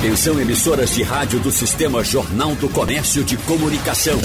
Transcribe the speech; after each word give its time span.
Atenção 0.00 0.40
emissoras 0.40 0.94
de 0.94 1.02
rádio 1.02 1.38
do 1.40 1.50
Sistema 1.50 2.02
Jornal 2.02 2.54
do 2.54 2.70
Comércio 2.70 3.22
de 3.22 3.36
Comunicação. 3.36 4.18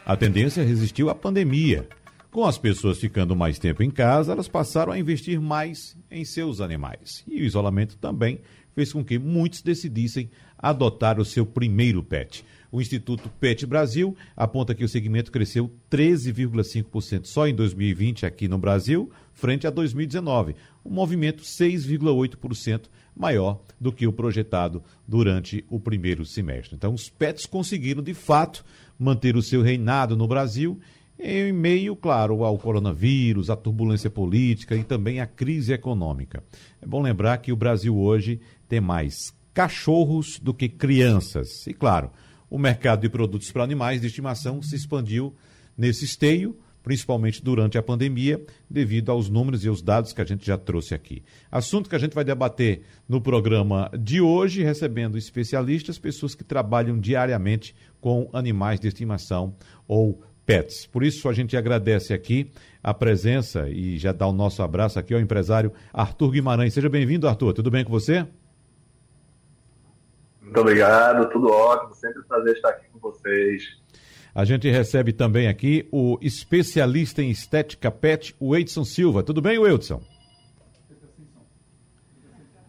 A 0.05 0.17
tendência 0.17 0.63
resistiu 0.63 1.09
à 1.09 1.15
pandemia. 1.15 1.87
Com 2.31 2.45
as 2.45 2.57
pessoas 2.57 2.97
ficando 2.97 3.35
mais 3.35 3.59
tempo 3.59 3.83
em 3.83 3.91
casa, 3.91 4.31
elas 4.31 4.47
passaram 4.47 4.91
a 4.91 4.97
investir 4.97 5.39
mais 5.39 5.95
em 6.09 6.25
seus 6.25 6.59
animais. 6.59 7.23
E 7.27 7.41
o 7.41 7.45
isolamento 7.45 7.97
também 7.97 8.39
fez 8.73 8.91
com 8.91 9.03
que 9.03 9.19
muitos 9.19 9.61
decidissem 9.61 10.31
adotar 10.57 11.19
o 11.19 11.25
seu 11.25 11.45
primeiro 11.45 12.01
pet. 12.01 12.43
O 12.71 12.81
Instituto 12.81 13.29
PET 13.39 13.65
Brasil 13.65 14.15
aponta 14.35 14.73
que 14.73 14.83
o 14.83 14.89
segmento 14.89 15.31
cresceu 15.31 15.69
13,5% 15.91 17.25
só 17.25 17.47
em 17.47 17.53
2020 17.53 18.25
aqui 18.25 18.47
no 18.47 18.57
Brasil, 18.57 19.11
frente 19.33 19.67
a 19.67 19.69
2019, 19.69 20.55
um 20.85 20.89
movimento 20.89 21.43
6,8% 21.43 22.83
maior 23.15 23.61
do 23.79 23.91
que 23.91 24.07
o 24.07 24.13
projetado 24.13 24.81
durante 25.05 25.65
o 25.69 25.79
primeiro 25.79 26.25
semestre. 26.25 26.75
Então, 26.75 26.93
os 26.93 27.09
PETs 27.09 27.45
conseguiram, 27.45 28.01
de 28.01 28.13
fato, 28.13 28.63
manter 29.01 29.35
o 29.35 29.41
seu 29.41 29.63
reinado 29.63 30.15
no 30.15 30.27
Brasil 30.27 30.79
em 31.17 31.51
meio, 31.51 31.95
claro, 31.95 32.43
ao 32.43 32.57
coronavírus, 32.57 33.49
à 33.49 33.55
turbulência 33.55 34.09
política 34.09 34.75
e 34.75 34.83
também 34.83 35.19
à 35.19 35.25
crise 35.25 35.73
econômica. 35.73 36.43
É 36.81 36.85
bom 36.85 37.01
lembrar 37.01 37.37
que 37.39 37.51
o 37.51 37.55
Brasil 37.55 37.97
hoje 37.97 38.39
tem 38.67 38.79
mais 38.79 39.33
cachorros 39.53 40.39
do 40.39 40.53
que 40.53 40.69
crianças. 40.69 41.65
E, 41.67 41.73
claro, 41.73 42.11
o 42.49 42.57
mercado 42.57 43.01
de 43.01 43.09
produtos 43.09 43.51
para 43.51 43.63
animais 43.63 44.01
de 44.01 44.07
estimação 44.07 44.61
se 44.61 44.75
expandiu 44.75 45.33
nesse 45.77 46.05
esteio, 46.05 46.57
principalmente 46.83 47.43
durante 47.43 47.77
a 47.77 47.83
pandemia, 47.83 48.43
devido 48.69 49.11
aos 49.11 49.29
números 49.29 49.63
e 49.63 49.67
aos 49.67 49.81
dados 49.81 50.13
que 50.13 50.21
a 50.21 50.25
gente 50.25 50.45
já 50.45 50.57
trouxe 50.57 50.93
aqui. 50.93 51.23
Assunto 51.51 51.89
que 51.89 51.95
a 51.95 51.99
gente 51.99 52.13
vai 52.13 52.23
debater 52.23 52.83
no 53.07 53.21
programa 53.21 53.89
de 53.97 54.21
hoje, 54.21 54.63
recebendo 54.63 55.17
especialistas, 55.17 55.99
pessoas 55.99 56.35
que 56.35 56.43
trabalham 56.43 56.99
diariamente 56.99 57.75
com 57.99 58.29
animais 58.33 58.79
de 58.79 58.87
estimação 58.87 59.55
ou 59.87 60.21
pets. 60.45 60.85
Por 60.85 61.03
isso, 61.03 61.29
a 61.29 61.33
gente 61.33 61.55
agradece 61.55 62.13
aqui 62.13 62.51
a 62.83 62.93
presença 62.93 63.69
e 63.69 63.97
já 63.97 64.11
dá 64.11 64.25
o 64.27 64.33
nosso 64.33 64.63
abraço 64.63 64.97
aqui 64.99 65.13
ao 65.13 65.19
empresário 65.19 65.71
Arthur 65.93 66.31
Guimarães. 66.31 66.73
Seja 66.73 66.89
bem-vindo, 66.89 67.27
Arthur. 67.27 67.53
Tudo 67.53 67.69
bem 67.69 67.83
com 67.85 67.91
você? 67.91 68.25
Muito 70.41 70.59
obrigado, 70.59 71.29
tudo 71.29 71.49
ótimo, 71.49 71.93
sempre 71.93 72.19
um 72.19 72.25
prazer 72.25 72.55
estar 72.55 72.69
aqui 72.69 72.85
com 72.91 72.99
vocês. 72.99 73.80
A 74.33 74.45
gente 74.45 74.69
recebe 74.69 75.11
também 75.11 75.47
aqui 75.47 75.87
o 75.91 76.17
especialista 76.21 77.21
em 77.21 77.29
estética 77.29 77.91
pet, 77.91 78.33
o 78.39 78.55
Edson 78.55 78.85
Silva. 78.85 79.21
Tudo 79.23 79.41
bem, 79.41 79.61
Edson? 79.65 80.01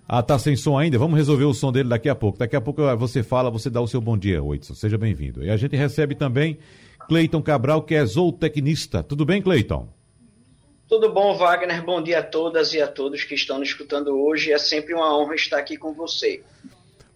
Ah, 0.08 0.22
tá 0.22 0.38
sem 0.38 0.56
som 0.56 0.76
ainda? 0.76 0.98
Vamos 0.98 1.16
resolver 1.16 1.44
o 1.44 1.54
som 1.54 1.72
dele 1.72 1.88
daqui 1.88 2.08
a 2.08 2.14
pouco. 2.14 2.38
Daqui 2.38 2.56
a 2.56 2.60
pouco 2.60 2.82
você 2.96 3.22
fala, 3.22 3.50
você 3.50 3.70
dá 3.70 3.80
o 3.80 3.86
seu 3.86 4.00
bom 4.00 4.18
dia, 4.18 4.42
Edson. 4.54 4.74
Seja 4.74 4.98
bem-vindo. 4.98 5.44
E 5.44 5.50
a 5.50 5.56
gente 5.56 5.76
recebe 5.76 6.14
também 6.14 6.58
Cleiton 7.08 7.40
Cabral, 7.40 7.82
que 7.82 7.94
é 7.94 8.04
zootecnista. 8.04 9.02
Tudo 9.02 9.24
bem, 9.24 9.40
Cleiton? 9.40 9.88
Tudo 10.88 11.10
bom, 11.10 11.34
Wagner? 11.36 11.82
Bom 11.82 12.02
dia 12.02 12.18
a 12.18 12.22
todas 12.22 12.74
e 12.74 12.82
a 12.82 12.86
todos 12.86 13.24
que 13.24 13.34
estão 13.34 13.58
nos 13.58 13.68
escutando 13.68 14.08
hoje. 14.08 14.52
É 14.52 14.58
sempre 14.58 14.92
uma 14.92 15.16
honra 15.16 15.34
estar 15.36 15.58
aqui 15.58 15.76
com 15.78 15.94
você. 15.94 16.42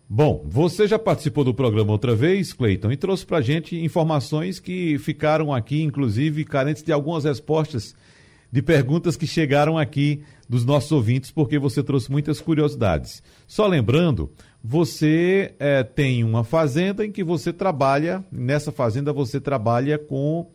Bom, 0.09 0.45
você 0.47 0.87
já 0.87 1.01
participou 1.01 1.43
do 1.43 1.53
programa 1.53 1.91
outra 1.91 2.15
vez, 2.15 2.53
Cleiton, 2.53 2.93
e 2.93 2.97
trouxe 2.97 3.27
para 3.27 3.41
gente 3.41 3.77
informações 3.77 4.61
que 4.61 4.97
ficaram 4.99 5.53
aqui, 5.53 5.83
inclusive, 5.83 6.45
carentes 6.45 6.85
de 6.85 6.93
algumas 6.93 7.25
respostas 7.25 7.93
de 8.53 8.63
perguntas 8.63 9.17
que 9.17 9.27
chegaram 9.27 9.77
aqui 9.77 10.23
dos 10.49 10.65
nossos 10.65 10.93
ouvintes, 10.93 11.33
porque 11.33 11.59
você 11.59 11.83
trouxe 11.83 12.09
muitas 12.09 12.41
curiosidades. 12.41 13.21
Só 13.49 13.67
lembrando, 13.67 14.31
você 14.63 15.57
é, 15.59 15.83
tem 15.83 16.23
uma 16.23 16.45
fazenda 16.45 17.05
em 17.05 17.11
que 17.11 17.25
você 17.25 17.53
trabalha, 17.53 18.25
nessa 18.31 18.71
fazenda 18.71 19.13
você 19.13 19.41
trabalha 19.41 19.99
com 19.99 20.49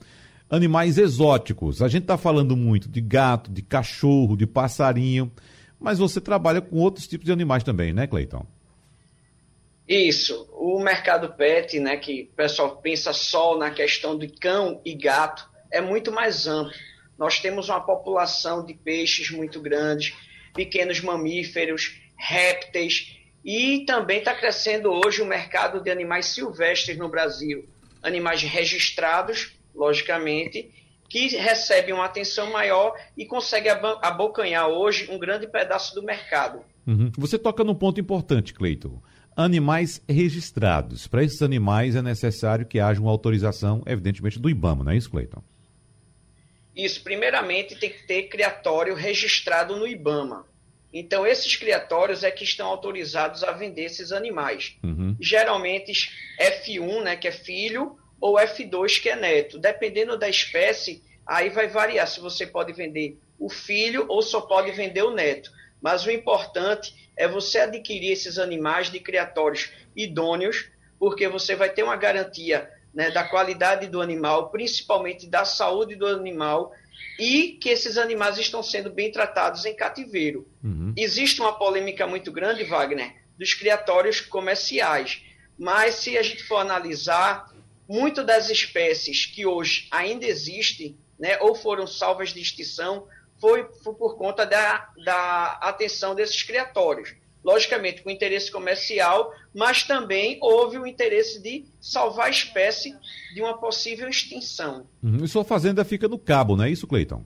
animais 0.50 0.98
exóticos. 0.98 1.82
A 1.82 1.90
gente 1.90 2.04
está 2.04 2.18
falando 2.18 2.56
muito 2.56 2.88
de 2.88 3.02
gato, 3.02 3.52
de 3.52 3.62
cachorro, 3.62 4.38
de 4.38 4.48
passarinho, 4.48 5.30
mas 5.78 6.00
você 6.00 6.22
trabalha 6.22 6.62
com 6.62 6.78
outros 6.78 7.06
tipos 7.06 7.26
de 7.26 7.34
animais 7.34 7.66
também, 7.66 7.92
né, 7.92 8.08
Cleiton? 8.08 8.46
Isso, 9.88 10.48
o 10.54 10.80
mercado 10.80 11.34
pet, 11.34 11.80
né, 11.80 11.98
que 11.98 12.30
o 12.32 12.36
pessoal 12.36 12.78
pensa 12.78 13.12
só 13.14 13.58
na 13.58 13.72
questão 13.72 14.18
de 14.18 14.28
cão 14.28 14.82
e 14.86 14.94
gato, 14.94 15.50
é 15.72 15.82
muito 15.82 16.12
mais 16.12 16.48
amplo. 16.48 16.74
Nós 17.18 17.40
temos 17.40 17.70
uma 17.70 17.82
população 17.82 18.66
de 18.66 18.74
peixes 18.74 19.30
muito 19.32 19.60
grande, 19.60 20.16
pequenos 20.54 21.02
mamíferos, 21.02 22.00
répteis, 22.18 23.18
e 23.44 23.86
também 23.86 24.20
está 24.20 24.36
crescendo 24.36 24.92
hoje 24.92 25.22
o 25.22 25.26
mercado 25.26 25.82
de 25.82 25.90
animais 25.90 26.28
silvestres 26.28 26.98
no 26.98 27.10
Brasil. 27.10 27.68
Animais 28.02 28.42
registrados, 28.44 29.52
logicamente, 29.74 30.72
que 31.10 31.28
recebem 31.28 31.94
uma 31.94 32.06
atenção 32.06 32.52
maior 32.52 32.94
e 33.18 33.26
conseguem 33.26 33.72
abocanhar 34.02 34.68
hoje 34.70 35.10
um 35.12 35.20
grande 35.20 35.48
pedaço 35.48 35.94
do 35.94 36.04
mercado. 36.04 36.64
Uhum. 36.88 37.12
Você 37.18 37.38
toca 37.38 37.64
num 37.64 37.76
ponto 37.76 38.00
importante, 38.00 38.54
Cleiton 38.54 39.02
animais 39.42 40.02
registrados. 40.08 41.08
Para 41.08 41.24
esses 41.24 41.42
animais 41.42 41.96
é 41.96 42.02
necessário 42.02 42.66
que 42.66 42.80
haja 42.80 43.00
uma 43.00 43.12
autorização, 43.12 43.82
evidentemente, 43.86 44.40
do 44.40 44.50
IBAMA, 44.50 44.84
não 44.84 44.92
é 44.92 44.98
isso, 44.98 45.10
Cleiton? 45.10 45.44
Isso, 46.76 47.04
primeiramente 47.04 47.76
tem 47.76 47.90
que 47.90 48.08
ter 48.08 48.24
criatório 48.24 48.96
registrado 48.96 49.76
no 49.76 49.88
IBAMA. 49.88 50.46
Então, 50.94 51.26
esses 51.26 51.56
criatórios 51.56 52.24
é 52.24 52.32
que 52.32 52.44
estão 52.44 52.68
autorizados 52.68 53.44
a 53.44 53.52
vender 53.52 53.84
esses 53.84 54.12
animais. 54.12 54.78
Uhum. 54.84 55.16
Geralmente, 55.20 56.12
F1, 56.40 57.04
né, 57.04 57.16
que 57.16 57.28
é 57.28 57.32
filho, 57.32 57.98
ou 58.20 58.36
F2, 58.36 59.02
que 59.02 59.10
é 59.10 59.16
neto. 59.16 59.58
Dependendo 59.58 60.18
da 60.18 60.30
espécie, 60.30 61.02
aí 61.26 61.50
vai 61.50 61.68
variar 61.68 62.08
se 62.08 62.20
você 62.20 62.46
pode 62.46 62.74
vender 62.74 63.18
o 63.40 63.50
filho 63.50 64.06
ou 64.08 64.22
só 64.22 64.42
pode 64.42 64.72
vender 64.72 65.04
o 65.04 65.14
neto. 65.14 65.52
Mas 65.82 66.06
o 66.06 66.12
importante 66.12 67.10
é 67.18 67.28
você 67.28 67.60
adquirir 67.60 68.12
esses 68.12 68.38
animais 68.38 68.92
de 68.92 69.00
criatórios 69.00 69.72
idôneos, 69.96 70.70
porque 71.00 71.28
você 71.28 71.56
vai 71.56 71.70
ter 71.70 71.84
uma 71.84 71.96
garantia 71.96 72.70
né, 72.94 73.10
da 73.10 73.24
qualidade 73.24 73.88
do 73.88 74.02
animal, 74.02 74.50
principalmente 74.50 75.28
da 75.28 75.46
saúde 75.46 75.96
do 75.96 76.06
animal, 76.06 76.74
e 77.20 77.58
que 77.62 77.70
esses 77.70 77.98
animais 77.98 78.38
estão 78.38 78.62
sendo 78.62 78.90
bem 78.90 79.12
tratados 79.12 79.66
em 79.66 79.76
cativeiro. 79.76 80.48
Uhum. 80.64 80.94
Existe 80.98 81.42
uma 81.42 81.54
polêmica 81.54 82.06
muito 82.06 82.32
grande, 82.32 82.64
Wagner, 82.64 83.16
dos 83.38 83.54
criatórios 83.54 84.22
comerciais. 84.22 85.24
Mas 85.58 85.96
se 85.96 86.18
a 86.18 86.24
gente 86.24 86.44
for 86.44 86.58
analisar, 86.58 87.52
muito 87.88 88.24
das 88.24 88.50
espécies 88.50 89.26
que 89.26 89.46
hoje 89.46 89.88
ainda 89.92 90.26
existem, 90.26 90.98
né, 91.20 91.38
ou 91.40 91.54
foram 91.54 91.86
salvas 91.86 92.34
de 92.34 92.42
extinção, 92.42 93.08
foi, 93.42 93.68
foi 93.84 93.96
por 93.96 94.16
conta 94.16 94.46
da, 94.46 94.88
da 95.04 95.58
atenção 95.62 96.14
desses 96.14 96.44
criatórios. 96.44 97.16
Logicamente, 97.44 98.04
com 98.04 98.12
interesse 98.12 98.52
comercial, 98.52 99.34
mas 99.54 99.84
também 99.84 100.38
houve 100.40 100.78
o 100.78 100.86
interesse 100.86 101.42
de 101.42 101.66
salvar 101.82 102.28
a 102.28 102.30
espécie 102.30 102.96
de 103.34 103.42
uma 103.42 103.58
possível 103.58 104.08
extinção. 104.08 104.88
Uhum. 105.02 105.24
E 105.24 105.28
sua 105.28 105.44
fazenda 105.44 105.84
fica 105.84 106.08
no 106.08 106.20
Cabo, 106.20 106.56
não 106.56 106.66
é 106.66 106.70
isso, 106.70 106.86
Cleiton? 106.86 107.26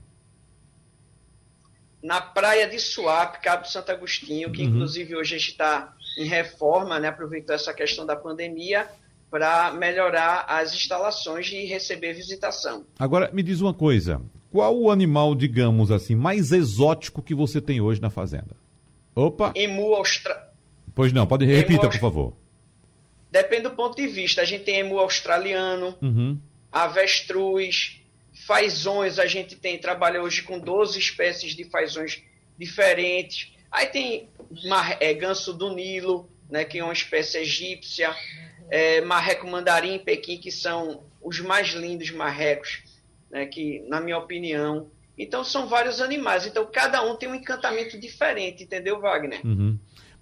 Na 2.02 2.22
praia 2.22 2.66
de 2.66 2.78
Suape, 2.78 3.42
Cabo 3.42 3.66
Santo 3.66 3.92
Agostinho, 3.92 4.50
que 4.50 4.62
uhum. 4.62 4.68
inclusive 4.68 5.14
hoje 5.14 5.34
a 5.34 5.38
gente 5.38 5.50
está 5.50 5.94
em 6.16 6.24
reforma, 6.24 6.98
né, 6.98 7.08
aproveitou 7.08 7.54
essa 7.54 7.74
questão 7.74 8.06
da 8.06 8.16
pandemia 8.16 8.88
para 9.30 9.72
melhorar 9.72 10.46
as 10.48 10.72
instalações 10.72 11.50
e 11.52 11.66
receber 11.66 12.14
visitação. 12.14 12.86
Agora, 12.98 13.30
me 13.34 13.42
diz 13.42 13.60
uma 13.60 13.74
coisa: 13.74 14.22
qual 14.56 14.74
o 14.74 14.90
animal, 14.90 15.34
digamos 15.34 15.90
assim, 15.90 16.14
mais 16.14 16.50
exótico 16.50 17.20
que 17.20 17.34
você 17.34 17.60
tem 17.60 17.78
hoje 17.78 18.00
na 18.00 18.08
fazenda? 18.08 18.56
Opa! 19.14 19.52
Emu 19.54 19.94
australiano. 19.94 20.50
Pois 20.94 21.12
não, 21.12 21.26
pode 21.26 21.44
repita, 21.44 21.90
por 21.90 22.00
favor. 22.00 22.32
Depende 23.30 23.64
do 23.64 23.72
ponto 23.72 23.94
de 23.94 24.06
vista. 24.06 24.40
A 24.40 24.46
gente 24.46 24.64
tem 24.64 24.76
emu 24.76 24.98
australiano, 24.98 25.94
uhum. 26.00 26.40
avestruz, 26.72 28.00
fazões. 28.46 29.18
A 29.18 29.26
gente 29.26 29.56
tem 29.56 29.76
trabalha 29.76 30.22
hoje 30.22 30.40
com 30.40 30.58
12 30.58 30.98
espécies 30.98 31.54
de 31.54 31.64
fazões 31.64 32.22
diferentes. 32.58 33.52
Aí 33.70 33.88
tem 33.88 34.30
mar, 34.66 34.96
é, 35.00 35.12
ganso 35.12 35.52
do 35.52 35.74
Nilo, 35.74 36.30
né, 36.48 36.64
que 36.64 36.78
é 36.78 36.82
uma 36.82 36.94
espécie 36.94 37.36
egípcia, 37.36 38.16
é, 38.70 39.02
marreco 39.02 39.46
mandarim, 39.46 39.98
pequim, 39.98 40.38
que 40.38 40.50
são 40.50 41.02
os 41.20 41.40
mais 41.40 41.74
lindos 41.74 42.10
marrecos 42.10 42.85
né, 43.36 43.44
que, 43.44 43.84
na 43.86 44.00
minha 44.00 44.16
opinião. 44.16 44.86
Então, 45.18 45.44
são 45.44 45.68
vários 45.68 46.00
animais. 46.00 46.46
Então, 46.46 46.66
cada 46.72 47.02
um 47.02 47.14
tem 47.16 47.28
um 47.28 47.34
encantamento 47.34 48.00
diferente, 48.00 48.64
entendeu, 48.64 48.98
Wagner? 48.98 49.40
Uhum. 49.44 49.78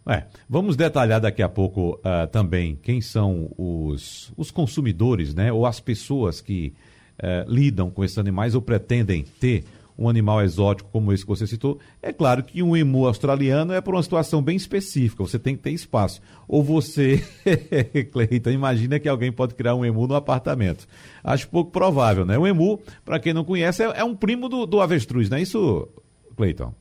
É, 0.07 0.25
vamos 0.49 0.77
detalhar 0.77 1.21
daqui 1.21 1.43
a 1.43 1.49
pouco 1.49 1.93
uh, 2.01 2.27
também 2.31 2.77
quem 2.83 3.01
são 3.01 3.51
os, 3.57 4.33
os 4.37 4.51
consumidores, 4.51 5.33
né? 5.33 5.53
Ou 5.53 5.65
as 5.65 5.81
pessoas 5.81 6.41
que 6.41 6.75
uh, 7.23 7.49
lidam 7.51 7.89
com 7.89 8.05
esses 8.05 8.19
animais 8.19 8.55
ou 8.55 8.61
pretendem 8.61 9.25
ter 9.41 9.65
um 9.97 10.09
animal 10.09 10.43
exótico 10.43 10.91
como 10.91 11.13
esse 11.13 11.23
que 11.23 11.29
você 11.29 11.47
citou, 11.47 11.79
é 12.03 12.13
claro 12.13 12.43
que 12.43 12.63
um 12.63 12.77
emu 12.77 13.07
australiano 13.07 13.73
é 13.73 13.81
por 13.81 13.95
uma 13.95 14.03
situação 14.03 14.43
bem 14.43 14.57
específica, 14.57 15.23
você 15.23 15.39
tem 15.39 15.57
que 15.57 15.63
ter 15.63 15.71
espaço. 15.71 16.21
Ou 16.49 16.63
você, 16.63 17.23
Cleiton, 18.13 18.51
imagina 18.51 18.99
que 18.99 19.09
alguém 19.09 19.33
pode 19.33 19.55
criar 19.55 19.75
um 19.75 19.85
emu 19.85 20.07
no 20.07 20.15
apartamento. 20.15 20.87
Acho 21.23 21.49
pouco 21.49 21.71
provável, 21.71 22.25
né? 22.25 22.37
O 22.37 22.47
emu, 22.47 22.81
para 23.05 23.21
quem 23.21 23.33
não 23.33 23.45
conhece, 23.45 23.83
é, 23.83 24.01
é 24.01 24.05
um 24.05 24.15
primo 24.15 24.49
do, 24.49 24.67
do 24.67 24.81
avestruz, 24.81 25.31
não 25.31 25.39
é 25.39 25.43
isso, 25.43 25.89
Cleiton? 26.37 26.75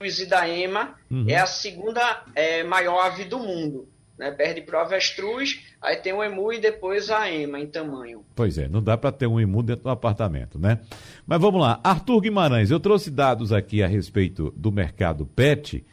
e 0.00 0.26
da 0.26 0.46
ema 0.46 0.96
uhum. 1.10 1.24
é 1.26 1.36
a 1.36 1.46
segunda 1.46 2.24
é, 2.34 2.62
maior 2.62 3.06
ave 3.06 3.24
do 3.24 3.38
mundo 3.38 3.88
né? 4.18 4.30
Perde 4.30 4.60
para 4.62 4.78
o 4.78 4.82
avestruz, 4.82 5.60
aí 5.80 5.96
tem 5.96 6.12
o 6.12 6.22
emu 6.22 6.52
e 6.52 6.60
depois 6.60 7.10
a 7.10 7.30
ema 7.30 7.60
em 7.60 7.66
tamanho. 7.66 8.24
Pois 8.34 8.58
é, 8.58 8.68
não 8.68 8.82
dá 8.82 8.96
para 8.96 9.12
ter 9.12 9.26
um 9.26 9.40
emu 9.40 9.62
dentro 9.62 9.84
do 9.84 9.90
apartamento, 9.90 10.58
né? 10.58 10.80
Mas 11.26 11.40
vamos 11.40 11.60
lá, 11.60 11.80
Arthur 11.82 12.20
Guimarães, 12.20 12.70
eu 12.70 12.80
trouxe 12.80 13.10
dados 13.10 13.52
aqui 13.52 13.82
a 13.82 13.86
respeito 13.86 14.52
do 14.56 14.70
mercado 14.70 15.26
pet 15.26 15.84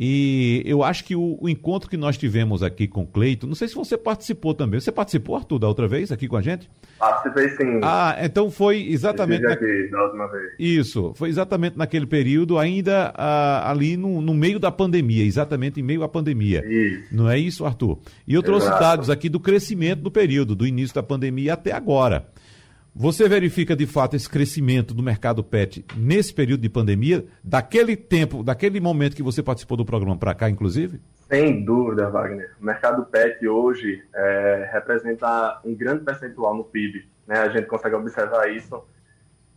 e 0.00 0.62
eu 0.64 0.84
acho 0.84 1.02
que 1.04 1.16
o, 1.16 1.36
o, 1.40 1.48
encontro 1.48 1.90
que 1.90 1.96
nós 1.96 2.16
tivemos 2.16 2.62
aqui 2.62 2.86
com 2.86 3.02
o 3.02 3.06
Cleito, 3.06 3.48
não 3.48 3.56
sei 3.56 3.66
se 3.66 3.74
você 3.74 3.98
participou 3.98 4.54
também. 4.54 4.78
Você 4.78 4.92
participou, 4.92 5.34
Arthur, 5.34 5.58
da 5.58 5.66
outra 5.66 5.88
vez 5.88 6.12
aqui 6.12 6.28
com 6.28 6.36
a 6.36 6.40
gente? 6.40 6.70
Participei 7.00 7.48
sim. 7.56 7.80
Ah, 7.82 8.16
então 8.22 8.48
foi 8.48 8.86
exatamente. 8.88 9.42
Na... 9.42 9.54
Aqui, 9.54 9.88
da 9.90 10.04
última 10.04 10.28
vez. 10.28 10.52
Isso, 10.56 11.12
foi 11.16 11.28
exatamente 11.30 11.76
naquele 11.76 12.06
período, 12.06 12.58
ainda 12.58 13.12
ah, 13.16 13.68
ali 13.68 13.96
no, 13.96 14.20
no, 14.20 14.34
meio 14.34 14.60
da 14.60 14.70
pandemia, 14.70 15.24
exatamente 15.24 15.80
em 15.80 15.82
meio 15.82 16.04
à 16.04 16.08
pandemia. 16.08 16.64
Isso. 16.64 17.08
Não 17.10 17.28
é 17.28 17.36
isso, 17.36 17.66
Arthur? 17.66 17.98
E 18.24 18.34
eu 18.34 18.42
trouxe 18.42 18.68
Exato. 18.68 18.80
dados 18.80 19.10
aqui 19.10 19.28
do 19.28 19.40
crescimento 19.40 20.00
do 20.00 20.12
período, 20.12 20.54
do 20.54 20.64
início 20.64 20.94
da 20.94 21.02
pandemia 21.02 21.54
até 21.54 21.72
agora. 21.72 22.28
Você 23.00 23.28
verifica 23.28 23.76
de 23.76 23.86
fato 23.86 24.16
esse 24.16 24.28
crescimento 24.28 24.92
do 24.92 25.04
mercado 25.04 25.44
pet 25.44 25.86
nesse 25.96 26.34
período 26.34 26.62
de 26.62 26.68
pandemia, 26.68 27.24
daquele 27.44 27.96
tempo, 27.96 28.42
daquele 28.42 28.80
momento 28.80 29.14
que 29.14 29.22
você 29.22 29.40
participou 29.40 29.76
do 29.76 29.84
programa 29.84 30.16
para 30.16 30.34
cá, 30.34 30.50
inclusive? 30.50 31.00
Sem 31.28 31.64
dúvida, 31.64 32.10
Wagner. 32.10 32.56
O 32.60 32.64
mercado 32.64 33.06
pet 33.06 33.46
hoje 33.46 34.02
é, 34.12 34.68
representa 34.72 35.60
um 35.64 35.76
grande 35.76 36.02
percentual 36.02 36.56
no 36.56 36.64
PIB. 36.64 37.06
Né? 37.24 37.38
A 37.38 37.48
gente 37.50 37.68
consegue 37.68 37.94
observar 37.94 38.50
isso. 38.50 38.82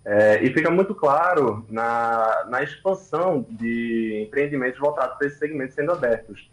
É, 0.05 0.43
e 0.43 0.53
fica 0.53 0.69
muito 0.69 0.93
claro 0.93 1.65
na, 1.67 2.45
na 2.47 2.61
expansão 2.61 3.43
de 3.49 4.23
empreendimentos 4.23 4.79
voltados 4.79 5.17
para 5.17 5.25
esse 5.25 5.39
segmento 5.39 5.73
sendo 5.73 5.91
abertos. 5.91 6.47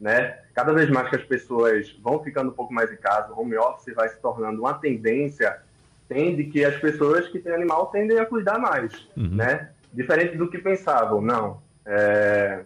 Né? 0.00 0.38
Cada 0.54 0.72
vez 0.72 0.88
mais 0.88 1.10
que 1.10 1.16
as 1.16 1.24
pessoas 1.24 1.98
vão 2.00 2.22
ficando 2.22 2.50
um 2.50 2.54
pouco 2.54 2.72
mais 2.72 2.92
em 2.92 2.96
casa, 2.96 3.32
o 3.32 3.40
home 3.40 3.56
office 3.56 3.92
vai 3.92 4.08
se 4.08 4.20
tornando 4.20 4.60
uma 4.60 4.74
tendência 4.74 5.66
tende 6.08 6.44
que 6.44 6.64
as 6.64 6.76
pessoas 6.76 7.28
que 7.28 7.38
têm 7.38 7.52
animal 7.52 7.86
tendem 7.86 8.18
a 8.18 8.26
cuidar 8.26 8.58
mais, 8.58 8.92
uhum. 9.16 9.36
né? 9.36 9.70
Diferente 9.92 10.36
do 10.36 10.48
que 10.48 10.58
pensavam, 10.58 11.20
não. 11.20 11.60
É... 11.84 12.64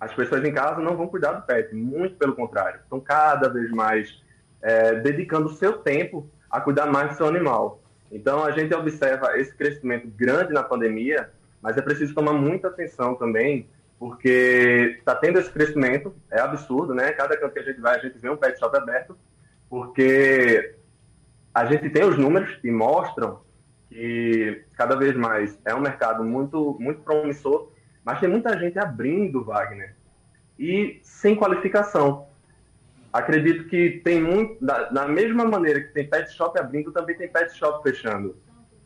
As 0.00 0.14
pessoas 0.14 0.44
em 0.44 0.52
casa 0.52 0.80
não 0.80 0.96
vão 0.96 1.08
cuidar 1.08 1.32
do 1.32 1.46
pet, 1.46 1.74
muito 1.74 2.16
pelo 2.16 2.34
contrário. 2.34 2.80
Estão 2.80 3.00
cada 3.00 3.48
vez 3.48 3.70
mais 3.70 4.22
é, 4.62 4.94
dedicando 4.94 5.46
o 5.46 5.52
seu 5.54 5.78
tempo 5.78 6.28
a 6.50 6.60
cuidar 6.60 6.86
mais 6.86 7.10
do 7.10 7.16
seu 7.16 7.26
animal. 7.26 7.80
Então, 8.10 8.44
a 8.44 8.52
gente 8.52 8.72
observa 8.74 9.36
esse 9.36 9.54
crescimento 9.54 10.08
grande 10.08 10.52
na 10.52 10.62
pandemia, 10.62 11.30
mas 11.60 11.76
é 11.76 11.82
preciso 11.82 12.14
tomar 12.14 12.32
muita 12.32 12.68
atenção 12.68 13.16
também, 13.16 13.68
porque 13.98 14.96
está 14.98 15.16
tendo 15.16 15.40
esse 15.40 15.50
crescimento, 15.50 16.14
é 16.30 16.40
absurdo, 16.40 16.94
né? 16.94 17.10
Cada 17.12 17.36
canto 17.36 17.52
que 17.52 17.58
a 17.58 17.64
gente 17.64 17.80
vai, 17.80 17.96
a 17.96 18.00
gente 18.00 18.18
vê 18.18 18.30
um 18.30 18.36
pet 18.36 18.58
shop 18.58 18.76
aberto, 18.76 19.18
porque 19.68 20.76
a 21.54 21.64
gente 21.64 21.90
tem 21.90 22.04
os 22.04 22.16
números 22.18 22.54
que 22.56 22.70
mostram 22.70 23.40
que 23.88 24.64
cada 24.76 24.96
vez 24.96 25.16
mais 25.16 25.58
é 25.64 25.74
um 25.74 25.80
mercado 25.80 26.22
muito, 26.22 26.76
muito 26.78 27.00
promissor, 27.00 27.70
mas 28.04 28.20
tem 28.20 28.28
muita 28.28 28.58
gente 28.58 28.78
abrindo, 28.78 29.44
Wagner, 29.44 29.94
e 30.58 31.00
sem 31.02 31.34
qualificação. 31.34 32.26
Acredito 33.12 33.68
que 33.68 34.00
tem 34.04 34.20
muito, 34.20 34.64
da, 34.64 34.84
da 34.90 35.08
mesma 35.08 35.44
maneira 35.44 35.80
que 35.80 35.92
tem 35.92 36.08
pet 36.08 36.30
shop 36.32 36.58
abrindo, 36.58 36.92
também 36.92 37.16
tem 37.16 37.28
pet 37.28 37.52
shop 37.54 37.82
fechando, 37.82 38.36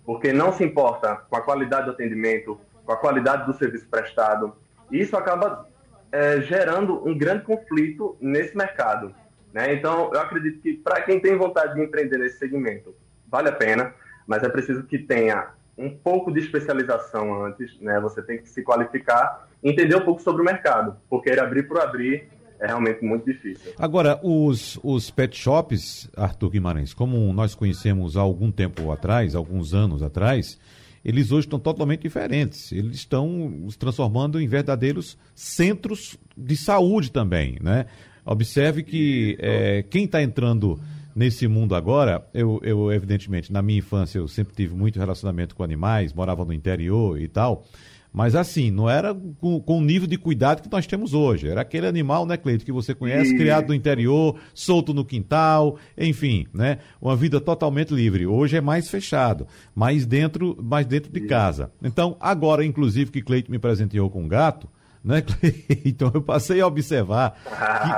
porque 0.04 0.32
não 0.32 0.52
se 0.52 0.64
importa 0.64 1.16
com 1.28 1.36
a 1.36 1.42
qualidade 1.42 1.86
do 1.86 1.92
atendimento, 1.92 2.60
com 2.84 2.92
a 2.92 2.96
qualidade 2.96 3.46
do 3.46 3.52
serviço 3.52 3.86
prestado. 3.88 4.54
E 4.90 5.00
isso 5.00 5.16
acaba 5.16 5.68
é, 6.12 6.40
gerando 6.42 7.06
um 7.06 7.16
grande 7.16 7.44
conflito 7.44 8.16
nesse 8.20 8.56
mercado. 8.56 9.14
Né? 9.52 9.74
Então, 9.74 10.10
eu 10.12 10.20
acredito 10.20 10.60
que 10.60 10.74
para 10.74 11.02
quem 11.02 11.20
tem 11.20 11.36
vontade 11.36 11.74
de 11.74 11.82
empreender 11.82 12.18
nesse 12.18 12.38
segmento, 12.38 12.94
vale 13.28 13.48
a 13.48 13.52
pena, 13.52 13.94
mas 14.26 14.42
é 14.42 14.48
preciso 14.48 14.84
que 14.84 14.98
tenha 14.98 15.50
um 15.76 15.90
pouco 15.90 16.32
de 16.32 16.40
especialização 16.40 17.44
antes, 17.44 17.78
né? 17.80 17.98
Você 18.00 18.22
tem 18.22 18.38
que 18.38 18.48
se 18.48 18.62
qualificar, 18.62 19.48
entender 19.62 19.96
um 19.96 20.04
pouco 20.04 20.22
sobre 20.22 20.42
o 20.42 20.44
mercado, 20.44 20.96
porque 21.08 21.30
abrir 21.30 21.66
por 21.66 21.80
abrir 21.80 22.28
é 22.60 22.66
realmente 22.66 23.04
muito 23.04 23.24
difícil. 23.24 23.72
Agora, 23.78 24.20
os, 24.22 24.78
os 24.82 25.10
pet 25.10 25.36
shops, 25.36 26.08
Arthur 26.16 26.50
Guimarães, 26.50 26.94
como 26.94 27.32
nós 27.32 27.54
conhecemos 27.54 28.16
há 28.16 28.20
algum 28.20 28.52
tempo 28.52 28.92
atrás, 28.92 29.34
alguns 29.34 29.74
anos 29.74 30.02
atrás, 30.02 30.60
eles 31.04 31.32
hoje 31.32 31.46
estão 31.46 31.58
totalmente 31.58 32.02
diferentes. 32.02 32.70
Eles 32.70 32.96
estão 32.96 33.66
se 33.68 33.76
transformando 33.76 34.40
em 34.40 34.46
verdadeiros 34.46 35.18
centros 35.34 36.16
de 36.36 36.56
saúde 36.56 37.10
também, 37.10 37.58
né? 37.60 37.86
Observe 38.24 38.82
que 38.82 39.36
é, 39.40 39.82
quem 39.82 40.04
está 40.04 40.22
entrando 40.22 40.78
nesse 41.14 41.46
mundo 41.46 41.74
agora, 41.74 42.26
eu, 42.32 42.60
eu, 42.62 42.92
evidentemente, 42.92 43.52
na 43.52 43.62
minha 43.62 43.78
infância 43.78 44.18
eu 44.18 44.28
sempre 44.28 44.54
tive 44.54 44.74
muito 44.74 44.98
relacionamento 44.98 45.54
com 45.54 45.62
animais, 45.62 46.12
morava 46.12 46.44
no 46.44 46.52
interior 46.52 47.20
e 47.20 47.28
tal. 47.28 47.64
Mas 48.12 48.34
assim, 48.34 48.70
não 48.70 48.90
era 48.90 49.14
com, 49.40 49.58
com, 49.58 49.78
o 49.78 49.80
nível 49.80 50.06
de 50.06 50.18
cuidado 50.18 50.60
que 50.60 50.70
nós 50.70 50.86
temos 50.86 51.14
hoje. 51.14 51.48
Era 51.48 51.62
aquele 51.62 51.86
animal, 51.86 52.26
né, 52.26 52.36
Cleito, 52.36 52.64
que 52.64 52.70
você 52.70 52.94
conhece, 52.94 53.34
e... 53.34 53.38
criado 53.38 53.68
no 53.68 53.74
interior, 53.74 54.36
solto 54.52 54.92
no 54.92 55.04
quintal, 55.04 55.78
enfim, 55.96 56.46
né? 56.52 56.78
Uma 57.00 57.16
vida 57.16 57.40
totalmente 57.40 57.94
livre. 57.94 58.26
Hoje 58.26 58.56
é 58.56 58.60
mais 58.60 58.90
fechado, 58.90 59.46
mais 59.74 60.04
dentro, 60.04 60.58
mais 60.62 60.84
dentro 60.84 61.10
de 61.10 61.22
casa. 61.22 61.72
Então, 61.82 62.14
agora, 62.20 62.64
inclusive, 62.64 63.10
que 63.10 63.22
Cleito 63.22 63.50
me 63.50 63.58
presenteou 63.58 64.10
com 64.10 64.22
um 64.22 64.28
gato, 64.28 64.68
né, 65.04 65.22
Então 65.84 66.10
eu 66.14 66.22
passei 66.22 66.60
a 66.60 66.66
observar 66.66 67.36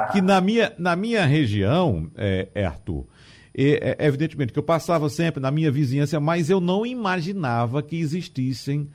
que, 0.07 0.13
que 0.13 0.23
na, 0.23 0.41
minha, 0.41 0.73
na 0.79 0.97
minha 0.97 1.25
região, 1.25 2.11
é, 2.17 2.49
é 2.55 2.65
Arthur, 2.65 3.07
é, 3.57 3.97
é, 3.99 4.07
evidentemente 4.07 4.53
que 4.53 4.59
eu 4.59 4.65
passava 4.65 5.09
sempre 5.09 5.41
na 5.41 5.51
minha 5.51 5.71
vizinhança, 5.71 6.19
mas 6.19 6.51
eu 6.51 6.61
não 6.61 6.85
imaginava 6.85 7.83
que 7.83 7.97
existissem 7.97 8.89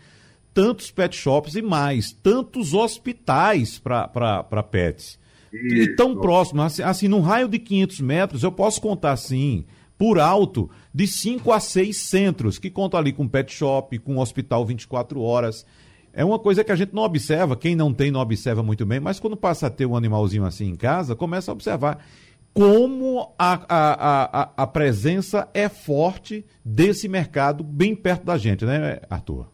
tantos 0.53 0.91
pet 0.91 1.15
shops 1.15 1.55
e 1.55 1.61
mais, 1.61 2.11
tantos 2.11 2.73
hospitais 2.73 3.79
para 3.79 4.63
pets. 4.69 5.17
Isso. 5.53 5.75
E 5.75 5.95
tão 5.95 6.15
próximo, 6.15 6.61
assim, 6.61 6.83
assim, 6.83 7.07
num 7.07 7.21
raio 7.21 7.47
de 7.47 7.57
500 7.57 8.01
metros, 8.01 8.43
eu 8.43 8.51
posso 8.51 8.81
contar 8.81 9.13
assim, 9.13 9.65
por 9.97 10.19
alto, 10.19 10.69
de 10.93 11.07
5 11.07 11.51
a 11.51 11.59
6 11.59 11.95
centros, 11.95 12.59
que 12.59 12.69
contam 12.69 12.99
ali 12.99 13.11
com 13.11 13.27
pet 13.27 13.51
shop, 13.51 13.97
com 13.99 14.17
hospital 14.17 14.65
24 14.65 15.21
horas. 15.21 15.65
É 16.13 16.25
uma 16.25 16.39
coisa 16.39 16.63
que 16.63 16.71
a 16.71 16.75
gente 16.75 16.93
não 16.93 17.03
observa, 17.03 17.55
quem 17.55 17.75
não 17.75 17.93
tem 17.93 18.11
não 18.11 18.19
observa 18.19 18.63
muito 18.63 18.85
bem, 18.85 18.99
mas 18.99 19.19
quando 19.19 19.37
passa 19.37 19.67
a 19.67 19.69
ter 19.69 19.85
um 19.85 19.95
animalzinho 19.95 20.45
assim 20.45 20.69
em 20.69 20.75
casa, 20.75 21.15
começa 21.15 21.51
a 21.51 21.53
observar 21.53 21.99
como 22.53 23.33
a, 23.37 23.53
a, 23.69 24.41
a, 24.41 24.49
a 24.57 24.67
presença 24.67 25.47
é 25.53 25.69
forte 25.69 26.45
desse 26.65 27.07
mercado 27.07 27.63
bem 27.63 27.95
perto 27.95 28.25
da 28.25 28.37
gente, 28.37 28.65
né, 28.65 28.99
Arthur? 29.09 29.47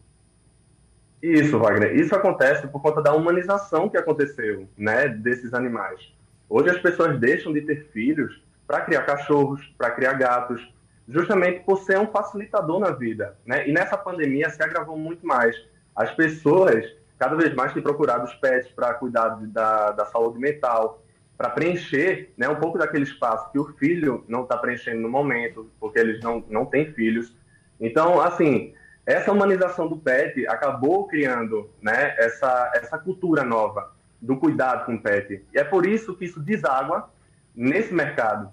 Isso, 1.22 1.58
Wagner. 1.58 1.96
Isso 1.96 2.14
acontece 2.14 2.66
por 2.68 2.80
conta 2.80 3.02
da 3.02 3.14
humanização 3.14 3.88
que 3.88 3.96
aconteceu, 3.96 4.68
né, 4.76 5.08
desses 5.08 5.52
animais. 5.54 6.00
Hoje 6.48 6.70
as 6.70 6.78
pessoas 6.80 7.18
deixam 7.18 7.52
de 7.52 7.60
ter 7.62 7.88
filhos 7.92 8.40
para 8.66 8.80
criar 8.80 9.02
cachorros, 9.02 9.60
para 9.76 9.90
criar 9.90 10.14
gatos, 10.14 10.60
justamente 11.08 11.60
por 11.60 11.78
ser 11.78 11.98
um 11.98 12.06
facilitador 12.06 12.80
na 12.80 12.90
vida, 12.90 13.36
né? 13.44 13.68
E 13.68 13.72
nessa 13.72 13.96
pandemia 13.96 14.50
se 14.50 14.62
agravou 14.62 14.98
muito 14.98 15.26
mais 15.26 15.56
as 15.96 16.10
pessoas 16.12 16.84
cada 17.18 17.34
vez 17.34 17.54
mais 17.54 17.72
têm 17.72 17.82
procurado 17.82 18.24
os 18.24 18.34
pets 18.34 18.70
para 18.72 18.94
cuidar 18.94 19.30
da, 19.46 19.92
da 19.92 20.04
saúde 20.04 20.38
mental, 20.38 21.02
para 21.36 21.50
preencher 21.50 22.32
né, 22.36 22.48
um 22.48 22.56
pouco 22.56 22.78
daquele 22.78 23.04
espaço 23.04 23.50
que 23.50 23.58
o 23.58 23.72
filho 23.74 24.24
não 24.28 24.42
está 24.42 24.56
preenchendo 24.56 25.00
no 25.00 25.08
momento, 25.08 25.70
porque 25.80 25.98
eles 25.98 26.20
não, 26.22 26.44
não 26.48 26.66
têm 26.66 26.92
filhos. 26.92 27.34
Então, 27.80 28.20
assim, 28.20 28.74
essa 29.04 29.32
humanização 29.32 29.88
do 29.88 29.96
pet 29.96 30.46
acabou 30.46 31.06
criando 31.06 31.70
né, 31.80 32.14
essa, 32.18 32.72
essa 32.74 32.98
cultura 32.98 33.44
nova 33.44 33.92
do 34.20 34.36
cuidado 34.36 34.86
com 34.86 34.94
o 34.94 35.02
pet. 35.02 35.44
E 35.54 35.58
é 35.58 35.64
por 35.64 35.86
isso 35.86 36.14
que 36.16 36.24
isso 36.24 36.40
deságua 36.40 37.10
nesse 37.54 37.92
mercado. 37.92 38.50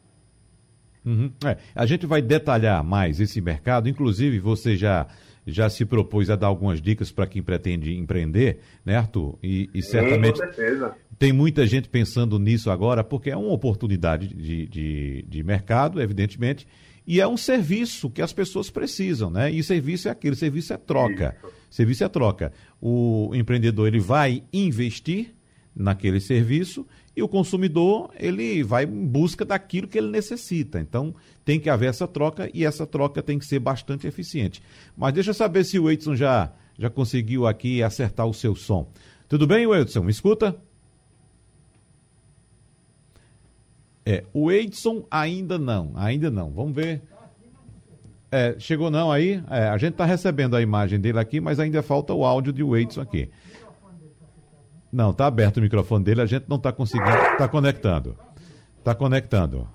Uhum. 1.06 1.32
É, 1.46 1.58
a 1.76 1.86
gente 1.86 2.06
vai 2.06 2.22
detalhar 2.22 2.84
mais 2.84 3.20
esse 3.20 3.42
mercado, 3.42 3.90
inclusive 3.90 4.40
você 4.40 4.76
já 4.78 5.08
já 5.46 5.70
se 5.70 5.86
propôs 5.86 6.30
a 6.30 6.36
dar 6.36 6.48
algumas 6.48 6.82
dicas 6.82 7.12
para 7.12 7.28
quem 7.28 7.42
pretende 7.44 7.96
empreender, 7.96 8.60
né, 8.86 8.98
Arthur? 8.98 9.38
E, 9.44 9.70
e 9.74 9.82
certamente 9.82 10.38
Sim, 10.38 10.92
tem 11.20 11.34
muita 11.34 11.66
gente 11.66 11.90
pensando 11.90 12.40
nisso 12.40 12.70
agora, 12.72 13.04
porque 13.04 13.30
é 13.30 13.38
uma 13.38 13.52
oportunidade 13.52 14.28
de, 14.28 14.68
de, 14.68 15.26
de 15.28 15.44
mercado, 15.44 16.02
evidentemente, 16.02 16.68
e 17.06 17.20
é 17.20 17.28
um 17.28 17.38
serviço 17.38 18.10
que 18.10 18.22
as 18.22 18.32
pessoas 18.32 18.70
precisam, 18.70 19.30
né? 19.30 19.52
E 19.52 19.62
serviço 19.62 20.08
é 20.08 20.12
aquilo, 20.12 20.36
serviço 20.36 20.74
é 20.74 20.78
troca. 20.78 21.36
Isso. 21.38 21.54
Serviço 21.70 22.04
é 22.04 22.10
troca. 22.10 22.54
O 22.80 23.32
empreendedor 23.34 23.88
ele 23.88 24.00
vai 24.00 24.44
investir 24.54 25.34
naquele 25.76 26.20
serviço 26.20 26.86
e 27.16 27.22
o 27.22 27.28
consumidor 27.28 28.10
ele 28.20 28.64
vai 28.64 28.86
em 28.86 29.06
busca 29.06 29.46
daquilo 29.46 29.88
que 29.88 29.98
ele 29.98 30.10
necessita. 30.10 30.80
Então 30.80 31.14
tem 31.46 31.60
que 31.60 31.70
haver 31.70 31.90
essa 31.90 32.08
troca 32.08 32.50
e 32.54 32.66
essa 32.66 32.88
troca 32.88 33.22
tem 33.22 33.38
que 33.38 33.46
ser 33.46 33.60
bastante 33.60 34.08
eficiente. 34.08 34.62
Mas 34.98 35.14
deixa 35.14 35.30
eu 35.30 35.34
saber 35.34 35.64
se 35.64 35.78
o 35.78 35.90
Edson 35.90 36.16
já, 36.16 36.52
já 36.78 36.90
conseguiu 36.90 37.46
aqui 37.46 37.84
acertar 37.84 38.26
o 38.26 38.34
seu 38.34 38.56
som. 38.56 38.90
Tudo 39.30 39.46
bem, 39.46 39.72
Edson? 39.72 40.02
Me 40.02 40.12
escuta? 40.12 40.60
É, 44.06 44.24
o 44.34 44.52
Edson 44.52 45.06
ainda 45.10 45.58
não, 45.58 45.92
ainda 45.96 46.30
não. 46.30 46.52
Vamos 46.52 46.76
ver. 46.76 47.02
É, 48.32 48.56
chegou 48.58 48.90
não 48.90 49.12
aí? 49.12 49.44
É, 49.50 49.68
a 49.68 49.78
gente 49.78 49.92
está 49.92 50.06
recebendo 50.06 50.56
a 50.56 50.62
imagem 50.62 51.00
dele 51.00 51.20
aqui, 51.20 51.40
mas 51.40 51.60
ainda 51.60 51.84
falta 51.84 52.14
o 52.14 52.26
áudio 52.26 52.52
de 52.52 52.64
Edson 52.64 53.02
aqui. 53.02 53.30
Não, 54.94 55.10
está 55.10 55.26
aberto 55.26 55.58
o 55.58 55.62
microfone 55.62 56.06
dele, 56.06 56.22
a 56.22 56.26
gente 56.28 56.46
não 56.48 56.58
está 56.58 56.72
conseguindo. 56.72 57.10
Está 57.10 57.48
conectando. 57.48 58.16
Está 58.78 58.94
conectando. 58.94 59.68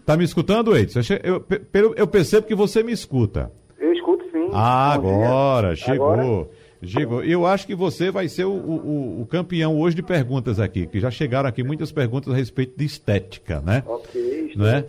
Está 0.00 0.16
me 0.16 0.24
escutando, 0.24 0.74
Edson? 0.74 1.00
Eu, 1.22 1.44
eu, 1.74 1.94
eu, 1.94 2.06
percebo 2.06 2.46
que 2.46 2.54
você 2.54 2.82
me 2.82 2.90
escuta. 2.90 3.52
Eu 3.78 3.92
escuto 3.92 4.24
sim. 4.32 4.48
Ah, 4.54 4.94
agora, 4.94 5.76
chegou. 5.76 6.12
Agora? 6.12 6.48
Chegou. 6.82 7.22
Eu 7.22 7.44
acho 7.44 7.66
que 7.66 7.74
você 7.74 8.10
vai 8.10 8.26
ser 8.26 8.46
o, 8.46 8.52
o, 8.52 9.20
o, 9.20 9.26
campeão 9.26 9.78
hoje 9.78 9.96
de 9.96 10.02
perguntas 10.02 10.58
aqui, 10.58 10.86
que 10.86 10.98
já 10.98 11.10
chegaram 11.10 11.46
aqui 11.46 11.62
muitas 11.62 11.92
perguntas 11.92 12.32
a 12.32 12.36
respeito 12.36 12.78
de 12.78 12.86
estética, 12.86 13.60
né? 13.60 13.82
Ok. 13.86 14.52
Não 14.56 14.66
é? 14.66 14.84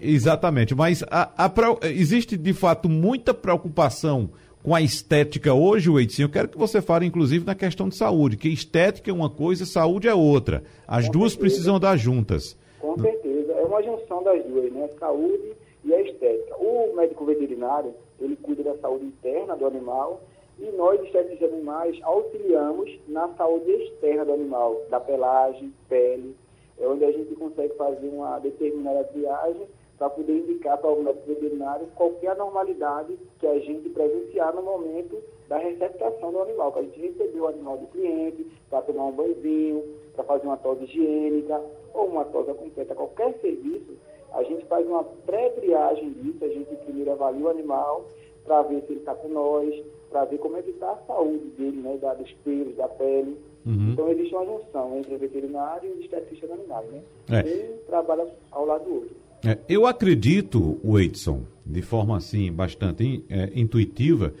Exatamente, 0.00 0.74
mas 0.74 1.02
a, 1.10 1.30
a, 1.36 1.52
existe 1.88 2.36
de 2.36 2.52
fato 2.52 2.88
muita 2.88 3.34
preocupação 3.34 4.30
com 4.62 4.74
a 4.74 4.80
estética 4.80 5.52
hoje, 5.52 5.90
Weidson, 5.90 6.22
eu 6.22 6.28
quero 6.28 6.48
que 6.48 6.56
você 6.56 6.80
fale, 6.80 7.04
inclusive, 7.04 7.44
na 7.44 7.54
questão 7.54 7.88
de 7.88 7.96
saúde, 7.96 8.36
que 8.36 8.48
estética 8.48 9.10
é 9.10 9.14
uma 9.14 9.28
coisa, 9.28 9.66
saúde 9.66 10.06
é 10.06 10.14
outra. 10.14 10.62
As 10.86 11.06
com 11.06 11.12
duas 11.12 11.32
certeza. 11.32 11.40
precisam 11.40 11.80
dar 11.80 11.96
juntas. 11.96 12.56
Com 12.80 12.96
certeza, 12.98 13.52
é 13.52 13.62
uma 13.62 13.82
junção 13.82 14.22
das 14.22 14.44
duas, 14.44 14.72
né? 14.72 14.88
Saúde 14.98 15.52
e 15.84 15.92
a 15.92 16.00
estética. 16.00 16.56
O 16.56 16.94
médico 16.94 17.24
veterinário, 17.24 17.92
ele 18.20 18.36
cuida 18.36 18.62
da 18.62 18.76
saúde 18.76 19.06
interna 19.06 19.56
do 19.56 19.66
animal 19.66 20.22
e 20.60 20.70
nós, 20.76 21.00
estéticos 21.02 21.38
de 21.38 21.44
animais, 21.44 21.98
auxiliamos 22.02 22.90
na 23.08 23.28
saúde 23.30 23.70
externa 23.70 24.24
do 24.24 24.32
animal, 24.32 24.80
da 24.88 25.00
pelagem, 25.00 25.72
pele, 25.88 26.36
é 26.78 26.86
onde 26.86 27.04
a 27.04 27.10
gente 27.10 27.34
consegue 27.34 27.74
fazer 27.74 28.08
uma 28.08 28.38
determinada 28.38 29.04
triagem 29.04 29.66
para 30.02 30.10
poder 30.10 30.36
indicar 30.36 30.78
para 30.78 30.90
o 30.90 31.00
médico 31.00 31.28
veterinário 31.28 31.86
qualquer 31.94 32.32
anormalidade 32.32 33.16
que 33.38 33.46
a 33.46 33.56
gente 33.60 33.88
presenciar 33.90 34.52
no 34.52 34.60
momento 34.60 35.22
da 35.48 35.58
receptação 35.58 36.32
do 36.32 36.40
animal, 36.40 36.72
para 36.72 36.80
a 36.80 36.84
gente 36.84 37.00
receber 37.00 37.38
o 37.38 37.46
animal 37.46 37.78
do 37.78 37.86
cliente, 37.86 38.44
para 38.68 38.82
tomar 38.82 39.04
um 39.04 39.12
banhozinho, 39.12 39.84
para 40.16 40.24
fazer 40.24 40.44
uma 40.48 40.56
tosse 40.56 40.82
higiênica 40.82 41.62
ou 41.94 42.08
uma 42.08 42.24
tosa 42.24 42.52
completa, 42.52 42.96
qualquer 42.96 43.32
serviço, 43.40 43.96
a 44.32 44.42
gente 44.42 44.64
faz 44.64 44.84
uma 44.88 45.04
pré-triagem 45.04 46.10
disso, 46.14 46.44
a 46.44 46.48
gente 46.48 46.74
primeiro 46.84 47.12
avalia 47.12 47.44
o 47.44 47.50
animal 47.50 48.04
para 48.44 48.62
ver 48.62 48.82
se 48.82 48.94
ele 48.94 49.00
está 49.00 49.14
com 49.14 49.28
nós, 49.28 49.72
para 50.10 50.24
ver 50.24 50.38
como 50.38 50.56
é 50.56 50.62
que 50.62 50.70
está 50.70 50.90
a 50.90 51.06
saúde 51.06 51.46
dele, 51.56 51.80
né, 51.80 51.96
da, 51.98 52.12
dos 52.14 52.32
pelos, 52.44 52.74
da 52.74 52.88
pele. 52.88 53.38
Uhum. 53.64 53.92
Então 53.92 54.08
existe 54.10 54.34
uma 54.34 54.46
junção 54.46 54.98
entre 54.98 55.14
o 55.14 55.18
veterinário 55.18 55.88
e 55.88 55.92
o 55.92 56.00
esteticista 56.00 56.48
veterinário, 56.48 56.88
né? 56.90 57.02
É. 57.30 57.72
Um 57.72 57.86
trabalha 57.86 58.26
ao 58.50 58.66
lado 58.66 58.84
do 58.84 58.94
outro. 58.94 59.21
É, 59.44 59.58
eu 59.68 59.86
acredito, 59.86 60.78
Weidson, 60.84 61.42
de 61.66 61.82
forma 61.82 62.16
assim 62.16 62.52
bastante 62.52 63.24
é, 63.28 63.50
intuitiva, 63.54 64.32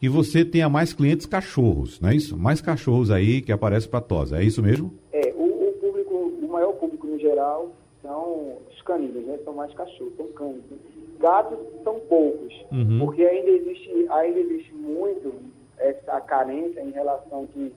que 0.00 0.08
você 0.08 0.44
tenha 0.44 0.68
mais 0.68 0.92
clientes 0.92 1.26
cachorros, 1.26 2.00
não 2.00 2.08
é 2.08 2.16
isso? 2.16 2.36
Mais 2.36 2.60
cachorros 2.60 3.10
aí 3.10 3.42
que 3.42 3.52
aparecem 3.52 3.88
para 3.88 4.00
tosa, 4.00 4.38
é 4.38 4.44
isso 4.44 4.62
mesmo? 4.62 4.92
É, 5.12 5.32
o, 5.36 5.68
o, 5.68 5.72
público, 5.74 6.14
o 6.14 6.48
maior 6.48 6.72
público 6.72 7.06
no 7.06 7.18
geral 7.18 7.70
são 8.02 8.56
os 8.70 8.82
caninos, 8.82 9.24
né? 9.24 9.38
São 9.44 9.52
mais 9.52 9.72
cachorros, 9.74 10.16
são 10.16 10.26
cães. 10.28 10.56
Né? 10.70 10.78
Gatos 11.20 11.58
são 11.84 12.00
poucos, 12.00 12.54
uhum. 12.72 12.98
porque 12.98 13.22
ainda 13.22 13.50
existe, 13.50 14.06
ainda 14.08 14.40
existe 14.40 14.72
muito 14.74 15.34
essa 15.78 16.20
carência 16.22 16.80
em 16.80 16.90
relação 16.90 17.46
que 17.46 17.72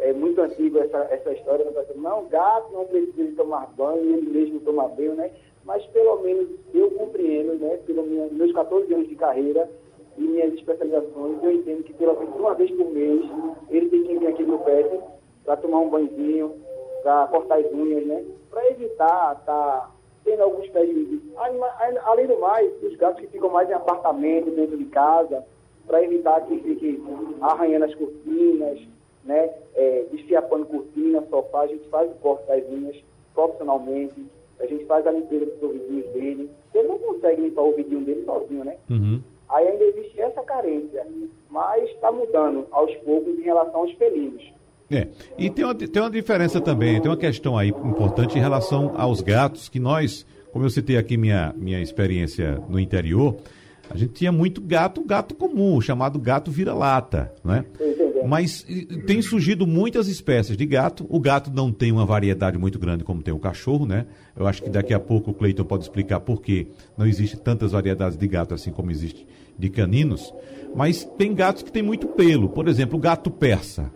é 0.00 0.12
muito 0.12 0.40
antigo 0.40 0.78
essa, 0.78 0.98
essa 1.10 1.32
história, 1.32 1.64
não, 1.94 2.26
gato 2.26 2.72
não 2.72 2.86
precisa 2.86 3.36
tomar 3.36 3.66
banho, 3.76 4.16
ele 4.16 4.30
mesmo 4.30 4.60
toma 4.60 4.88
banho, 4.88 5.14
né? 5.14 5.30
Mas 5.66 5.84
pelo 5.86 6.22
menos 6.22 6.48
eu 6.72 6.90
compreendo, 6.92 7.54
né, 7.54 7.78
pelos 7.84 8.06
meus 8.32 8.52
14 8.52 8.94
anos 8.94 9.08
de 9.08 9.16
carreira 9.16 9.68
e 10.16 10.22
minhas 10.22 10.54
especializações, 10.54 11.42
eu 11.42 11.52
entendo 11.52 11.82
que 11.82 11.92
pelo 11.94 12.18
menos 12.18 12.36
uma 12.36 12.54
vez 12.54 12.70
por 12.70 12.88
mês 12.90 13.20
ele 13.68 13.88
tem 13.90 14.04
que 14.04 14.16
vir 14.16 14.28
aqui 14.28 14.44
no 14.44 14.60
pet 14.60 15.00
para 15.44 15.56
tomar 15.56 15.80
um 15.80 15.90
banhozinho, 15.90 16.54
para 17.02 17.26
cortar 17.26 17.58
as 17.58 17.72
unhas, 17.72 18.06
né, 18.06 18.24
para 18.48 18.70
evitar 18.70 19.36
estar 19.40 19.44
tá 19.44 19.90
tendo 20.24 20.42
alguns 20.42 20.68
prejuízos. 20.68 21.20
Além 22.04 22.26
do 22.26 22.38
mais, 22.38 22.72
os 22.82 22.96
gatos 22.96 23.20
que 23.20 23.26
ficam 23.26 23.50
mais 23.50 23.68
em 23.68 23.74
apartamento, 23.74 24.50
dentro 24.50 24.76
de 24.76 24.84
casa, 24.86 25.44
para 25.86 26.02
evitar 26.02 26.40
que 26.46 26.58
fique 26.60 27.02
arranhando 27.40 27.84
as 27.84 27.94
cortinas, 27.94 28.80
né, 29.24 29.52
é, 29.74 30.06
desfiapando 30.12 30.66
cortina, 30.66 31.24
sofá, 31.28 31.62
a 31.62 31.66
gente 31.66 31.88
faz 31.88 32.10
o 32.10 32.14
corte 32.14 32.46
das 32.46 32.64
unhas 32.68 32.96
profissionalmente 33.34 34.26
a 34.60 34.66
gente 34.66 34.84
faz 34.86 35.06
a 35.06 35.10
limpeza 35.10 35.46
dos 35.46 35.62
ouvidinhos 35.62 36.06
dele. 36.12 36.50
Ele 36.74 36.88
não 36.88 36.98
consegue 36.98 37.42
limpar 37.42 37.62
o 37.62 37.66
ouvidinho 37.66 38.04
dele 38.04 38.24
sozinho, 38.24 38.64
né? 38.64 38.76
Uhum. 38.90 39.20
Aí 39.48 39.68
ainda 39.68 39.84
existe 39.84 40.20
essa 40.20 40.42
carência, 40.42 41.06
mas 41.50 41.88
está 41.90 42.10
mudando 42.10 42.66
aos 42.70 42.94
poucos 42.96 43.38
em 43.38 43.42
relação 43.42 43.80
aos 43.80 43.92
felinos. 43.92 44.42
É, 44.90 45.08
e 45.36 45.50
tem 45.50 45.64
uma, 45.64 45.74
tem 45.74 46.02
uma 46.02 46.10
diferença 46.10 46.60
também, 46.60 47.00
tem 47.00 47.10
uma 47.10 47.16
questão 47.16 47.58
aí 47.58 47.68
importante 47.68 48.38
em 48.38 48.40
relação 48.40 48.92
aos 48.96 49.20
gatos, 49.20 49.68
que 49.68 49.80
nós, 49.80 50.24
como 50.52 50.64
eu 50.64 50.70
citei 50.70 50.96
aqui 50.96 51.16
minha, 51.16 51.52
minha 51.56 51.80
experiência 51.80 52.62
no 52.68 52.78
interior, 52.78 53.36
a 53.90 53.96
gente 53.96 54.12
tinha 54.12 54.32
muito 54.32 54.60
gato, 54.60 55.02
gato 55.04 55.34
comum, 55.34 55.80
chamado 55.80 56.18
gato 56.18 56.50
vira-lata, 56.50 57.32
né? 57.44 57.64
Mas 58.26 58.66
tem 59.06 59.22
surgido 59.22 59.66
muitas 59.66 60.08
espécies 60.08 60.56
de 60.56 60.66
gato. 60.66 61.06
O 61.08 61.20
gato 61.20 61.50
não 61.50 61.72
tem 61.72 61.92
uma 61.92 62.04
variedade 62.04 62.58
muito 62.58 62.78
grande 62.78 63.04
como 63.04 63.22
tem 63.22 63.32
o 63.32 63.38
cachorro, 63.38 63.86
né? 63.86 64.06
Eu 64.36 64.46
acho 64.46 64.62
que 64.62 64.70
daqui 64.70 64.92
a 64.92 65.00
pouco 65.00 65.30
o 65.30 65.34
Cleiton 65.34 65.64
pode 65.64 65.84
explicar 65.84 66.20
por 66.20 66.40
que 66.40 66.68
não 66.96 67.06
existe 67.06 67.36
tantas 67.36 67.72
variedades 67.72 68.16
de 68.16 68.26
gato 68.28 68.54
assim 68.54 68.70
como 68.70 68.90
existe 68.90 69.26
de 69.58 69.70
caninos. 69.70 70.32
Mas 70.74 71.04
tem 71.04 71.34
gatos 71.34 71.62
que 71.62 71.72
têm 71.72 71.82
muito 71.82 72.08
pelo. 72.08 72.48
Por 72.48 72.68
exemplo, 72.68 72.98
o 72.98 73.00
gato 73.00 73.30
persa. 73.30 73.90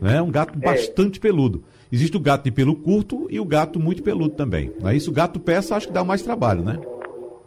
Né? 0.00 0.20
Um 0.20 0.30
gato 0.30 0.58
é. 0.60 0.64
bastante 0.64 1.20
peludo. 1.20 1.62
Existe 1.92 2.16
o 2.16 2.20
gato 2.20 2.44
de 2.44 2.50
pelo 2.50 2.74
curto 2.76 3.26
e 3.30 3.38
o 3.38 3.44
gato 3.44 3.78
muito 3.78 4.02
peludo 4.02 4.34
também. 4.34 4.72
Não 4.80 4.88
é 4.88 4.96
isso? 4.96 5.10
O 5.10 5.14
gato 5.14 5.38
persa 5.38 5.76
acho 5.76 5.88
que 5.88 5.92
dá 5.92 6.04
mais 6.04 6.22
trabalho, 6.22 6.62
né? 6.62 6.80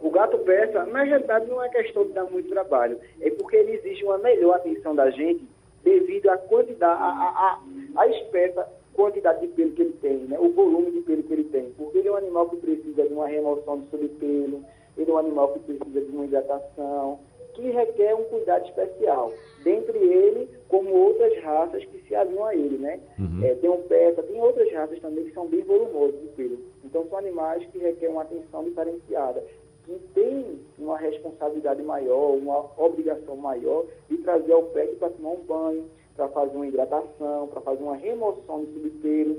O 0.00 0.10
gato 0.10 0.38
persa, 0.38 0.84
na 0.86 1.02
realidade, 1.02 1.46
não 1.48 1.62
é 1.62 1.68
questão 1.70 2.06
de 2.06 2.12
dar 2.12 2.24
muito 2.24 2.48
trabalho. 2.50 2.98
É 3.20 3.30
porque 3.30 3.56
ele 3.56 3.72
exige 3.72 4.04
uma 4.04 4.18
melhor 4.18 4.56
atenção 4.56 4.94
da 4.94 5.10
gente 5.10 5.44
devido 5.84 6.28
à 6.30 6.38
quantidade, 6.38 7.00
a, 7.00 7.06
a, 7.06 7.60
a, 7.96 8.00
a 8.00 8.08
espessa 8.08 8.66
quantidade 8.94 9.40
de 9.40 9.48
pelo 9.48 9.72
que 9.72 9.82
ele 9.82 9.92
tem, 10.00 10.16
né? 10.18 10.38
o 10.38 10.50
volume 10.50 10.90
de 10.90 11.00
pelo 11.02 11.22
que 11.22 11.32
ele 11.32 11.44
tem. 11.44 11.70
Porque 11.76 11.98
ele 11.98 12.08
é 12.08 12.12
um 12.12 12.16
animal 12.16 12.48
que 12.48 12.56
precisa 12.56 13.02
de 13.06 13.12
uma 13.12 13.28
remoção 13.28 13.80
de 13.80 13.90
sobrepelo, 13.90 14.64
ele 14.96 15.10
é 15.10 15.14
um 15.14 15.18
animal 15.18 15.52
que 15.52 15.58
precisa 15.60 16.00
de 16.00 16.10
uma 16.10 16.24
hidratação, 16.24 17.18
que 17.54 17.70
requer 17.70 18.14
um 18.14 18.24
cuidado 18.24 18.66
especial. 18.66 19.32
Dentre 19.62 19.98
ele, 19.98 20.48
como 20.68 20.90
outras 20.92 21.36
raças 21.42 21.84
que 21.84 21.98
se 22.06 22.14
alinham 22.14 22.44
a 22.44 22.54
ele, 22.54 22.78
né? 22.78 23.00
Uhum. 23.18 23.44
É, 23.44 23.54
tem 23.54 23.70
um 23.70 23.82
peta, 23.82 24.22
tem 24.22 24.40
outras 24.40 24.72
raças 24.72 24.98
também 25.00 25.24
que 25.24 25.32
são 25.32 25.46
bem 25.46 25.62
volumosas 25.62 26.20
de 26.20 26.26
pelo. 26.28 26.58
Então, 26.84 27.06
são 27.08 27.18
animais 27.18 27.64
que 27.66 27.78
requerem 27.78 28.14
uma 28.14 28.22
atenção 28.22 28.64
diferenciada 28.64 29.42
que 29.84 29.98
tem 30.14 30.58
uma 30.78 30.98
responsabilidade 30.98 31.82
maior, 31.82 32.36
uma 32.36 32.66
obrigação 32.76 33.36
maior 33.36 33.84
de 34.08 34.16
trazer 34.18 34.52
ao 34.52 34.62
pet 34.64 34.96
para 34.96 35.10
tomar 35.10 35.30
um 35.30 35.44
banho, 35.44 35.84
para 36.16 36.28
fazer 36.28 36.56
uma 36.56 36.66
hidratação, 36.66 37.48
para 37.48 37.60
fazer 37.60 37.82
uma 37.82 37.96
remoção 37.96 38.64
de 38.64 38.72
subpelo. 38.72 39.36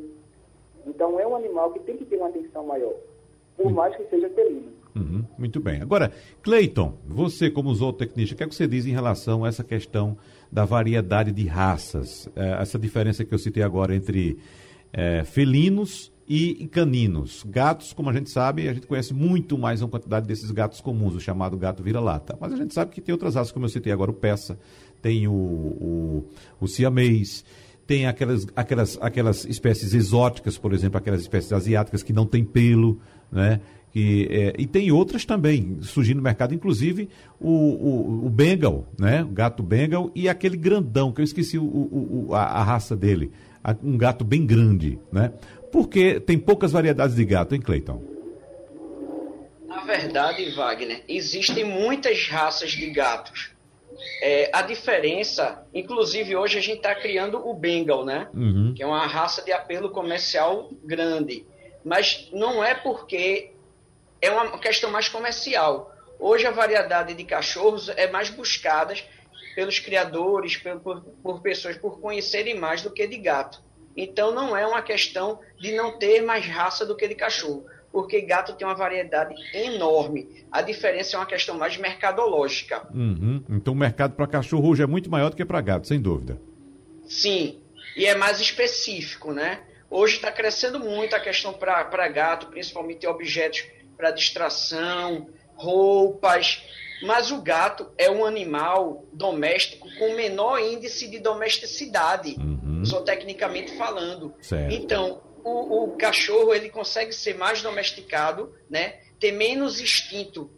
Então 0.86 1.20
é 1.20 1.28
um 1.28 1.36
animal 1.36 1.72
que 1.74 1.80
tem 1.80 1.98
que 1.98 2.06
ter 2.06 2.18
uma 2.18 2.28
atenção 2.28 2.66
maior, 2.66 2.94
por 3.58 3.72
mais 3.72 3.96
que 3.96 4.06
seja 4.06 4.30
felino. 4.30 4.75
Uhum, 4.96 5.25
muito 5.38 5.60
bem. 5.60 5.82
Agora, 5.82 6.12
Cleiton, 6.42 6.94
você 7.06 7.50
como 7.50 7.74
zootecnista, 7.74 8.34
o 8.34 8.38
que, 8.38 8.44
é 8.44 8.48
que 8.48 8.56
você 8.56 8.66
diz 8.66 8.86
em 8.86 8.92
relação 8.92 9.44
a 9.44 9.50
essa 9.50 9.64
questão 9.64 10.18
da 10.50 10.64
variedade 10.64 11.34
de 11.34 11.46
raças? 11.46 12.30
É, 12.34 12.62
essa 12.62 12.80
diferença 12.80 13.25
que 13.25 13.34
eu 13.34 13.38
citei 13.38 13.62
agora 13.62 13.94
entre 13.94 14.40
é, 14.94 15.25
felinos 15.25 16.15
e 16.27 16.67
caninos. 16.67 17.44
Gatos, 17.48 17.94
como 17.94 18.10
a 18.10 18.13
gente 18.13 18.29
sabe, 18.29 18.67
a 18.67 18.74
gente 18.74 18.88
conhece 18.88 19.13
muito 19.13 19.58
mais 19.58 19.82
uma 19.82 19.89
quantidade 19.89 20.27
desses 20.27 20.50
gatos 20.51 20.82
comuns, 20.82 21.13
o 21.15 21.20
chamado 21.20 21.58
gato 21.58 21.84
vira-lata. 21.84 22.38
Mas 22.39 22.53
a 22.53 22.58
gente 22.58 22.74
sabe 22.74 22.91
que 22.91 23.01
tem 23.01 23.13
outras 23.13 23.36
raças, 23.36 23.51
como 23.51 23.65
eu 23.65 23.70
citei 23.70 23.94
agora, 23.94 24.12
o 24.12 24.13
peça, 24.13 24.58
tem 25.01 25.27
o, 25.27 25.32
o, 25.32 26.25
o 26.60 26.67
siamês, 26.67 27.46
tem 27.86 28.08
aquelas, 28.08 28.48
aquelas, 28.55 28.98
aquelas 29.00 29.46
espécies 29.46 29.94
exóticas, 29.94 30.58
por 30.58 30.74
exemplo, 30.74 30.98
aquelas 30.98 31.22
espécies 31.22 31.53
asiáticas 31.53 32.01
que 32.01 32.12
não 32.12 32.25
têm 32.25 32.44
pelo, 32.44 33.00
né? 33.32 33.62
Que, 33.91 34.27
é, 34.29 34.53
e 34.58 34.67
tem 34.67 34.91
outras 34.91 35.24
também 35.24 35.77
surgindo 35.82 36.17
no 36.17 36.24
mercado, 36.24 36.53
inclusive 36.53 37.08
o, 37.39 37.50
o, 37.50 38.25
o 38.25 38.29
Bengal, 38.29 38.86
né? 39.00 39.24
O 39.24 39.29
gato 39.29 39.63
Bengal 39.63 40.12
e 40.13 40.27
aquele 40.27 40.58
grandão, 40.58 41.13
que 41.13 41.22
eu 41.22 41.24
esqueci 41.24 41.58
o, 41.58 41.63
o 41.63 42.34
a, 42.34 42.41
a, 42.41 42.63
raça 42.63 42.94
dele. 42.94 43.32
Um 43.82 43.98
gato 43.98 44.25
bem 44.25 44.46
grande, 44.46 45.00
né? 45.12 45.32
Porque 45.75 46.22
tem 46.22 46.39
poucas 46.39 46.72
variedades 46.72 47.17
de 47.17 47.25
gato, 47.25 47.53
hein, 47.53 47.60
Cleiton? 47.60 48.01
Na 49.67 49.82
verdade, 49.84 50.50
Wagner, 50.51 51.03
existem 51.05 51.65
muitas 51.65 52.29
raças 52.29 52.72
de 52.72 52.89
gatos. 52.91 53.51
É, 54.24 54.50
a 54.53 54.62
diferença, 54.62 55.67
inclusive 55.74 56.34
hoje 56.34 56.58
a 56.58 56.62
gente 56.62 56.77
está 56.77 56.96
criando 56.96 57.46
o 57.46 57.53
Bengal, 57.53 58.05
né? 58.05 58.29
Uhum. 58.34 58.74
Que 58.74 58.84
é 58.84 58.88
uma 58.88 59.05
raça 59.05 59.41
de 59.41 59.51
apelo 59.51 59.89
comercial 59.89 60.70
grande. 60.82 61.46
Mas 61.84 62.29
não 62.32 62.63
é 62.63 62.74
porque 62.74 63.51
é 64.22 64.32
uma 64.32 64.58
questão 64.58 64.89
mais 64.89 65.10
comercial. 65.10 65.94
Hoje 66.17 66.48
a 66.48 66.51
variedade 66.51 67.13
de 67.13 67.25
cachorros 67.25 67.89
é 67.89 68.10
mais 68.10 68.29
buscada 68.29 68.94
pelos 69.53 69.77
criadores, 69.79 70.55
por, 70.55 71.01
por 71.22 71.41
pessoas, 71.41 71.75
por 71.75 72.00
conhecerem 72.00 72.58
mais 72.58 72.82
do 72.82 72.89
que 72.89 73.05
de 73.05 73.17
gato. 73.17 73.62
Então 73.96 74.34
não 74.34 74.56
é 74.56 74.66
uma 74.66 74.82
questão 74.82 75.40
de 75.60 75.74
não 75.74 75.98
ter 75.98 76.22
mais 76.22 76.46
raça 76.46 76.86
do 76.86 76.96
que 76.96 77.08
de 77.08 77.16
cachorro, 77.16 77.66
porque 77.92 78.22
gato 78.22 78.54
tem 78.54 78.68
uma 78.68 78.75
variedade 78.75 79.34
enorme. 79.54 80.46
A 80.52 80.62
diferença 80.62 81.16
é 81.16 81.20
uma 81.20 81.25
questão 81.25 81.58
mais 81.58 81.78
mercadológica. 81.78 82.88
Uhum. 82.94 83.44
Então 83.50 83.74
o 83.74 83.78
mercado 83.78 84.16
para 84.16 84.28
cachorro 84.28 84.70
hoje 84.70 84.84
é 84.84 84.88
muito 84.88 85.10
maior 85.10 85.30
do 85.30 85.36
que 85.36 85.46
para 85.46 85.62
gato, 85.62 85.88
sem 85.88 86.02
dúvida. 86.02 86.40
Sim, 87.08 87.62
e 87.96 88.06
é 88.06 88.16
mais 88.16 88.42
específico, 88.42 89.32
né? 89.32 89.62
Hoje 89.90 90.16
está 90.16 90.32
crescendo 90.32 90.80
muito 90.80 91.16
a 91.16 91.20
questão 91.20 91.54
para 91.54 92.08
gato, 92.10 92.48
principalmente 92.48 93.08
objetos 93.08 93.66
para 93.96 94.12
distração, 94.12 95.30
roupas. 95.56 96.64
Mas 97.02 97.32
o 97.32 97.42
gato 97.42 97.92
é 97.98 98.10
um 98.10 98.25
animal 98.25 99.06
doméstico 99.12 99.88
com 99.98 100.16
menor 100.16 100.60
índice 100.60 101.08
de 101.08 101.20
domesticidade, 101.20 102.36
uhum. 102.38 102.84
zootecnicamente 102.86 103.75
falando. 103.78 104.34
Certo. 104.42 104.74
Então, 104.74 105.22
o, 105.44 105.84
o, 105.84 105.98
cachorro 105.98 106.54
ele 106.54 106.70
consegue 106.70 107.14
ser 107.14 107.36
mais 107.36 107.62
domesticado, 107.62 108.54
né? 108.70 109.00
ter 109.20 109.32
menos 109.32 109.80
instinto 109.80 110.50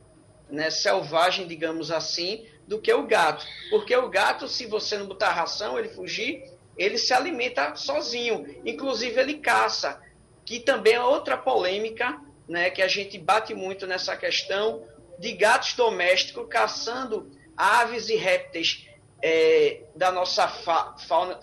né? 0.50 0.70
selvagem, 0.70 1.48
digamos 1.48 1.91
assim, 1.91 2.46
do 2.67 2.79
que 2.79 2.94
o 2.94 3.06
gato. 3.06 3.46
Porque 3.70 3.96
o 3.96 4.10
gato, 4.10 4.48
se 4.48 4.65
você 4.65 4.98
não 4.98 5.08
botar 5.08 5.32
ração, 5.32 5.77
ele 5.77 5.89
fugir, 5.89 6.44
ele 6.77 6.98
se 6.98 7.13
alimenta 7.13 7.75
sozinho. 7.75 8.46
Inclusive, 8.65 9.20
ele 9.20 9.36
caça, 9.36 10.01
que 10.46 10.60
também 10.60 10.94
é 10.94 11.01
outra 11.01 11.36
polêmica 11.36 12.22
né, 12.48 12.70
que 12.70 12.82
a 12.82 12.88
gente 12.88 13.17
bate 13.17 13.53
muito 13.53 13.86
nessa 13.86 14.15
questão 14.15 14.84
de 15.19 15.33
gatos 15.33 15.74
domésticos 15.74 16.45
caçando 16.50 17.31
aves 17.55 18.09
e 18.09 18.15
répteis 18.15 18.88
é, 19.21 19.81
da, 19.95 20.12
nossa 20.12 20.47
fa 20.47 20.95
fauna, 21.07 21.39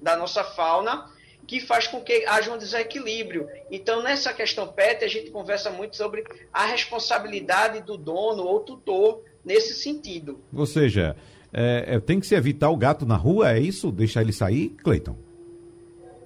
da 0.00 0.16
nossa 0.16 0.44
fauna, 0.44 1.10
que 1.46 1.60
faz 1.60 1.86
com 1.86 2.00
que 2.00 2.24
haja 2.26 2.52
um 2.52 2.58
desequilíbrio. 2.58 3.48
Então, 3.70 4.02
nessa 4.02 4.32
questão 4.32 4.68
PET, 4.68 5.04
a 5.04 5.08
gente 5.08 5.30
conversa 5.30 5.70
muito 5.70 5.96
sobre 5.96 6.24
a 6.52 6.66
responsabilidade 6.66 7.82
do 7.82 7.96
dono 7.96 8.44
ou 8.44 8.60
tutor 8.60 9.22
nesse 9.44 9.74
sentido. 9.74 10.40
Ou 10.54 10.66
seja, 10.66 11.16
é, 11.52 11.84
é 11.94 12.00
tem 12.00 12.20
que 12.20 12.26
se 12.26 12.34
evitar 12.34 12.70
o 12.70 12.76
gato 12.76 13.06
na 13.06 13.16
rua, 13.16 13.52
é 13.52 13.58
isso? 13.58 13.92
Deixar 13.92 14.22
ele 14.22 14.32
sair, 14.32 14.70
Cleiton? 14.82 15.16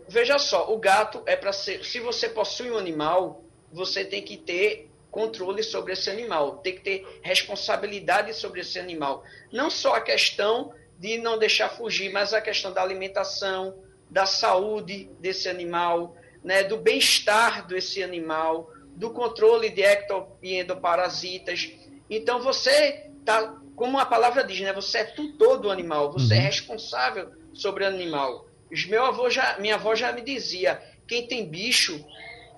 Veja 0.08 0.38
só, 0.38 0.72
o 0.72 0.78
gato 0.78 1.22
é 1.26 1.36
para 1.36 1.52
ser. 1.52 1.84
Se 1.84 2.00
você 2.00 2.28
possui 2.28 2.70
um 2.70 2.78
animal, 2.78 3.44
você 3.70 4.04
tem 4.04 4.22
que 4.22 4.36
ter 4.36 4.88
controle 5.10 5.62
sobre 5.62 5.92
esse 5.92 6.10
animal, 6.10 6.58
tem 6.58 6.74
que 6.74 6.80
ter 6.80 7.20
responsabilidade 7.22 8.34
sobre 8.34 8.60
esse 8.60 8.78
animal. 8.78 9.24
Não 9.52 9.70
só 9.70 9.94
a 9.94 10.00
questão 10.00 10.72
de 10.98 11.18
não 11.18 11.38
deixar 11.38 11.68
fugir, 11.68 12.12
mas 12.12 12.34
a 12.34 12.40
questão 12.40 12.72
da 12.72 12.82
alimentação, 12.82 13.74
da 14.10 14.26
saúde 14.26 15.10
desse 15.20 15.48
animal, 15.48 16.16
né, 16.42 16.64
do 16.64 16.76
bem-estar 16.76 17.66
desse 17.66 18.02
animal, 18.02 18.70
do 18.96 19.10
controle 19.10 19.70
de 19.70 19.82
ecto 19.82 20.26
e 20.42 20.58
endoparasitas. 20.58 21.70
Então 22.10 22.40
você 22.40 23.10
tá, 23.24 23.56
como 23.76 23.98
a 23.98 24.06
palavra 24.06 24.42
diz, 24.42 24.60
né, 24.60 24.72
você 24.72 24.98
é 24.98 25.04
tutor 25.04 25.58
do 25.58 25.70
animal, 25.70 26.12
você 26.12 26.34
é 26.34 26.36
uhum. 26.36 26.42
é 26.42 26.46
responsável 26.46 27.30
sobre 27.52 27.84
o 27.84 27.86
animal. 27.86 28.46
Meu 28.88 29.04
avô 29.04 29.30
já, 29.30 29.58
minha 29.58 29.76
avó 29.76 29.94
já 29.94 30.12
me 30.12 30.20
dizia, 30.20 30.82
quem 31.06 31.26
tem 31.26 31.48
bicho 31.48 32.04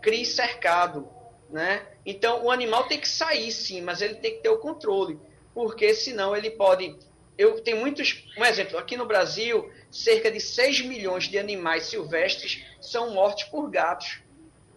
crie 0.01 0.25
cercado, 0.25 1.09
né? 1.51 1.87
Então 2.05 2.45
o 2.45 2.51
animal 2.51 2.85
tem 2.85 2.99
que 2.99 3.09
sair 3.09 3.51
sim, 3.53 3.81
mas 3.81 4.01
ele 4.01 4.15
tem 4.15 4.35
que 4.35 4.43
ter 4.43 4.49
o 4.49 4.59
controle, 4.59 5.19
porque 5.55 5.95
senão 5.95 6.37
ele 6.37 6.51
pode. 6.51 6.97
Eu 7.37 7.61
tenho 7.61 7.79
muitos. 7.79 8.25
Um 8.37 8.45
exemplo, 8.45 8.79
aqui 8.79 8.97
no 8.97 9.07
Brasil, 9.07 9.71
cerca 9.91 10.31
de 10.31 10.41
6 10.41 10.83
milhões 10.83 11.25
de 11.25 11.39
animais 11.39 11.85
silvestres 11.85 12.65
são 12.81 13.13
mortos 13.13 13.45
por 13.45 13.69
gatos. 13.71 14.21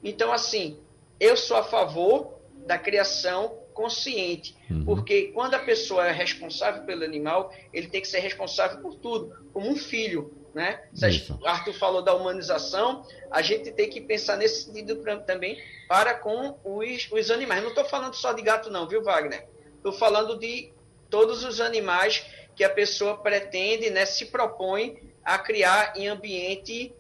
Então, 0.04 0.32
assim, 0.32 0.78
eu 1.20 1.38
sou 1.38 1.58
a 1.58 1.64
favor 1.64 2.40
da 2.66 2.78
criação 2.78 3.58
consciente, 3.74 4.56
uhum. 4.70 4.86
porque 4.86 5.32
quando 5.34 5.56
a 5.56 5.60
pessoa 5.60 6.08
é 6.08 6.12
responsável 6.12 6.84
pelo 6.84 7.04
animal, 7.04 7.52
ele 7.74 7.88
tem 7.88 8.02
que 8.02 8.08
ser 8.08 8.20
responsável 8.20 8.80
por 8.82 8.96
tudo, 8.96 9.36
como 9.52 9.70
um 9.70 9.76
filho. 9.76 10.32
Né? 10.54 10.80
Se 10.94 11.34
o 11.34 11.48
Arthur 11.48 11.74
falou 11.74 12.04
da 12.04 12.14
humanização, 12.14 13.04
a 13.32 13.42
gente 13.42 13.72
tem 13.72 13.90
que 13.90 14.00
pensar 14.00 14.38
nesse 14.38 14.66
sentido 14.66 15.04
também 15.26 15.58
para 15.88 16.14
com 16.14 16.58
os, 16.64 17.10
os 17.12 17.32
animais. 17.32 17.62
Não 17.64 17.70
estou 17.70 17.86
falando 17.86 18.14
só 18.14 18.34
de 18.34 18.42
gato, 18.44 18.70
não, 18.70 18.88
viu, 18.88 19.04
Wagner? 19.04 19.48
Estou 19.78 19.92
falando 19.92 20.38
de 20.38 20.72
todos 21.10 21.44
os 21.44 21.60
animais 21.60 22.24
que 22.56 22.64
a 22.64 22.70
pessoa 22.70 23.18
pretende, 23.18 23.90
né, 23.90 24.06
se 24.06 24.28
propõe 24.28 24.98
a 25.24 25.40
criar 25.40 25.94
em 25.96 26.08
ambiente 26.08 26.94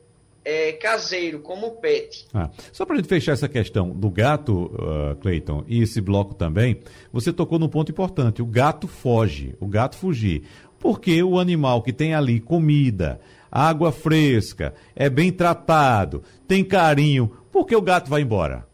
é, 0.45 0.73
caseiro, 0.73 1.39
como 1.39 1.71
pet. 1.77 2.27
Ah, 2.33 2.49
só 2.71 2.85
para 2.85 2.95
a 2.95 2.97
gente 2.97 3.07
fechar 3.07 3.31
essa 3.31 3.47
questão 3.47 3.89
do 3.89 4.09
gato, 4.09 4.65
uh, 4.73 5.15
Clayton, 5.21 5.63
e 5.67 5.81
esse 5.81 6.01
bloco 6.01 6.33
também, 6.33 6.81
você 7.11 7.31
tocou 7.31 7.57
num 7.57 7.69
ponto 7.69 7.91
importante: 7.91 8.41
o 8.41 8.45
gato 8.45 8.87
foge, 8.87 9.55
o 9.59 9.67
gato 9.67 9.95
fugir. 9.95 10.43
Porque 10.83 11.23
o 11.23 11.39
animal 11.39 11.81
que 11.81 11.93
tem 11.93 12.13
ali 12.13 12.41
comida, 12.41 13.21
água 13.49 13.89
fresca, 13.89 14.73
é 14.93 15.09
bem 15.09 15.31
tratado, 15.31 16.21
tem 16.45 16.61
carinho, 16.61 17.29
por 17.53 17.65
que 17.65 17.73
o 17.73 17.81
gato 17.81 18.09
vai 18.09 18.21
embora? 18.21 18.67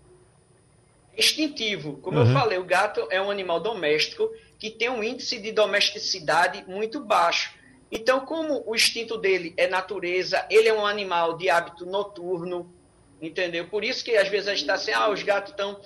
Instintivo. 1.15 1.97
Como 1.97 2.17
uhum. 2.17 2.25
eu 2.25 2.33
falei, 2.33 2.57
o 2.57 2.63
gato 2.63 3.07
é 3.11 3.21
um 3.21 3.29
animal 3.29 3.59
doméstico 3.59 4.27
que 4.57 4.71
tem 4.71 4.89
um 4.89 5.03
índice 5.03 5.39
de 5.39 5.51
domesticidade 5.51 6.65
muito 6.67 6.99
baixo. 6.99 7.53
Então, 7.91 8.21
como 8.21 8.63
o 8.65 8.73
instinto 8.73 9.15
dele 9.15 9.53
é 9.55 9.67
natureza, 9.67 10.43
ele 10.49 10.67
é 10.67 10.73
um 10.73 10.87
animal 10.87 11.37
de 11.37 11.47
hábito 11.47 11.85
noturno, 11.85 12.73
entendeu? 13.21 13.67
Por 13.67 13.83
isso 13.83 14.03
que 14.03 14.17
às 14.17 14.27
vezes 14.27 14.47
a 14.47 14.51
gente 14.55 14.61
está 14.61 14.73
assim, 14.73 14.93
ah, 14.93 15.11
os 15.11 15.21
gatos 15.21 15.51
estão 15.51 15.79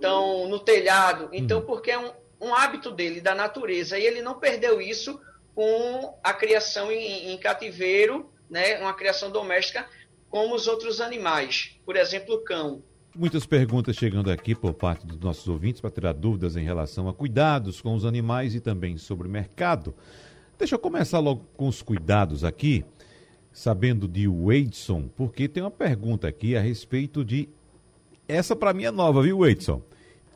tão 0.00 0.48
no 0.48 0.58
telhado. 0.58 1.28
Então, 1.32 1.60
uhum. 1.60 1.66
porque 1.66 1.92
é 1.92 1.98
um, 2.00 2.10
um 2.40 2.52
hábito 2.52 2.90
dele, 2.90 3.20
da 3.20 3.32
natureza, 3.32 3.96
e 3.96 4.04
ele 4.04 4.20
não 4.20 4.40
perdeu 4.40 4.80
isso 4.80 5.20
com 5.58 6.14
a 6.22 6.32
criação 6.32 6.92
em, 6.92 7.32
em 7.32 7.36
cativeiro 7.36 8.30
né, 8.48 8.78
uma 8.78 8.94
criação 8.94 9.28
doméstica 9.28 9.88
como 10.30 10.54
os 10.54 10.68
outros 10.68 11.00
animais, 11.00 11.76
por 11.84 11.96
exemplo, 11.96 12.36
o 12.36 12.44
cão. 12.44 12.80
Muitas 13.12 13.44
perguntas 13.44 13.96
chegando 13.96 14.30
aqui 14.30 14.54
por 14.54 14.72
parte 14.72 15.04
dos 15.04 15.18
nossos 15.18 15.48
ouvintes 15.48 15.80
para 15.80 15.90
tirar 15.90 16.12
dúvidas 16.12 16.56
em 16.56 16.62
relação 16.62 17.08
a 17.08 17.12
cuidados 17.12 17.80
com 17.80 17.92
os 17.92 18.04
animais 18.04 18.54
e 18.54 18.60
também 18.60 18.96
sobre 18.98 19.26
o 19.26 19.30
mercado. 19.30 19.92
Deixa 20.56 20.76
eu 20.76 20.78
começar 20.78 21.18
logo 21.18 21.44
com 21.56 21.66
os 21.66 21.82
cuidados 21.82 22.44
aqui, 22.44 22.84
sabendo 23.50 24.06
de 24.06 24.28
Wadeson, 24.28 25.08
porque 25.16 25.48
tem 25.48 25.64
uma 25.64 25.72
pergunta 25.72 26.28
aqui 26.28 26.56
a 26.56 26.60
respeito 26.60 27.24
de. 27.24 27.48
Essa 28.28 28.54
para 28.54 28.72
mim 28.72 28.84
é 28.84 28.92
nova, 28.92 29.22
viu, 29.22 29.40
Wadeson? 29.40 29.82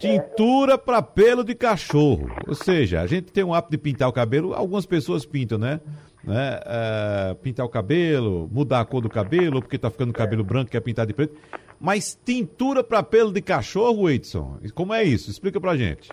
Tintura 0.03 0.77
para 0.77 1.01
pelo 1.01 1.45
de 1.45 1.55
cachorro. 1.55 2.29
Ou 2.47 2.55
seja, 2.55 3.01
a 3.01 3.07
gente 3.07 3.33
tem 3.33 3.45
um 3.45 3.55
hábito 3.55 3.71
de 3.71 3.79
pintar 3.79 4.09
o 4.09 4.13
cabelo, 4.13 4.55
algumas 4.55 4.85
pessoas 4.85 5.25
pintam, 5.25 5.59
né? 5.59 5.81
né? 6.25 6.61
É, 6.65 7.35
pintar 7.35 7.65
o 7.65 7.69
cabelo, 7.69 8.49
mudar 8.53 8.81
a 8.81 8.85
cor 8.85 9.01
do 9.01 9.09
cabelo, 9.09 9.61
porque 9.61 9.79
tá 9.79 9.91
ficando 9.91 10.13
cabelo 10.13 10.45
branco, 10.45 10.71
quer 10.71 10.81
pintar 10.81 11.07
de 11.07 11.13
preto. 11.13 11.37
Mas 11.81 12.19
tintura 12.25 12.83
para 12.83 13.03
pelo 13.03 13.33
de 13.33 13.43
cachorro, 13.43 14.09
Edson? 14.09 14.59
Como 14.75 14.93
é 14.95 15.03
isso? 15.03 15.31
Explica 15.31 15.61
pra 15.61 15.77
gente. 15.77 16.11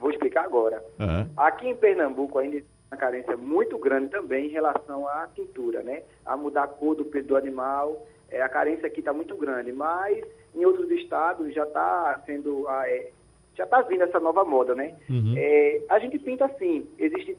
Vou 0.00 0.10
explicar 0.10 0.44
agora. 0.44 0.82
Uhum. 0.98 1.26
Aqui 1.36 1.68
em 1.68 1.76
Pernambuco 1.76 2.38
ainda 2.38 2.62
uma 2.90 2.96
carência 2.96 3.36
muito 3.36 3.78
grande 3.78 4.08
também 4.08 4.46
em 4.46 4.50
relação 4.50 5.06
à 5.06 5.28
tintura, 5.34 5.82
né? 5.82 6.02
A 6.24 6.36
mudar 6.36 6.64
a 6.64 6.68
cor 6.68 6.94
do 6.94 7.04
pelo 7.04 7.26
do 7.26 7.36
animal. 7.36 8.06
É, 8.30 8.42
a 8.42 8.48
carência 8.48 8.86
aqui 8.86 9.00
está 9.00 9.12
muito 9.12 9.36
grande, 9.36 9.72
mas 9.72 10.24
em 10.58 10.64
outros 10.64 10.90
estados 10.90 11.54
já 11.54 11.62
está 11.62 12.20
sendo 12.26 12.68
é, 12.68 13.10
já 13.54 13.64
está 13.64 13.82
vindo 13.82 14.02
essa 14.02 14.20
nova 14.20 14.44
moda, 14.44 14.74
né? 14.74 14.94
Uhum. 15.08 15.34
É, 15.36 15.82
a 15.88 15.98
gente 15.98 16.18
pinta 16.18 16.44
assim, 16.44 16.86
existem 16.98 17.36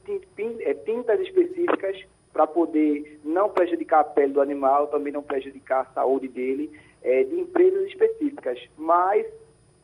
é, 0.61 0.73
tintas 0.73 1.19
específicas 1.21 2.03
para 2.33 2.45
poder 2.45 3.19
não 3.23 3.49
prejudicar 3.49 4.01
a 4.01 4.03
pele 4.03 4.33
do 4.33 4.41
animal, 4.41 4.87
também 4.87 5.13
não 5.13 5.23
prejudicar 5.23 5.81
a 5.81 5.93
saúde 5.93 6.27
dele, 6.27 6.71
é, 7.01 7.23
de 7.23 7.39
empresas 7.39 7.87
específicas. 7.87 8.59
Mas 8.77 9.25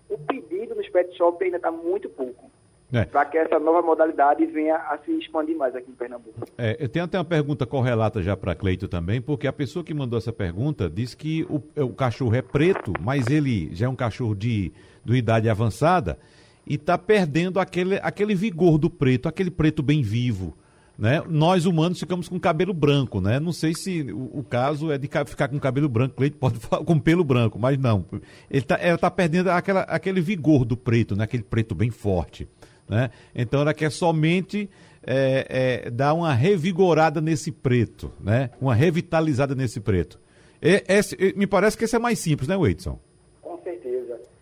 o 0.09 0.17
pedido 0.17 0.75
nos 0.75 0.87
pet 0.89 1.15
shop 1.15 1.43
ainda 1.43 1.57
está 1.57 1.71
muito 1.71 2.09
pouco. 2.09 2.51
É. 2.93 3.03
Para 3.05 3.25
que 3.25 3.37
essa 3.37 3.59
nova 3.59 3.81
modalidade 3.81 4.45
venha 4.45 4.75
a 4.75 4.97
se 5.03 5.11
expandir 5.11 5.57
mais 5.57 5.75
aqui 5.75 5.89
em 5.89 5.95
Pernambuco. 5.95 6.45
É, 6.57 6.77
eu 6.79 6.87
tenho 6.87 7.05
até 7.05 7.17
uma 7.17 7.25
pergunta 7.25 7.65
correlata 7.65 8.21
já 8.21 8.37
para 8.37 8.55
Cleito 8.55 8.87
também, 8.87 9.19
porque 9.19 9.47
a 9.47 9.53
pessoa 9.53 9.83
que 9.83 9.93
mandou 9.93 10.17
essa 10.17 10.31
pergunta 10.31 10.89
diz 10.89 11.15
que 11.15 11.43
o, 11.49 11.63
o 11.83 11.93
cachorro 11.93 12.35
é 12.35 12.41
preto, 12.41 12.93
mas 13.01 13.27
ele 13.27 13.73
já 13.73 13.87
é 13.87 13.89
um 13.89 13.95
cachorro 13.95 14.35
de, 14.35 14.71
de 15.03 15.15
idade 15.15 15.49
avançada 15.49 16.17
e 16.65 16.75
está 16.75 16.97
perdendo 16.97 17.59
aquele, 17.59 17.95
aquele 18.01 18.35
vigor 18.35 18.77
do 18.77 18.89
preto, 18.89 19.27
aquele 19.27 19.51
preto 19.51 19.83
bem 19.83 20.01
vivo. 20.01 20.55
Né? 20.97 21.21
Nós 21.27 21.65
humanos 21.65 21.99
ficamos 21.99 22.29
com 22.29 22.39
cabelo 22.39 22.73
branco, 22.73 23.19
né? 23.19 23.37
Não 23.37 23.51
sei 23.51 23.73
se 23.75 24.01
o, 24.13 24.39
o 24.39 24.43
caso 24.43 24.91
é 24.91 24.97
de 24.97 25.09
ficar 25.25 25.49
com 25.49 25.59
cabelo 25.59 25.89
branco, 25.89 26.15
Cleito 26.15 26.37
pode 26.37 26.57
falar 26.59 26.85
com 26.85 26.97
pelo 26.97 27.23
branco, 27.23 27.59
mas 27.59 27.77
não. 27.77 28.05
Ele 28.49 28.63
está 28.63 28.97
tá 28.97 29.11
perdendo 29.11 29.49
aquela, 29.49 29.81
aquele 29.81 30.21
vigor 30.21 30.63
do 30.63 30.77
preto, 30.77 31.15
né? 31.15 31.25
Aquele 31.25 31.43
preto 31.43 31.75
bem 31.75 31.89
forte. 31.89 32.47
Né? 32.87 33.09
Então 33.33 33.61
ela 33.61 33.73
quer 33.73 33.91
somente 33.91 34.69
é, 35.05 35.83
é, 35.85 35.89
dar 35.89 36.13
uma 36.13 36.33
revigorada 36.33 37.21
nesse 37.21 37.51
preto, 37.51 38.11
né? 38.19 38.49
uma 38.59 38.75
revitalizada 38.75 39.55
nesse 39.55 39.79
preto. 39.79 40.19
E, 40.61 40.83
esse, 40.87 41.15
me 41.35 41.45
parece 41.45 41.77
que 41.77 41.83
esse 41.83 41.95
é 41.95 41.99
mais 41.99 42.19
simples, 42.19 42.47
né, 42.47 42.55
Weidson? 42.55 42.99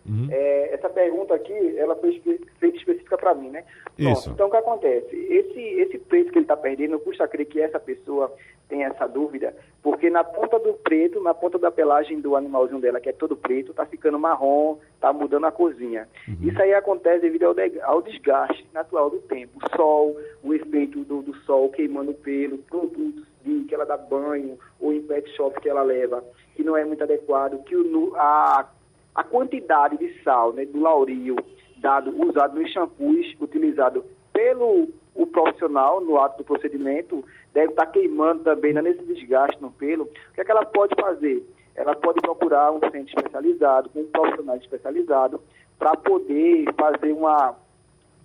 Uhum. 0.06 0.28
É, 0.30 0.74
essa 0.74 0.88
pergunta 0.90 1.34
aqui, 1.34 1.78
ela 1.78 1.96
foi 1.96 2.20
feita 2.58 2.76
específica 2.76 3.16
para 3.16 3.34
mim, 3.34 3.48
né? 3.48 3.64
Isso. 3.98 4.30
então, 4.30 4.48
o 4.48 4.50
que 4.50 4.56
acontece? 4.56 5.16
Esse, 5.16 5.60
esse 5.60 5.98
preço 5.98 6.30
que 6.30 6.38
ele 6.38 6.44
está 6.44 6.56
perdendo, 6.56 6.98
custa 6.98 7.28
crer 7.28 7.46
que 7.46 7.60
essa 7.60 7.80
pessoa 7.80 8.32
tem 8.68 8.84
essa 8.84 9.06
dúvida, 9.06 9.54
porque 9.82 10.08
na 10.08 10.24
ponta 10.24 10.58
do 10.58 10.72
preto, 10.72 11.20
na 11.20 11.34
ponta 11.34 11.58
da 11.58 11.70
pelagem 11.70 12.20
do 12.20 12.34
animalzinho 12.34 12.80
dela, 12.80 13.00
que 13.00 13.08
é 13.08 13.12
todo 13.12 13.36
preto, 13.36 13.70
está 13.70 13.84
ficando 13.84 14.18
marrom, 14.18 14.78
está 14.94 15.12
mudando 15.12 15.44
a 15.44 15.52
cozinha. 15.52 16.08
Uhum. 16.26 16.48
Isso 16.48 16.60
aí 16.60 16.72
acontece 16.74 17.20
devido 17.20 17.44
ao, 17.44 17.54
ao, 17.82 18.02
desgaste 18.02 18.66
natural 18.72 19.10
do 19.10 19.18
tempo. 19.18 19.58
O 19.62 19.76
sol, 19.76 20.16
o 20.42 20.54
efeito 20.54 21.04
do, 21.04 21.22
do 21.22 21.34
sol 21.44 21.68
queimando 21.70 22.12
o 22.12 22.14
pelo, 22.14 22.58
produtos 22.58 23.24
de, 23.44 23.64
que 23.64 23.74
ela 23.74 23.84
dá 23.84 23.96
banho, 23.96 24.58
ou 24.80 24.92
em 24.92 25.02
pet 25.02 25.28
shop 25.36 25.60
que 25.60 25.68
ela 25.68 25.82
leva, 25.82 26.24
que 26.56 26.64
não 26.64 26.76
é 26.76 26.84
muito 26.84 27.04
adequado, 27.04 27.62
que 27.64 27.76
o, 27.76 28.12
a, 28.16 28.66
a 29.14 29.22
quantidade 29.22 29.96
de 29.96 30.22
sal, 30.22 30.52
né, 30.52 30.64
do 30.64 30.80
laurio, 30.80 31.36
dado, 31.76 32.10
usado 32.26 32.58
nos 32.58 32.70
shampoos 32.72 33.34
utilizado 33.40 34.04
pelo 34.32 34.88
o 35.14 35.26
profissional 35.26 36.00
no 36.00 36.18
ato 36.18 36.38
do 36.38 36.44
procedimento 36.44 37.24
deve 37.52 37.70
estar 37.70 37.86
queimando 37.86 38.42
também, 38.42 38.74
dando 38.74 38.88
esse 38.88 39.04
desgaste 39.04 39.62
no 39.62 39.70
pelo. 39.70 40.04
O 40.04 40.08
que, 40.34 40.40
é 40.40 40.44
que 40.44 40.50
ela 40.50 40.64
pode 40.64 40.94
fazer? 41.00 41.46
Ela 41.76 41.94
pode 41.94 42.20
procurar 42.20 42.72
um 42.72 42.80
centro 42.80 43.14
especializado, 43.16 43.90
um 43.94 44.04
profissional 44.06 44.56
especializado, 44.56 45.40
para 45.78 45.94
poder 45.96 46.66
fazer 46.74 47.12
uma, 47.12 47.54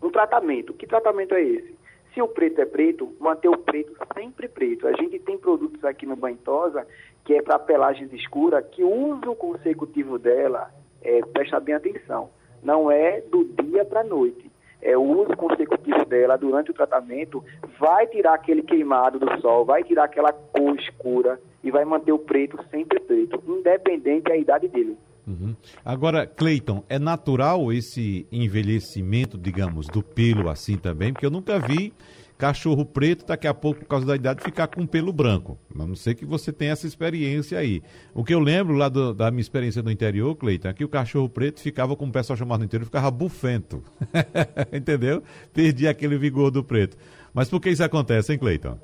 um 0.01 0.09
tratamento. 0.09 0.73
Que 0.73 0.87
tratamento 0.87 1.35
é 1.35 1.43
esse? 1.43 1.77
Se 2.13 2.21
o 2.21 2.27
preto 2.27 2.59
é 2.59 2.65
preto, 2.65 3.13
manter 3.19 3.49
o 3.49 3.57
preto 3.57 3.95
sempre 4.15 4.47
preto. 4.47 4.87
A 4.87 4.93
gente 4.93 5.19
tem 5.19 5.37
produtos 5.37 5.83
aqui 5.83 6.07
no 6.07 6.15
Bantosa 6.15 6.87
que 7.23 7.35
é 7.35 7.41
para 7.43 7.59
pelagens 7.59 8.11
escuras, 8.11 8.65
que 8.71 8.83
o 8.83 8.91
uso 8.91 9.35
consecutivo 9.35 10.17
dela, 10.17 10.71
é, 11.01 11.21
presta 11.21 11.59
bem 11.59 11.75
atenção, 11.75 12.29
não 12.61 12.91
é 12.91 13.21
do 13.21 13.45
dia 13.45 13.85
para 13.85 14.01
a 14.01 14.03
noite 14.03 14.49
é, 14.81 14.97
o 14.97 15.03
uso 15.03 15.35
consecutivo 15.35 16.05
dela 16.05 16.37
durante 16.37 16.71
o 16.71 16.73
tratamento 16.73 17.43
vai 17.79 18.07
tirar 18.07 18.33
aquele 18.33 18.61
queimado 18.61 19.19
do 19.19 19.41
sol, 19.41 19.65
vai 19.65 19.83
tirar 19.83 20.05
aquela 20.05 20.31
cor 20.31 20.75
escura 20.77 21.39
e 21.63 21.69
vai 21.69 21.83
manter 21.83 22.11
o 22.11 22.19
preto 22.19 22.57
sempre 22.71 22.99
preto, 22.99 23.41
independente 23.45 24.23
da 24.23 24.37
idade 24.37 24.67
dele. 24.67 24.97
Uhum. 25.27 25.55
Agora, 25.85 26.25
Cleiton, 26.25 26.83
é 26.89 26.97
natural 26.97 27.71
esse 27.71 28.25
envelhecimento, 28.31 29.37
digamos, 29.37 29.87
do 29.87 30.01
pelo 30.01 30.49
assim 30.49 30.77
também? 30.77 31.13
Porque 31.13 31.25
eu 31.25 31.31
nunca 31.31 31.59
vi 31.59 31.93
cachorro 32.39 32.85
preto, 32.85 33.25
daqui 33.25 33.45
a 33.45 33.53
pouco, 33.53 33.81
por 33.81 33.87
causa 33.87 34.05
da 34.05 34.15
idade, 34.15 34.41
ficar 34.41 34.67
com 34.67 34.87
pelo 34.87 35.11
branco. 35.11 35.59
A 35.77 35.85
não 35.85 35.93
ser 35.93 36.15
que 36.15 36.23
você 36.23 36.53
tenha 36.53 36.71
essa 36.71 36.87
experiência 36.87 37.59
aí. 37.59 37.83
O 38.13 38.23
que 38.23 38.33
eu 38.33 38.39
lembro 38.39 38.75
lá 38.75 38.87
do, 38.87 39.13
da 39.13 39.29
minha 39.29 39.41
experiência 39.41 39.83
no 39.83 39.91
interior, 39.91 40.33
Cleiton, 40.37 40.69
é 40.69 40.73
que 40.73 40.85
o 40.85 40.87
cachorro 40.87 41.27
preto 41.27 41.59
ficava, 41.59 41.97
como 41.97 42.11
o 42.11 42.13
pessoal 42.13 42.37
chamava 42.37 42.59
no 42.59 42.63
interior, 42.63 42.85
ficava 42.85 43.11
bufento. 43.11 43.83
Entendeu? 44.71 45.21
Perdia 45.53 45.89
aquele 45.89 46.17
vigor 46.17 46.49
do 46.49 46.63
preto. 46.63 46.97
Mas 47.33 47.49
por 47.49 47.59
que 47.59 47.69
isso 47.69 47.83
acontece, 47.83 48.31
hein, 48.31 48.39
Cleiton? 48.39 48.79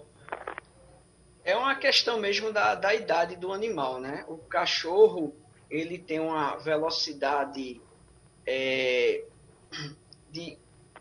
É 1.45 1.55
uma 1.55 1.75
questão 1.75 2.19
mesmo 2.19 2.51
da, 2.51 2.75
da 2.75 2.93
idade 2.93 3.37
do 3.37 3.53
animal, 3.53 4.01
né? 4.01 4.25
O 4.27 4.35
cachorro, 4.35 5.33
ele 5.71 5.97
tem 5.97 6.19
uma 6.19 6.57
velocidade 6.57 7.79
é, 8.45 9.23
de 10.29 10.57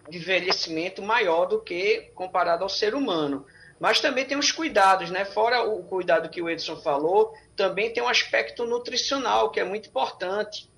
de 0.08 0.18
envelhecimento 0.18 1.02
maior 1.02 1.46
do 1.46 1.60
que 1.60 2.10
comparado 2.14 2.62
ao 2.62 2.68
ser 2.68 2.94
humano. 2.94 3.46
Mas 3.80 4.00
também 4.00 4.24
tem 4.24 4.38
os 4.38 4.52
cuidados, 4.52 5.10
né? 5.10 5.24
Fora 5.24 5.62
o 5.62 5.82
cuidado 5.82 6.28
que 6.28 6.40
o 6.40 6.48
Edson 6.48 6.76
falou, 6.76 7.34
também 7.56 7.92
tem 7.92 8.02
um 8.02 8.08
aspecto 8.08 8.64
nutricional 8.64 9.50
que 9.50 9.60
é 9.60 9.64
muito 9.64 9.88
importante. 9.88 10.68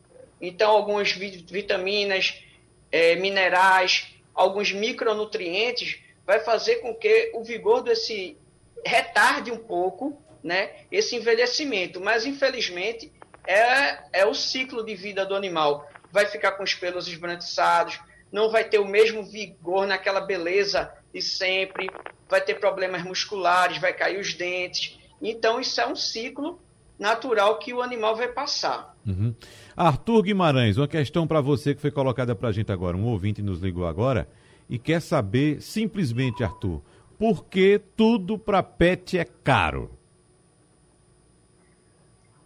Então, 0.41 0.71
algumas 0.71 1.13
vitaminas, 1.13 2.43
é, 2.91 3.17
minerais, 3.17 4.15
alguns 4.35 4.73
micronutrientes 4.73 6.01
vai 6.25 6.41
fazer 6.41 6.77
com 6.77 6.95
que 6.95 7.31
o 7.35 7.45
vigor 7.45 7.83
desse 7.83 8.37
retarde 8.85 9.51
um 9.51 9.59
pouco, 9.59 10.21
né? 10.43 10.71
Esse 10.91 11.17
envelhecimento. 11.17 12.01
Mas 12.01 12.25
infelizmente 12.25 13.13
é, 13.47 13.99
é 14.13 14.27
o 14.27 14.35
ciclo 14.35 14.85
de 14.85 14.95
vida 14.95 15.25
do 15.25 15.35
animal. 15.35 15.89
Vai 16.11 16.27
ficar 16.27 16.53
com 16.53 16.63
os 16.63 16.75
pelos 16.75 17.07
esbranquiçados, 17.07 18.01
não 18.33 18.51
vai 18.51 18.65
ter 18.65 18.79
o 18.79 18.87
mesmo 18.87 19.25
vigor 19.25 19.87
naquela 19.87 20.21
beleza 20.21 20.91
de 21.13 21.23
sempre, 21.23 21.89
vai 22.29 22.41
ter 22.41 22.61
problemas 22.61 23.03
musculares, 23.03 23.79
vai 23.79 23.93
cair 23.93 24.19
os 24.19 24.35
dentes. 24.35 24.99
Então, 25.21 25.61
isso 25.61 25.81
é 25.81 25.87
um 25.87 25.97
ciclo 25.97 26.61
natural 26.99 27.59
que 27.59 27.73
o 27.73 27.83
animal 27.83 28.17
vai 28.17 28.29
passar. 28.29 28.95
Uhum. 29.07 29.35
Arthur 29.77 30.23
Guimarães, 30.23 30.77
uma 30.77 30.89
questão 30.89 31.27
para 31.27 31.41
você 31.41 31.75
que 31.75 31.81
foi 31.81 31.91
colocada 31.91 32.35
para 32.35 32.49
a 32.49 32.53
gente 32.53 32.73
agora. 32.73 32.97
Um 32.97 33.07
ouvinte 33.07 33.43
nos 33.43 33.61
ligou 33.61 33.87
agora 33.87 34.29
e 34.69 34.79
quer 34.79 35.01
saber, 35.01 35.61
simplesmente, 35.61 36.43
Arthur, 36.43 36.83
por 37.19 37.45
que 37.45 37.81
tudo 37.97 38.39
para 38.39 38.63
pet 38.63 39.19
é 39.19 39.25
caro? 39.25 39.91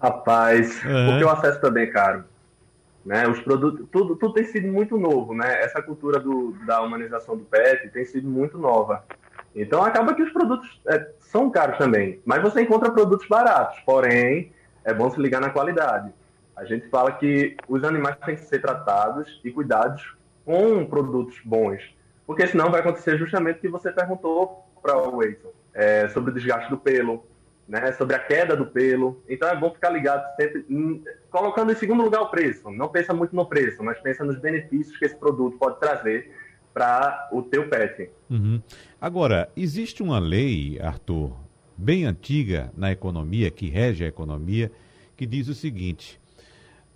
Rapaz, 0.00 0.82
uhum. 0.84 1.10
porque 1.10 1.24
o 1.24 1.30
acesso 1.30 1.60
também 1.60 1.84
é 1.84 1.86
caro. 1.88 2.24
Né? 3.04 3.26
Os 3.26 3.40
produtos, 3.40 3.86
tudo, 3.90 4.16
tudo 4.16 4.34
tem 4.34 4.44
sido 4.44 4.68
muito 4.68 4.98
novo, 4.98 5.34
né? 5.34 5.62
Essa 5.62 5.80
cultura 5.80 6.20
do, 6.20 6.52
da 6.66 6.82
humanização 6.82 7.36
do 7.36 7.44
pet 7.44 7.88
tem 7.88 8.04
sido 8.04 8.28
muito 8.28 8.58
nova. 8.58 9.04
Então 9.54 9.82
acaba 9.82 10.14
que 10.14 10.22
os 10.22 10.32
produtos 10.32 10.80
é, 10.86 11.10
são 11.18 11.50
caros 11.50 11.78
também, 11.78 12.20
mas 12.24 12.42
você 12.42 12.60
encontra 12.60 12.90
produtos 12.90 13.26
baratos. 13.26 13.80
Porém, 13.80 14.52
é 14.84 14.92
bom 14.92 15.10
se 15.10 15.20
ligar 15.20 15.40
na 15.40 15.50
qualidade. 15.50 16.12
A 16.56 16.64
gente 16.64 16.88
fala 16.88 17.12
que 17.12 17.56
os 17.66 17.82
animais 17.84 18.16
têm 18.24 18.36
que 18.36 18.42
ser 18.42 18.60
tratados 18.60 19.40
e 19.42 19.50
cuidados 19.50 20.14
com 20.44 20.84
produtos 20.84 21.40
bons, 21.44 21.82
porque 22.26 22.46
senão 22.46 22.70
vai 22.70 22.80
acontecer 22.80 23.16
justamente 23.16 23.58
o 23.58 23.60
que 23.60 23.68
você 23.68 23.90
perguntou 23.90 24.66
para 24.82 24.96
o 24.96 25.16
Wilson, 25.16 25.48
é, 25.72 26.08
sobre 26.08 26.30
o 26.30 26.34
desgaste 26.34 26.68
do 26.68 26.76
pelo, 26.76 27.24
né, 27.66 27.92
sobre 27.92 28.14
a 28.16 28.18
queda 28.18 28.56
do 28.56 28.66
pelo. 28.66 29.22
Então 29.28 29.48
é 29.48 29.56
bom 29.56 29.70
ficar 29.70 29.90
ligado 29.90 30.24
sempre, 30.36 30.66
em, 30.68 31.02
colocando 31.30 31.72
em 31.72 31.74
segundo 31.74 32.02
lugar 32.02 32.22
o 32.22 32.30
preço. 32.30 32.70
Não 32.70 32.88
pensa 32.88 33.14
muito 33.14 33.34
no 33.34 33.46
preço, 33.46 33.82
mas 33.82 33.98
pensa 34.00 34.24
nos 34.24 34.38
benefícios 34.38 34.96
que 34.96 35.04
esse 35.04 35.16
produto 35.16 35.56
pode 35.58 35.78
trazer 35.78 36.32
para 36.72 37.28
o 37.32 37.42
teu 37.42 37.68
pet. 37.68 38.10
Uhum. 38.28 38.60
Agora, 39.00 39.50
existe 39.56 40.02
uma 40.02 40.18
lei, 40.18 40.78
Arthur, 40.80 41.32
bem 41.76 42.04
antiga 42.04 42.72
na 42.76 42.92
economia, 42.92 43.50
que 43.50 43.68
rege 43.68 44.04
a 44.04 44.08
economia, 44.08 44.70
que 45.16 45.26
diz 45.26 45.48
o 45.48 45.54
seguinte: 45.54 46.20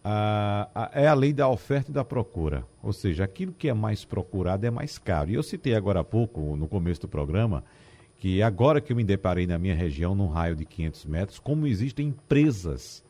a, 0.03 0.69
a, 0.75 0.91
é 1.01 1.07
a 1.07 1.15
lei 1.15 1.33
da 1.33 1.49
oferta 1.49 1.91
e 1.91 1.95
da 1.95 2.05
procura. 2.05 2.65
Ou 2.83 2.93
seja, 2.93 3.25
aquilo 3.25 3.53
que 3.53 3.69
é 3.69 3.75
mais 3.75 4.05
procurado 4.05 4.67
é 4.67 4.71
mais 4.71 4.99
caro. 4.99 5.31
E 5.31 5.35
eu 5.35 5.43
citei 5.43 5.75
agora 5.75 6.01
há 6.01 6.05
pouco, 6.05 6.57
no 6.57 6.67
começo 6.67 7.03
do 7.03 7.09
programa, 7.09 7.65
que 8.19 8.43
agora 8.43 8.81
que 8.81 8.91
eu 8.93 8.97
me 8.97 9.05
deparei 9.05 9.47
na 9.47 9.59
minha 9.59 9.75
região, 9.75 10.15
num 10.15 10.29
raio 10.29 10.57
de 10.57 10.65
500 10.65 11.05
metros, 11.05 11.39
como 11.39 11.67
existem 11.67 12.09
empresas, 12.09 13.04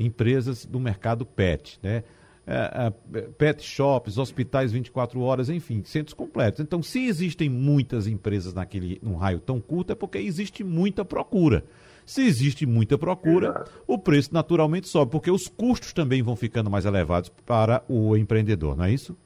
empresas 0.00 0.64
do 0.64 0.80
mercado 0.80 1.24
pet, 1.24 1.78
né? 1.82 2.02
É, 2.46 2.92
é, 3.14 3.20
pet 3.38 3.62
shops, 3.62 4.18
hospitais 4.18 4.72
24 4.72 5.20
horas, 5.20 5.48
enfim, 5.48 5.84
centros 5.84 6.14
completos. 6.14 6.58
Então, 6.58 6.82
se 6.82 7.06
existem 7.06 7.48
muitas 7.48 8.06
empresas 8.06 8.52
naquele 8.52 8.98
num 9.02 9.14
raio 9.14 9.38
tão 9.38 9.60
curto, 9.60 9.92
é 9.92 9.94
porque 9.94 10.18
existe 10.18 10.64
muita 10.64 11.04
procura. 11.04 11.62
Se 12.04 12.22
existe 12.26 12.66
muita 12.66 12.98
procura, 12.98 13.64
o 13.86 13.96
preço 13.96 14.34
naturalmente 14.34 14.88
sobe, 14.88 15.12
porque 15.12 15.30
os 15.30 15.46
custos 15.46 15.92
também 15.92 16.22
vão 16.22 16.34
ficando 16.34 16.68
mais 16.68 16.84
elevados 16.84 17.28
para 17.46 17.84
o 17.88 18.16
empreendedor, 18.16 18.76
não 18.76 18.84
é 18.84 18.90
isso? 18.90 19.16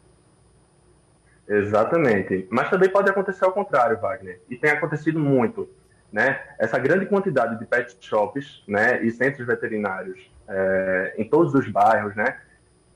Exatamente. 1.49 2.47
Mas 2.51 2.69
também 2.69 2.91
pode 2.91 3.09
acontecer 3.09 3.45
ao 3.45 3.53
contrário, 3.53 3.99
Wagner. 4.01 4.41
E 4.51 4.57
tem 4.57 4.71
acontecido 4.71 5.19
muito. 5.19 5.69
Né? 6.13 6.41
Essa 6.59 6.79
grande 6.79 7.07
quantidade 7.07 7.59
de 7.59 7.65
pet 7.65 7.97
shops 8.01 8.63
né, 8.69 9.03
e 9.03 9.11
centros 9.11 9.47
veterinários 9.47 10.31
é, 10.49 11.15
em 11.19 11.25
todos 11.29 11.55
os 11.55 11.69
bairros, 11.69 12.15
né, 12.15 12.39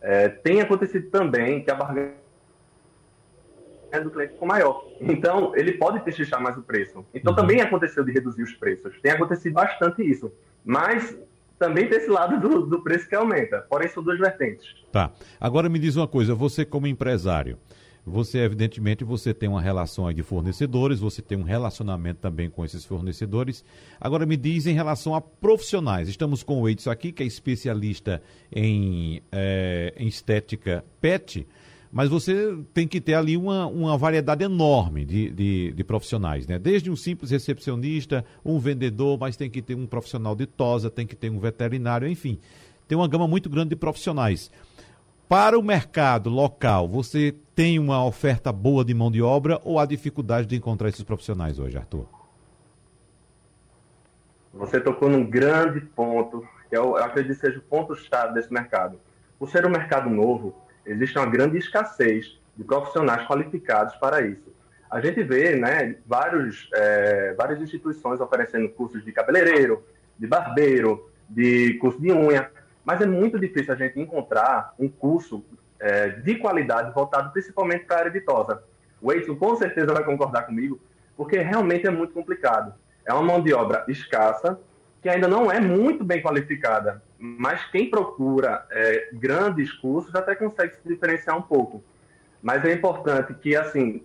é, 0.01 0.29
tem 0.29 0.61
acontecido 0.61 1.11
também 1.11 1.63
que 1.63 1.71
a 1.71 1.75
barganha 1.75 2.13
do 4.03 4.11
cliente 4.11 4.35
ficou 4.35 4.47
maior. 4.47 4.85
Então, 5.01 5.57
ele 5.57 5.73
pode 5.73 6.01
pechinchar 6.01 6.41
mais 6.41 6.57
o 6.57 6.63
preço. 6.63 7.05
Então, 7.15 7.33
uhum. 7.33 7.37
também 7.37 7.61
aconteceu 7.61 8.05
de 8.05 8.13
reduzir 8.13 8.43
os 8.43 8.53
preços. 8.53 9.01
Tem 9.01 9.13
acontecido 9.13 9.55
bastante 9.55 10.03
isso. 10.03 10.31
Mas 10.65 11.17
também 11.59 11.89
tem 11.89 11.99
esse 11.99 12.11
lado 12.11 12.39
do, 12.39 12.67
do 12.67 12.83
preço 12.83 13.09
que 13.09 13.15
aumenta. 13.15 13.67
Porém, 13.69 13.89
são 13.89 14.03
duas 14.03 14.19
vertentes. 14.19 14.67
Tá. 14.93 15.11
Agora 15.41 15.69
me 15.69 15.79
diz 15.79 15.97
uma 15.97 16.07
coisa, 16.07 16.35
você 16.35 16.65
como 16.65 16.87
empresário, 16.87 17.59
você, 18.09 18.39
evidentemente, 18.39 19.05
você 19.05 19.33
tem 19.33 19.49
uma 19.49 19.61
relação 19.61 20.13
de 20.13 20.23
fornecedores, 20.23 21.01
você 21.01 21.23
tem 21.23 21.37
um 21.37 21.43
relacionamento 21.43 22.21
também 22.21 22.49
com 22.51 22.65
esses 22.65 22.85
fornecedores. 22.85 23.65
Agora 24.01 24.27
me 24.27 24.37
diz 24.37 24.67
em 24.67 24.75
relação 24.75 25.15
a 25.15 25.21
profissionais. 25.21 26.09
Estamos 26.09 26.43
com 26.43 26.61
o 26.63 26.69
Edson 26.69 26.91
aqui, 26.91 27.13
que 27.13 27.23
é 27.23 27.27
especialista 27.27 28.23
em, 28.53 29.23
é, 29.31 29.95
em 29.97 30.09
estética 30.09 30.85
PET, 31.01 31.47
mas 31.91 32.09
você 32.09 32.57
tem 32.75 32.87
que 32.87 33.01
ter 33.01 33.15
ali 33.15 33.37
uma, 33.37 33.67
uma 33.67 33.97
variedade 33.97 34.45
enorme 34.45 35.05
de, 35.05 35.31
de, 35.31 35.73
de, 35.73 35.85
profissionais, 35.85 36.47
né? 36.47 36.59
Desde 36.59 36.91
um 36.91 36.97
simples 36.97 37.31
recepcionista, 37.31 38.25
um 38.45 38.59
vendedor, 38.59 39.19
mas 39.19 39.37
tem 39.37 39.49
que 39.49 39.63
ter 39.63 39.75
um 39.75 39.87
profissional 39.87 40.35
de 40.35 40.47
tosa, 40.47 40.91
tem 40.91 41.07
que 41.07 41.17
ter 41.17 41.31
um 41.31 41.39
veterinário, 41.39 42.07
enfim. 42.07 42.39
Tem 42.87 42.97
uma 42.97 43.09
gama 43.09 43.27
muito 43.27 43.49
grande 43.49 43.71
de 43.71 43.77
profissionais. 43.77 44.51
Para 45.29 45.59
o 45.59 45.63
mercado 45.63 46.31
local, 46.31 46.89
você 46.89 47.35
tem 47.55 47.79
uma 47.79 48.03
oferta 48.03 48.51
boa 48.51 48.83
de 48.83 48.95
mão 48.95 49.11
de 49.11 49.21
obra 49.21 49.61
ou 49.63 49.79
há 49.79 49.85
dificuldade 49.85 50.47
de 50.47 50.57
encontrar 50.57 50.89
esses 50.89 51.03
profissionais 51.03 51.59
hoje, 51.59 51.77
Arthur? 51.77 52.07
Você 54.55 54.81
tocou 54.81 55.11
num 55.11 55.29
grande 55.29 55.83
ponto, 55.83 56.49
que 56.71 56.75
eu, 56.75 56.97
acredito 56.97 57.35
que 57.35 57.47
seja 57.47 57.59
o 57.59 57.63
ponto-chave 57.63 58.33
desse 58.33 58.51
mercado. 58.51 58.99
Por 59.39 59.51
ser 59.51 59.67
um 59.67 59.71
mercado 59.71 60.09
novo, 60.09 60.55
existe 60.87 61.19
uma 61.19 61.27
grande 61.27 61.59
escassez 61.59 62.41
de 62.57 62.65
profissionais 62.65 63.27
qualificados 63.27 63.97
para 63.97 64.23
isso. 64.23 64.51
A 64.91 64.99
gente 64.99 65.23
vê 65.23 65.55
né, 65.57 65.97
vários, 66.07 66.71
é, 66.73 67.35
várias 67.35 67.61
instituições 67.61 68.19
oferecendo 68.19 68.67
cursos 68.71 69.05
de 69.05 69.13
cabeleireiro, 69.13 69.85
de 70.19 70.27
barbeiro, 70.27 71.11
de 71.29 71.75
curso 71.75 72.01
de 72.01 72.11
unha, 72.11 72.51
mas 72.89 73.03
é 73.03 73.07
muito 73.07 73.39
difícil 73.39 73.75
a 73.75 73.77
gente 73.77 74.01
encontrar 74.01 74.73
um 74.79 74.89
curso 74.89 75.45
é, 75.79 76.09
de 76.09 76.37
qualidade 76.37 76.91
voltado 76.95 77.31
principalmente 77.33 77.85
para 77.85 77.97
a 77.97 77.99
área 77.99 78.11
de 78.11 78.23
tosa. 78.23 78.63
O 78.99 79.13
Edson 79.13 79.37
com 79.37 79.55
certeza 79.57 79.93
vai 79.93 80.03
concordar 80.03 80.47
comigo, 80.47 80.81
porque 81.15 81.37
realmente 81.37 81.87
é 81.87 81.91
muito 81.91 82.15
complicado. 82.15 82.73
É 83.05 83.13
uma 83.13 83.21
mão 83.21 83.43
de 83.43 83.53
obra 83.53 83.85
escassa, 83.89 84.59
que 85.03 85.09
ainda 85.11 85.29
não 85.29 85.53
é 85.53 85.61
muito 85.61 86.03
bem 86.03 86.23
qualificada, 86.23 87.03
mas 87.19 87.63
quem 87.67 87.91
procura 87.91 88.65
é, 88.71 89.11
grandes 89.13 89.71
cursos 89.71 90.15
até 90.15 90.35
consegue 90.35 90.77
se 90.77 90.89
diferenciar 90.89 91.37
um 91.37 91.43
pouco. 91.43 91.85
Mas 92.41 92.65
é 92.65 92.73
importante 92.73 93.35
que, 93.35 93.55
assim, 93.55 94.03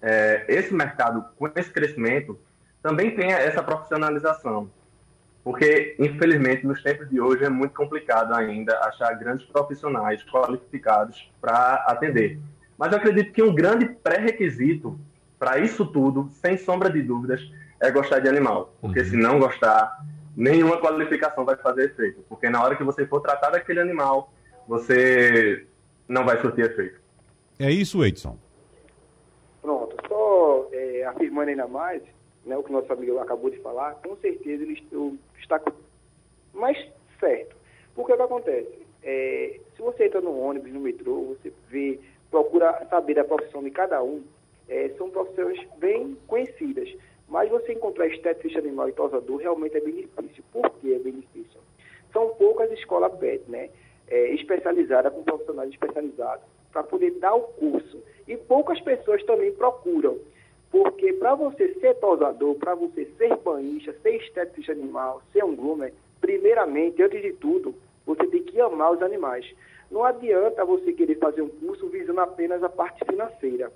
é, 0.00 0.44
esse 0.46 0.72
mercado, 0.72 1.24
com 1.36 1.50
esse 1.56 1.72
crescimento, 1.72 2.38
também 2.80 3.16
tenha 3.16 3.36
essa 3.36 3.64
profissionalização 3.64 4.70
porque, 5.46 5.94
infelizmente, 6.00 6.66
nos 6.66 6.82
tempos 6.82 7.08
de 7.08 7.20
hoje 7.20 7.44
é 7.44 7.48
muito 7.48 7.72
complicado 7.72 8.34
ainda 8.34 8.76
achar 8.80 9.14
grandes 9.14 9.46
profissionais 9.46 10.20
qualificados 10.24 11.30
para 11.40 11.84
atender. 11.86 12.40
Mas 12.76 12.90
eu 12.90 12.98
acredito 12.98 13.32
que 13.32 13.40
um 13.44 13.54
grande 13.54 13.86
pré-requisito 13.86 14.98
para 15.38 15.60
isso 15.60 15.86
tudo, 15.86 16.28
sem 16.42 16.58
sombra 16.58 16.90
de 16.90 17.00
dúvidas, 17.00 17.40
é 17.80 17.92
gostar 17.92 18.18
de 18.18 18.28
animal. 18.28 18.74
Porque 18.80 18.98
uhum. 18.98 19.04
se 19.04 19.16
não 19.16 19.38
gostar, 19.38 20.04
nenhuma 20.36 20.78
qualificação 20.78 21.44
vai 21.44 21.54
fazer 21.54 21.84
efeito. 21.92 22.24
Porque 22.28 22.50
na 22.50 22.60
hora 22.60 22.74
que 22.74 22.82
você 22.82 23.06
for 23.06 23.20
tratar 23.20 23.50
daquele 23.50 23.78
animal, 23.78 24.32
você 24.66 25.64
não 26.08 26.24
vai 26.24 26.40
surtir 26.40 26.64
efeito. 26.64 27.00
É 27.60 27.70
isso, 27.70 28.04
Edson. 28.04 28.36
Pronto. 29.62 29.94
Só 30.08 30.68
é, 30.72 31.04
afirmando 31.04 31.50
ainda 31.50 31.68
mais, 31.68 32.02
né, 32.44 32.56
o 32.56 32.64
que 32.64 32.72
nosso 32.72 32.92
amigo 32.92 33.16
acabou 33.20 33.48
de 33.48 33.58
falar, 33.58 33.94
com 34.04 34.16
certeza 34.16 34.64
ele 34.64 34.72
está 35.40 35.60
mais 36.52 36.76
certo. 37.20 37.56
Porque 37.94 38.12
o 38.12 38.16
que 38.16 38.22
acontece? 38.22 38.86
É, 39.02 39.60
se 39.74 39.82
você 39.82 40.06
entra 40.06 40.20
no 40.20 40.38
ônibus, 40.38 40.72
no 40.72 40.80
metrô, 40.80 41.36
você 41.36 41.52
vê, 41.68 41.98
procura 42.30 42.86
saber 42.90 43.14
da 43.14 43.24
profissão 43.24 43.62
de 43.62 43.70
cada 43.70 44.02
um, 44.02 44.22
é, 44.68 44.90
são 44.98 45.10
profissões 45.10 45.58
bem 45.78 46.16
conhecidas. 46.26 46.92
Mas 47.28 47.50
você 47.50 47.72
encontrar 47.72 48.06
esteticista 48.06 48.58
animal 48.58 48.88
e 48.88 48.92
tosador 48.92 49.38
realmente 49.38 49.76
é 49.76 49.80
benefício. 49.80 50.44
Por 50.52 50.70
que 50.70 50.94
é 50.94 50.98
benefício? 50.98 51.60
São 52.12 52.28
poucas 52.30 52.70
escolas 52.72 53.12
PET, 53.18 53.42
né? 53.48 53.70
É, 54.08 54.34
especializadas, 54.34 55.12
com 55.12 55.24
profissionais 55.24 55.70
especializados, 55.70 56.44
para 56.72 56.84
poder 56.84 57.10
dar 57.12 57.34
o 57.34 57.40
curso. 57.40 58.00
E 58.28 58.36
poucas 58.36 58.80
pessoas 58.80 59.22
também 59.24 59.52
procuram. 59.52 60.18
Porque 60.76 61.10
para 61.14 61.34
você 61.34 61.72
ser 61.80 61.94
tosador, 61.94 62.54
para 62.56 62.74
você 62.74 63.06
ser 63.16 63.34
banhista, 63.38 63.94
ser 64.02 64.16
esteticista 64.16 64.72
animal, 64.72 65.22
ser 65.32 65.42
um 65.42 65.56
groomer, 65.56 65.94
primeiramente, 66.20 67.02
antes 67.02 67.22
de 67.22 67.32
tudo, 67.32 67.74
você 68.04 68.26
tem 68.26 68.42
que 68.42 68.60
amar 68.60 68.92
os 68.92 69.00
animais. 69.00 69.50
Não 69.90 70.04
adianta 70.04 70.66
você 70.66 70.92
querer 70.92 71.14
fazer 71.14 71.40
um 71.40 71.48
curso 71.48 71.88
visando 71.88 72.20
apenas 72.20 72.62
a 72.62 72.68
parte 72.68 73.02
financeira. 73.06 73.72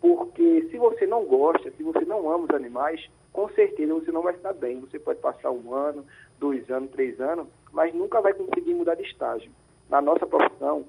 Porque 0.00 0.68
se 0.70 0.78
você 0.78 1.04
não 1.04 1.24
gosta, 1.24 1.68
se 1.72 1.82
você 1.82 2.04
não 2.04 2.30
ama 2.30 2.44
os 2.44 2.54
animais, 2.54 3.04
com 3.32 3.48
certeza 3.48 3.94
você 3.94 4.12
não 4.12 4.22
vai 4.22 4.34
estar 4.34 4.52
bem. 4.52 4.78
Você 4.78 5.00
pode 5.00 5.18
passar 5.18 5.50
um 5.50 5.74
ano, 5.74 6.04
dois 6.38 6.70
anos, 6.70 6.92
três 6.92 7.20
anos, 7.20 7.48
mas 7.72 7.92
nunca 7.92 8.20
vai 8.20 8.32
conseguir 8.32 8.72
mudar 8.72 8.94
de 8.94 9.02
estágio. 9.02 9.50
Na 9.90 10.00
nossa 10.00 10.24
profissão, 10.24 10.84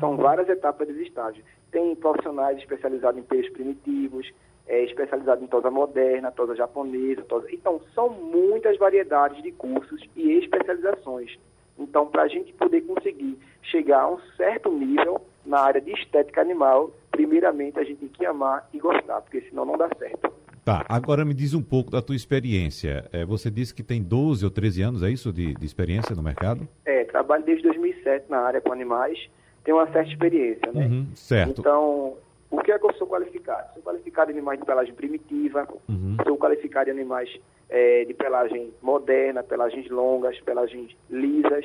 são 0.00 0.16
várias 0.16 0.48
etapas 0.48 0.88
de 0.88 1.02
estágio. 1.02 1.44
Tem 1.70 1.94
profissionais 1.96 2.56
especializados 2.56 3.20
em 3.20 3.24
peixes 3.24 3.52
primitivos, 3.52 4.32
é, 4.66 4.84
especializado 4.84 5.42
em 5.42 5.46
tosa 5.46 5.70
moderna, 5.70 6.30
tosa 6.30 6.54
japonesa, 6.54 7.22
tosa... 7.22 7.46
Então, 7.52 7.80
são 7.94 8.10
muitas 8.10 8.76
variedades 8.78 9.42
de 9.42 9.52
cursos 9.52 10.02
e 10.16 10.32
especializações. 10.38 11.38
Então, 11.78 12.06
para 12.06 12.22
a 12.22 12.28
gente 12.28 12.52
poder 12.52 12.82
conseguir 12.82 13.38
chegar 13.62 14.02
a 14.02 14.10
um 14.10 14.18
certo 14.36 14.70
nível 14.70 15.20
na 15.44 15.60
área 15.60 15.80
de 15.80 15.92
estética 15.92 16.40
animal, 16.40 16.90
primeiramente 17.10 17.78
a 17.78 17.84
gente 17.84 17.98
tem 17.98 18.08
que 18.08 18.26
amar 18.26 18.68
e 18.72 18.78
gostar, 18.78 19.20
porque 19.22 19.40
senão 19.42 19.64
não 19.64 19.76
dá 19.76 19.88
certo. 19.98 20.32
Tá, 20.64 20.84
agora 20.88 21.24
me 21.24 21.34
diz 21.34 21.54
um 21.54 21.62
pouco 21.62 21.90
da 21.90 22.00
tua 22.00 22.14
experiência. 22.14 23.08
É, 23.12 23.24
você 23.24 23.50
disse 23.50 23.74
que 23.74 23.82
tem 23.82 24.00
12 24.00 24.44
ou 24.44 24.50
13 24.50 24.82
anos, 24.82 25.02
é 25.02 25.10
isso, 25.10 25.32
de, 25.32 25.54
de 25.54 25.66
experiência 25.66 26.14
no 26.14 26.22
mercado? 26.22 26.68
É, 26.84 27.04
trabalho 27.04 27.44
desde 27.44 27.64
2007 27.64 28.26
na 28.30 28.38
área 28.38 28.60
com 28.60 28.72
animais, 28.72 29.18
tenho 29.64 29.78
uma 29.78 29.90
certa 29.90 30.10
experiência, 30.10 30.70
né? 30.72 30.86
Uhum, 30.86 31.06
certo. 31.14 31.60
Então, 31.60 32.14
o 32.52 32.58
que 32.58 32.70
é 32.70 32.78
que 32.78 32.84
eu 32.84 32.92
sou 32.94 33.06
qualificado? 33.06 33.72
Sou 33.72 33.82
qualificado 33.82 34.30
em 34.30 34.34
animais 34.34 34.60
de 34.60 34.66
pelagem 34.66 34.94
primitiva, 34.94 35.66
uhum. 35.88 36.16
sou 36.22 36.36
qualificado 36.36 36.90
em 36.90 36.92
animais 36.92 37.34
é, 37.70 38.04
de 38.04 38.12
pelagem 38.12 38.74
moderna, 38.82 39.42
pelagens 39.42 39.88
longas, 39.88 40.38
pelagens 40.40 40.94
lisas. 41.08 41.64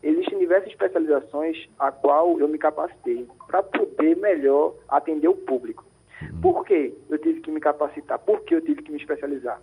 Existem 0.00 0.38
diversas 0.38 0.70
especializações 0.70 1.68
a 1.76 1.90
qual 1.90 2.38
eu 2.38 2.46
me 2.46 2.56
capacitei 2.56 3.26
para 3.48 3.64
poder 3.64 4.16
melhor 4.16 4.74
atender 4.88 5.26
o 5.26 5.34
público. 5.34 5.84
Uhum. 6.22 6.40
Por 6.40 6.64
que 6.64 6.94
eu 7.10 7.18
tive 7.18 7.40
que 7.40 7.50
me 7.50 7.58
capacitar? 7.58 8.20
Por 8.20 8.42
que 8.42 8.54
eu 8.54 8.60
tive 8.60 8.80
que 8.80 8.92
me 8.92 8.98
especializar? 8.98 9.60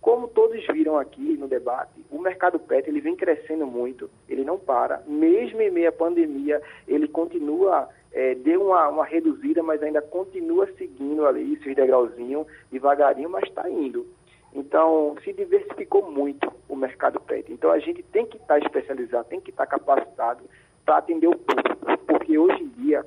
Como 0.00 0.28
todos 0.28 0.66
viram 0.66 0.98
aqui 0.98 1.36
no 1.38 1.48
debate, 1.48 2.04
o 2.10 2.18
mercado 2.18 2.58
PET 2.58 2.88
ele 2.88 3.00
vem 3.00 3.16
crescendo 3.16 3.66
muito, 3.66 4.10
ele 4.28 4.44
não 4.44 4.58
para, 4.58 5.02
mesmo 5.06 5.62
em 5.62 5.70
meio 5.70 5.88
à 5.88 5.92
pandemia, 5.92 6.60
ele 6.86 7.08
continua 7.08 7.88
é, 8.14 8.36
deu 8.36 8.62
uma, 8.62 8.88
uma, 8.88 9.04
reduzida, 9.04 9.60
mas 9.60 9.82
ainda 9.82 10.00
continua 10.00 10.68
seguindo 10.78 11.26
ali 11.26 11.60
seus 11.62 11.74
degrauzinho, 11.74 12.46
devagarinho, 12.70 13.28
mas 13.28 13.42
está 13.42 13.68
indo. 13.68 14.06
Então, 14.54 15.16
se 15.24 15.32
diversificou 15.32 16.08
muito 16.08 16.50
o 16.68 16.76
mercado 16.76 17.20
pet. 17.20 17.52
Então, 17.52 17.72
a 17.72 17.80
gente 17.80 18.04
tem 18.04 18.24
que 18.24 18.36
estar 18.36 18.60
tá 18.60 18.64
especializado, 18.64 19.28
tem 19.28 19.40
que 19.40 19.50
estar 19.50 19.66
tá 19.66 19.78
capacitado 19.78 20.44
para 20.86 20.98
atender 20.98 21.26
o 21.26 21.36
público, 21.36 21.98
porque 22.06 22.38
hoje 22.38 22.62
em 22.62 22.68
dia, 22.84 23.04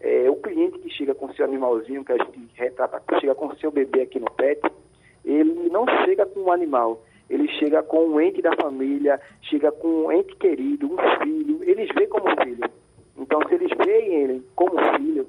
é, 0.00 0.30
o 0.30 0.36
cliente 0.36 0.78
que 0.78 0.90
chega 0.90 1.16
com 1.16 1.32
seu 1.32 1.44
animalzinho, 1.44 2.04
que 2.04 2.12
a 2.12 2.18
gente 2.18 2.48
retrata, 2.54 3.02
chega 3.18 3.34
com 3.34 3.56
seu 3.56 3.72
bebê 3.72 4.02
aqui 4.02 4.20
no 4.20 4.30
pet, 4.30 4.60
ele 5.24 5.68
não 5.68 5.84
chega 6.04 6.26
com 6.26 6.40
um 6.40 6.52
animal, 6.52 7.02
ele 7.28 7.48
chega 7.58 7.82
com 7.82 8.06
um 8.06 8.20
ente 8.20 8.40
da 8.40 8.54
família, 8.54 9.20
chega 9.42 9.72
com 9.72 9.88
um 9.88 10.12
ente 10.12 10.36
querido, 10.36 10.92
um 10.92 10.96
filho, 11.24 11.64
eles 11.64 11.88
vê 11.92 12.06
como 12.06 12.28
filho. 12.44 12.70
Então, 13.16 13.40
se 13.48 13.54
eles 13.54 13.70
veem 13.84 14.14
ele 14.22 14.42
como 14.54 14.76
filho, 14.96 15.26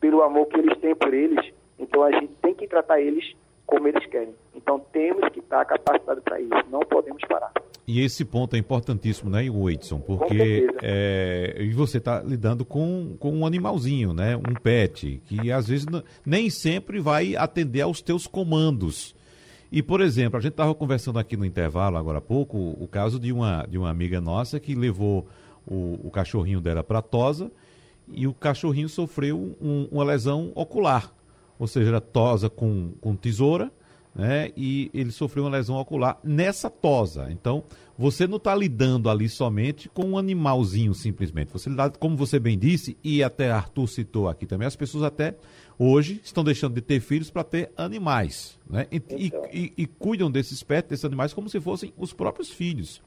pelo 0.00 0.22
amor 0.22 0.46
que 0.46 0.58
eles 0.58 0.76
têm 0.78 0.94
por 0.94 1.12
eles, 1.14 1.52
então 1.78 2.02
a 2.02 2.12
gente 2.12 2.32
tem 2.42 2.54
que 2.54 2.66
tratar 2.66 3.00
eles 3.00 3.34
como 3.66 3.88
eles 3.88 4.04
querem. 4.06 4.34
Então 4.54 4.78
temos 4.92 5.28
que 5.30 5.40
estar 5.40 5.64
capacitados 5.64 6.22
para 6.22 6.40
isso, 6.40 6.52
não 6.70 6.80
podemos 6.80 7.22
parar. 7.28 7.52
E 7.86 8.00
esse 8.00 8.24
ponto 8.24 8.56
é 8.56 8.58
importantíssimo, 8.58 9.30
né, 9.30 9.48
Whitson? 9.50 10.00
Porque 10.00 10.66
é, 10.82 11.56
e 11.60 11.72
você 11.72 11.98
está 11.98 12.22
lidando 12.22 12.64
com, 12.64 13.14
com 13.18 13.30
um 13.30 13.46
animalzinho, 13.46 14.14
né? 14.14 14.36
Um 14.36 14.54
pet, 14.54 15.20
que 15.26 15.52
às 15.52 15.68
vezes 15.68 15.86
nem 16.24 16.48
sempre 16.48 16.98
vai 16.98 17.36
atender 17.36 17.82
aos 17.82 18.00
teus 18.00 18.26
comandos. 18.26 19.14
E, 19.70 19.82
por 19.82 20.00
exemplo, 20.00 20.38
a 20.38 20.40
gente 20.40 20.52
estava 20.52 20.74
conversando 20.74 21.18
aqui 21.18 21.36
no 21.36 21.44
intervalo, 21.44 21.96
agora 21.96 22.18
há 22.18 22.22
pouco, 22.22 22.56
o 22.56 22.86
caso 22.86 23.18
de 23.18 23.32
uma, 23.32 23.66
de 23.68 23.76
uma 23.76 23.90
amiga 23.90 24.20
nossa 24.20 24.60
que 24.60 24.74
levou 24.74 25.26
o, 25.66 26.00
o 26.04 26.10
cachorrinho 26.10 26.60
dela 26.60 26.82
para 26.82 27.02
tosa 27.02 27.50
e 28.08 28.26
o 28.26 28.34
cachorrinho 28.34 28.88
sofreu 28.88 29.56
um, 29.60 29.88
uma 29.90 30.04
lesão 30.04 30.52
ocular. 30.54 31.12
Ou 31.58 31.66
seja, 31.66 31.88
era 31.88 32.00
tosa 32.00 32.50
com, 32.50 32.92
com 33.00 33.14
tesoura 33.14 33.72
né? 34.14 34.52
E 34.56 34.90
ele 34.94 35.10
sofreu 35.10 35.44
uma 35.44 35.50
lesão 35.50 35.76
ocular 35.76 36.18
nessa 36.22 36.70
tosa. 36.70 37.30
Então, 37.30 37.64
você 37.98 38.26
não 38.26 38.36
está 38.36 38.54
lidando 38.54 39.10
ali 39.10 39.28
somente 39.28 39.88
com 39.88 40.04
um 40.04 40.18
animalzinho 40.18 40.94
simplesmente. 40.94 41.52
Você 41.52 41.68
lida, 41.68 41.90
como 41.90 42.16
você 42.16 42.38
bem 42.38 42.56
disse, 42.56 42.96
e 43.02 43.22
até 43.22 43.50
Arthur 43.50 43.88
citou 43.88 44.28
aqui 44.28 44.46
também, 44.46 44.66
as 44.66 44.76
pessoas 44.76 45.02
até 45.02 45.34
hoje 45.76 46.20
estão 46.22 46.44
deixando 46.44 46.74
de 46.74 46.80
ter 46.80 47.00
filhos 47.00 47.30
para 47.30 47.42
ter 47.42 47.72
animais, 47.76 48.58
né? 48.70 48.86
E, 48.92 48.96
então. 48.96 49.46
e, 49.52 49.58
e, 49.58 49.72
e, 49.78 49.86
cuidam 49.86 50.30
desses 50.30 50.62
pets, 50.62 50.90
desses 50.90 51.04
animais, 51.04 51.34
como 51.34 51.48
se 51.48 51.60
fossem 51.60 51.92
os 51.96 52.12
próprios 52.12 52.50
filhos. 52.50 53.02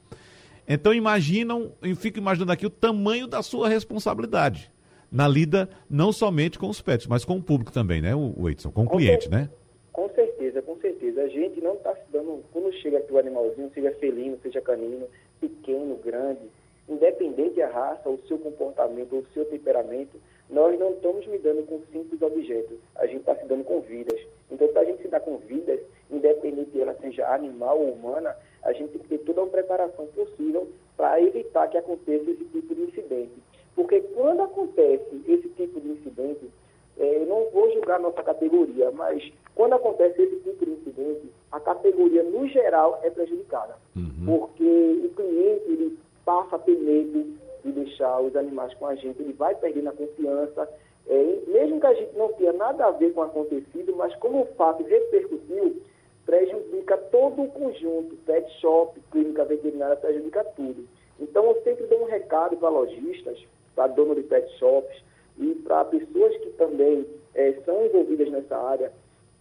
Então 0.68 0.92
imaginam, 0.92 1.72
eu 1.82 1.96
fico 1.96 2.18
imaginando 2.18 2.52
aqui 2.52 2.66
o 2.66 2.70
tamanho 2.70 3.26
da 3.26 3.42
sua 3.42 3.68
responsabilidade 3.68 4.70
na 5.10 5.26
lida 5.26 5.68
não 5.88 6.12
somente 6.12 6.58
com 6.58 6.68
os 6.68 6.80
pets, 6.80 7.06
mas 7.06 7.24
com 7.24 7.36
o 7.36 7.42
público 7.42 7.72
também, 7.72 8.00
né, 8.00 8.14
o 8.14 8.48
Edson, 8.48 8.70
com 8.70 8.82
o 8.82 8.88
cliente, 8.88 9.30
né? 9.30 9.48
Com 9.92 10.08
certeza, 10.10 10.62
com 10.62 10.76
certeza. 10.76 11.22
A 11.22 11.28
gente 11.28 11.60
não 11.60 11.74
está 11.74 11.94
se 11.94 12.12
dando, 12.12 12.44
quando 12.52 12.72
chega 12.74 12.98
aqui 12.98 13.12
o 13.12 13.18
animalzinho, 13.18 13.70
seja 13.74 13.90
felino, 13.92 14.38
seja 14.42 14.60
canino, 14.60 15.06
pequeno, 15.40 15.96
grande, 15.96 16.42
independente 16.88 17.56
da 17.56 17.68
raça, 17.68 18.08
o 18.08 18.20
seu 18.28 18.38
comportamento, 18.38 19.16
o 19.16 19.26
seu 19.32 19.44
temperamento, 19.46 20.20
nós 20.48 20.78
não 20.78 20.90
estamos 20.92 21.26
lidando 21.26 21.62
com 21.64 21.80
simples 21.92 22.20
objetos. 22.22 22.78
A 22.96 23.06
gente 23.06 23.20
está 23.20 23.34
se 23.34 23.44
dando 23.46 23.64
com 23.64 23.80
vidas. 23.80 24.18
Então, 24.50 24.68
para 24.68 24.82
a 24.82 24.84
gente 24.84 25.02
se 25.02 25.08
dar 25.08 25.20
com 25.20 25.36
vidas, 25.38 25.80
independente 26.10 26.70
de 26.70 26.80
ela 26.80 26.96
seja 27.00 27.28
animal 27.34 27.78
ou 27.78 27.92
humana, 27.92 28.34
a 28.62 28.72
gente 28.72 28.90
tem 28.90 29.00
que 29.00 29.08
ter 29.08 29.18
toda 29.18 29.42
a 29.42 29.46
preparação 29.46 30.06
possível 30.06 30.68
para 30.96 31.20
evitar 31.22 31.68
que 31.68 31.78
aconteça 31.78 32.30
esse 32.30 32.44
tipo 32.44 32.74
de 32.74 32.82
incidente. 32.82 33.32
Porque 33.74 34.00
quando 34.00 34.42
acontece 34.42 35.22
esse 35.26 35.48
tipo 35.50 35.80
de 35.80 35.90
incidente, 35.90 36.50
é, 36.98 37.22
eu 37.22 37.26
não 37.26 37.48
vou 37.50 37.72
julgar 37.72 38.00
nossa 38.00 38.22
categoria, 38.22 38.90
mas 38.90 39.22
quando 39.54 39.74
acontece 39.74 40.20
esse 40.20 40.36
tipo 40.36 40.64
de 40.64 40.72
incidente, 40.72 41.32
a 41.52 41.60
categoria, 41.60 42.24
no 42.24 42.46
geral, 42.48 42.98
é 43.02 43.10
prejudicada. 43.10 43.76
Uhum. 43.94 44.24
Porque 44.26 45.00
o 45.04 45.08
cliente 45.10 45.64
ele 45.66 45.98
passa 46.24 46.56
a 46.56 46.58
ter 46.58 46.76
medo 46.76 47.24
de 47.64 47.72
deixar 47.72 48.20
os 48.20 48.34
animais 48.34 48.74
com 48.74 48.86
a 48.86 48.94
gente, 48.96 49.22
ele 49.22 49.32
vai 49.32 49.54
perdendo 49.54 49.90
a 49.90 49.92
confiança. 49.92 50.68
É, 51.06 51.38
mesmo 51.46 51.80
que 51.80 51.86
a 51.86 51.94
gente 51.94 52.16
não 52.16 52.32
tenha 52.32 52.52
nada 52.52 52.86
a 52.86 52.90
ver 52.90 53.12
com 53.12 53.20
o 53.20 53.24
acontecido, 53.24 53.94
mas 53.96 54.14
como 54.16 54.42
o 54.42 54.46
fato 54.56 54.82
repercutiu, 54.82 55.80
prejudica 56.28 56.98
todo 57.10 57.42
o 57.42 57.48
conjunto, 57.48 58.14
pet 58.26 58.46
shop, 58.60 59.00
clínica 59.10 59.46
veterinária, 59.46 59.96
prejudica 59.96 60.44
tudo. 60.44 60.86
Então 61.18 61.46
eu 61.46 61.62
sempre 61.62 61.86
dou 61.86 62.02
um 62.02 62.04
recado 62.04 62.54
para 62.58 62.68
lojistas, 62.68 63.42
para 63.74 63.86
dono 63.86 64.14
de 64.14 64.24
pet 64.24 64.46
shops, 64.58 65.02
e 65.38 65.54
para 65.54 65.86
pessoas 65.86 66.36
que 66.36 66.50
também 66.50 67.06
é, 67.34 67.52
são 67.64 67.86
envolvidas 67.86 68.30
nessa 68.30 68.58
área, 68.58 68.92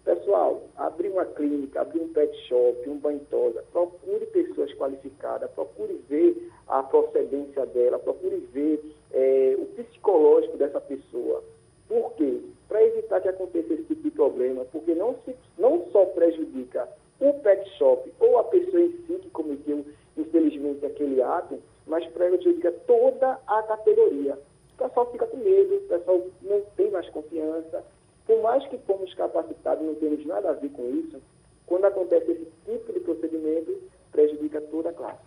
pessoal, 0.05 0.61
abrir 0.77 1.09
uma 1.09 1.25
clínica, 1.25 1.81
abrir 1.81 1.99
um 1.99 2.07
pet 2.07 2.33
shop, 2.47 2.89
um 2.89 2.97
banho 2.99 3.19
tosa, 3.29 3.65
procure 3.73 4.25
pessoas 4.27 4.73
qualificadas, 4.75 5.51
procure 5.51 6.01
ver 6.07 6.49
a 6.69 6.83
procedência 6.83 7.65
dela, 7.65 7.99
procure 7.99 8.37
ver 8.53 8.81
é, 9.11 9.57
o 9.59 9.65
psicológico 9.75 10.55
dessa 10.55 10.79
pessoa. 10.79 11.43
Por 11.89 12.13
quê? 12.13 12.39
Para 12.67 12.83
evitar 12.83 13.21
que 13.21 13.29
aconteça 13.29 13.73
esse 13.73 13.83
tipo 13.83 14.03
de 14.03 14.11
problema, 14.11 14.65
porque 14.71 14.93
não, 14.93 15.15
se, 15.25 15.35
não 15.57 15.85
só 15.91 16.05
prejudica 16.05 16.87
o 17.19 17.33
pet 17.33 17.69
shop 17.77 18.11
ou 18.19 18.37
a 18.37 18.43
pessoa 18.43 18.81
em 18.81 18.91
si 19.07 19.13
que 19.21 19.29
cometeu, 19.29 19.85
infelizmente, 20.17 20.85
aquele 20.85 21.21
ato, 21.21 21.59
mas 21.85 22.05
prejudica 22.07 22.71
toda 22.85 23.39
a 23.47 23.63
categoria 23.63 24.37
o 24.77 24.87
pessoal 24.87 25.11
fica 25.11 25.25
com 25.25 25.37
medo, 25.37 25.75
o 25.75 25.81
pessoal 25.81 26.27
não 26.43 26.61
tem 26.75 26.91
mais 26.91 27.09
confiança. 27.09 27.83
Por 28.27 28.41
mais 28.43 28.65
que 28.67 28.77
fomos 28.79 29.11
capacitados, 29.15 29.83
não 29.83 29.95
temos 29.95 30.23
nada 30.25 30.51
a 30.51 30.53
ver 30.53 30.69
com 30.69 30.87
isso, 30.89 31.19
quando 31.65 31.85
acontece 31.85 32.31
esse 32.31 32.47
tipo 32.65 32.93
de 32.93 32.99
procedimento, 32.99 33.75
prejudica 34.11 34.61
toda 34.61 34.89
a 34.89 34.93
classe. 34.93 35.19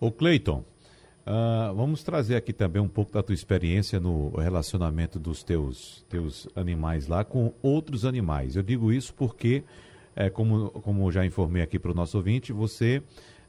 Ô 0.00 0.10
Cleiton, 0.10 0.64
uh, 1.26 1.74
vamos 1.74 2.02
trazer 2.02 2.36
aqui 2.36 2.52
também 2.52 2.80
um 2.80 2.88
pouco 2.88 3.12
da 3.12 3.22
tua 3.22 3.34
experiência 3.34 4.00
no 4.00 4.30
relacionamento 4.30 5.18
dos 5.18 5.42
teus, 5.42 6.04
teus 6.08 6.48
animais 6.54 7.06
lá 7.06 7.24
com 7.24 7.52
outros 7.62 8.04
animais. 8.04 8.56
Eu 8.56 8.62
digo 8.62 8.92
isso 8.92 9.14
porque, 9.14 9.62
é, 10.14 10.30
como, 10.30 10.70
como 10.70 11.10
já 11.10 11.24
informei 11.24 11.62
aqui 11.62 11.78
para 11.78 11.90
o 11.90 11.94
nosso 11.94 12.16
ouvinte, 12.16 12.52
você 12.52 13.02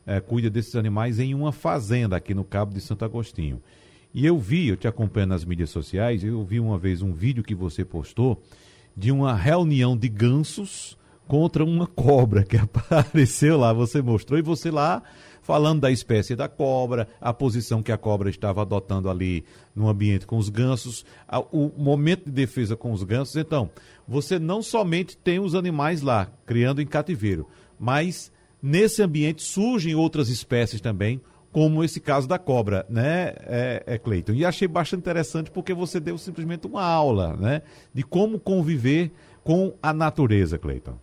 é, 0.05 0.19
cuida 0.19 0.49
desses 0.49 0.75
animais 0.75 1.19
em 1.19 1.33
uma 1.33 1.51
fazenda 1.51 2.15
aqui 2.15 2.33
no 2.33 2.43
Cabo 2.43 2.73
de 2.73 2.81
Santo 2.81 3.05
Agostinho. 3.05 3.61
E 4.13 4.25
eu 4.25 4.37
vi, 4.37 4.67
eu 4.67 4.77
te 4.77 4.87
acompanho 4.87 5.27
nas 5.27 5.45
mídias 5.45 5.69
sociais, 5.69 6.23
eu 6.23 6.43
vi 6.43 6.59
uma 6.59 6.77
vez 6.77 7.01
um 7.01 7.13
vídeo 7.13 7.43
que 7.43 7.55
você 7.55 7.85
postou 7.85 8.41
de 8.95 9.11
uma 9.11 9.33
reunião 9.33 9.95
de 9.95 10.09
gansos 10.09 10.97
contra 11.27 11.63
uma 11.63 11.87
cobra 11.87 12.43
que 12.43 12.57
apareceu 12.89 13.57
lá, 13.57 13.71
você 13.71 14.01
mostrou 14.01 14.37
e 14.37 14.41
você 14.41 14.69
lá 14.69 15.01
falando 15.41 15.81
da 15.81 15.91
espécie 15.91 16.35
da 16.35 16.47
cobra, 16.47 17.07
a 17.19 17.33
posição 17.33 17.81
que 17.81 17.91
a 17.91 17.97
cobra 17.97 18.29
estava 18.29 18.61
adotando 18.61 19.09
ali 19.09 19.43
no 19.75 19.87
ambiente 19.89 20.25
com 20.25 20.37
os 20.37 20.49
gansos, 20.49 21.05
o 21.51 21.71
momento 21.77 22.25
de 22.25 22.31
defesa 22.31 22.75
com 22.75 22.91
os 22.91 23.03
gansos. 23.03 23.35
Então, 23.35 23.69
você 24.07 24.37
não 24.37 24.61
somente 24.61 25.17
tem 25.17 25.39
os 25.39 25.55
animais 25.55 26.01
lá 26.01 26.31
criando 26.45 26.81
em 26.81 26.85
cativeiro, 26.85 27.47
mas 27.79 28.31
nesse 28.61 29.01
ambiente 29.01 29.41
surgem 29.41 29.95
outras 29.95 30.29
espécies 30.29 30.81
também, 30.81 31.19
como 31.51 31.83
esse 31.83 31.99
caso 31.99 32.27
da 32.27 32.39
cobra, 32.39 32.85
né, 32.89 33.33
é, 33.41 33.83
é 33.85 33.97
Cleiton? 33.97 34.31
E 34.31 34.45
achei 34.45 34.67
bastante 34.67 35.01
interessante 35.01 35.51
porque 35.51 35.73
você 35.73 35.99
deu 35.99 36.17
simplesmente 36.17 36.65
uma 36.65 36.83
aula, 36.83 37.35
né, 37.35 37.61
de 37.93 38.03
como 38.03 38.39
conviver 38.39 39.11
com 39.43 39.73
a 39.81 39.91
natureza, 39.91 40.57
Cleiton. 40.57 40.97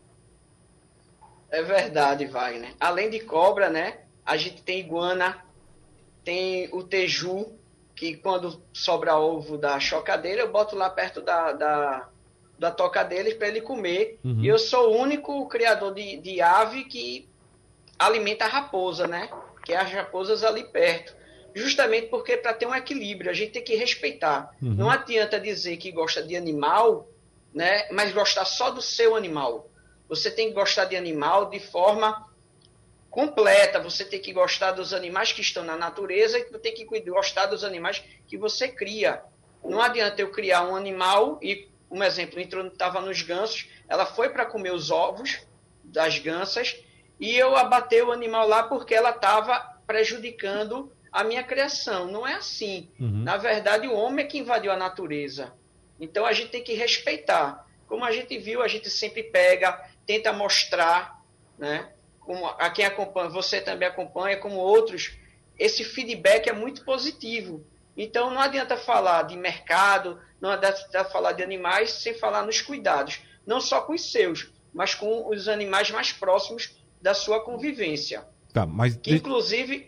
É 1.51 1.63
verdade, 1.63 2.27
Wagner. 2.27 2.75
Além 2.79 3.11
de 3.11 3.21
cobra, 3.21 3.69
né, 3.69 3.99
a 4.29 4.37
gente 4.37 4.63
tem 4.63 4.79
iguana, 4.79 5.43
tem 6.23 6.69
o 6.71 6.83
teju, 6.83 7.47
que 7.97 8.15
quando 8.15 8.63
sobra 8.75 9.17
ovo 9.17 9.57
da 9.57 9.81
chocadeira, 9.81 10.43
eu 10.43 10.53
boto 10.53 10.77
lá 10.77 10.91
perto 10.91 11.23
da, 11.23 11.53
da, 11.53 12.09
da 12.59 12.71
toca 12.71 13.03
deles 13.03 13.35
para 13.35 13.49
ele 13.49 13.63
comer. 13.63 14.21
Uhum. 14.23 14.41
E 14.41 14.47
eu 14.47 14.59
sou 14.59 14.93
o 14.93 14.99
único 14.99 15.49
criador 15.49 15.95
de, 15.95 16.19
de 16.19 16.43
ave 16.43 16.85
que 16.85 17.27
alimenta 17.99 18.45
a 18.45 18.49
raposa, 18.49 19.07
né? 19.07 19.31
que 19.65 19.73
é 19.73 19.79
as 19.79 19.91
raposas 19.91 20.45
ali 20.45 20.65
perto. 20.65 21.17
Justamente 21.55 22.09
porque 22.09 22.37
para 22.37 22.53
ter 22.53 22.67
um 22.67 22.75
equilíbrio, 22.75 23.31
a 23.31 23.35
gente 23.35 23.53
tem 23.53 23.65
que 23.65 23.75
respeitar. 23.75 24.55
Uhum. 24.63 24.75
Não 24.75 24.91
adianta 24.91 25.41
dizer 25.41 25.79
que 25.79 25.91
gosta 25.91 26.23
de 26.23 26.37
animal, 26.37 27.09
né, 27.53 27.89
mas 27.91 28.13
gostar 28.13 28.45
só 28.45 28.71
do 28.71 28.83
seu 28.83 29.17
animal. 29.17 29.71
Você 30.07 30.31
tem 30.31 30.49
que 30.49 30.55
gostar 30.55 30.85
de 30.85 30.97
animal 30.97 31.49
de 31.49 31.59
forma 31.59 32.28
completa. 33.11 33.81
Você 33.81 34.05
tem 34.05 34.21
que 34.21 34.33
gostar 34.33 34.73
dos 34.73 34.93
animais 34.93 35.33
que 35.33 35.41
estão 35.41 35.65
na 35.65 35.77
natureza 35.77 36.39
e 36.39 36.45
tem 36.59 36.75
que 36.75 36.85
gostar 37.03 37.47
dos 37.47 37.65
animais 37.65 38.03
que 38.27 38.37
você 38.37 38.69
cria. 38.69 39.23
Não 39.65 39.81
adianta 39.81 40.21
eu 40.21 40.31
criar 40.31 40.63
um 40.63 40.77
animal 40.77 41.39
e, 41.43 41.69
um 41.91 42.03
exemplo, 42.03 42.41
estava 42.41 43.01
nos 43.01 43.23
gansos, 43.23 43.69
ela 43.89 44.07
foi 44.07 44.29
para 44.31 44.47
comer 44.47 44.73
os 44.73 44.91
ovos 44.91 45.41
das 45.83 46.19
gansas 46.19 46.77
e 47.19 47.37
eu 47.37 47.57
abatei 47.57 48.03
o 48.03 48.13
animal 48.13 48.47
lá 48.47 48.63
porque 48.63 48.95
ela 48.95 49.11
estava 49.11 49.59
prejudicando 49.87 50.93
a 51.11 51.25
minha 51.25 51.43
criação. 51.43 52.07
Não 52.07 52.27
é 52.27 52.35
assim. 52.35 52.89
Uhum. 53.01 53.23
Na 53.25 53.37
verdade, 53.37 53.89
o 53.89 53.95
homem 53.95 54.25
é 54.25 54.29
que 54.29 54.39
invadiu 54.39 54.71
a 54.71 54.77
natureza. 54.77 55.53
Então 56.01 56.25
a 56.25 56.33
gente 56.33 56.51
tem 56.51 56.63
que 56.63 56.75
respeitar. 56.75 57.67
Como 57.87 58.05
a 58.05 58.13
gente 58.13 58.39
viu, 58.39 58.63
a 58.63 58.69
gente 58.69 58.89
sempre 58.91 59.23
pega, 59.23 59.73
tenta 60.07 60.33
mostrar, 60.33 61.21
né? 61.59 61.91
Como 62.29 62.47
a 62.47 62.69
quem 62.69 62.85
acompanha, 62.85 63.31
você 63.31 63.59
também 63.59 63.89
acompanha, 63.89 64.37
como 64.37 64.57
outros, 64.57 65.17
esse 65.59 65.83
feedback 65.83 66.47
é 66.47 66.53
muito 66.53 66.85
positivo. 66.85 67.65
Então 67.97 68.31
não 68.31 68.39
adianta 68.39 68.77
falar 68.77 69.23
de 69.23 69.35
mercado, 69.35 70.21
não 70.39 70.51
adianta 70.51 71.07
falar 71.07 71.33
de 71.33 71.43
animais 71.43 71.91
sem 71.91 72.13
falar 72.13 72.45
nos 72.45 72.61
cuidados, 72.61 73.23
não 73.47 73.63
só 73.63 73.81
com 73.81 73.95
os 73.95 74.13
seus, 74.13 74.53
mas 74.75 74.95
com 74.95 75.27
os 75.31 75.49
animais 75.49 75.91
mais 75.91 76.13
próximos 76.13 76.77
da 77.01 77.15
sua 77.15 77.43
convivência. 77.43 78.27
Tá, 78.53 78.67
mas... 78.67 79.01
Inclusive... 79.07 79.88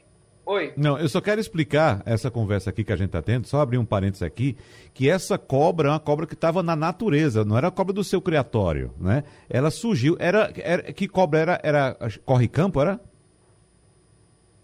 Oi. 0.51 0.73
Não, 0.77 0.99
eu 0.99 1.09
só 1.09 1.21
quero 1.21 1.41
explicar 1.41 2.03
essa 2.05 2.29
conversa 2.29 2.71
aqui 2.71 2.83
que 2.83 2.93
a 2.93 2.97
gente 2.97 3.07
está 3.07 3.23
tendo, 3.23 3.47
só 3.47 3.61
abrir 3.61 3.79
um 3.79 3.85
parênteses 3.85 4.25
aqui, 4.25 4.57
que 4.93 5.09
essa 5.09 5.39
cobra 5.39 5.87
é 5.87 5.93
uma 5.93 6.01
cobra 6.01 6.27
que 6.27 6.35
estava 6.35 6.61
na 6.61 6.75
natureza, 6.75 7.45
não 7.45 7.57
era 7.57 7.69
a 7.69 7.71
cobra 7.71 7.93
do 7.93 8.03
seu 8.03 8.21
criatório, 8.21 8.93
né? 8.99 9.23
Ela 9.49 9.71
surgiu, 9.71 10.17
era, 10.19 10.53
era 10.57 10.93
que 10.93 11.07
cobra 11.07 11.39
era? 11.39 11.61
Era 11.63 11.97
corre-campo, 12.25 12.81
era? 12.81 13.01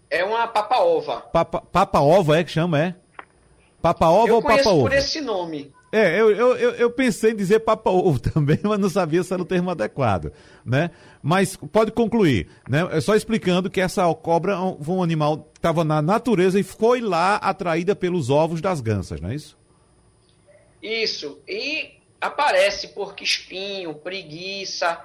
É 0.09 0.25
uma 0.25 0.45
papa-ova. 0.49 1.21
Papa, 1.21 1.61
papa-ova 1.61 2.37
é 2.37 2.43
que 2.43 2.51
chama, 2.51 2.81
é? 2.81 2.95
Papa-ova 3.81 4.33
ou 4.33 4.41
papa-ova? 4.41 4.89
por 4.89 4.91
esse 4.91 5.21
nome. 5.21 5.71
É, 5.91 6.19
eu, 6.19 6.31
eu, 6.31 6.53
eu, 6.55 6.91
pensei 6.91 7.31
em 7.31 7.35
dizer 7.35 7.59
papa-ovo 7.59 8.19
também, 8.19 8.59
mas 8.61 8.77
não 8.77 8.89
sabia 8.89 9.23
se 9.23 9.33
era 9.33 9.41
o 9.41 9.45
termo 9.45 9.69
adequado, 9.69 10.33
né? 10.65 10.91
Mas 11.23 11.55
pode 11.55 11.91
concluir, 11.91 12.49
né? 12.67 12.87
É 12.91 12.99
só 12.99 13.15
explicando 13.15 13.69
que 13.69 13.79
essa 13.79 14.03
cobra 14.13 14.57
foi 14.81 14.95
um 14.95 15.03
animal 15.03 15.49
que 15.53 15.59
estava 15.59 15.85
na 15.85 16.01
natureza 16.01 16.59
e 16.59 16.63
foi 16.63 16.99
lá 16.99 17.35
atraída 17.37 17.95
pelos 17.95 18.29
ovos 18.29 18.59
das 18.59 18.81
gansas, 18.81 19.21
não 19.21 19.29
é 19.29 19.35
isso? 19.35 19.57
Isso, 20.81 21.41
e 21.47 21.97
aparece 22.19 22.89
porco-espinho, 22.89 23.93
preguiça, 23.93 24.99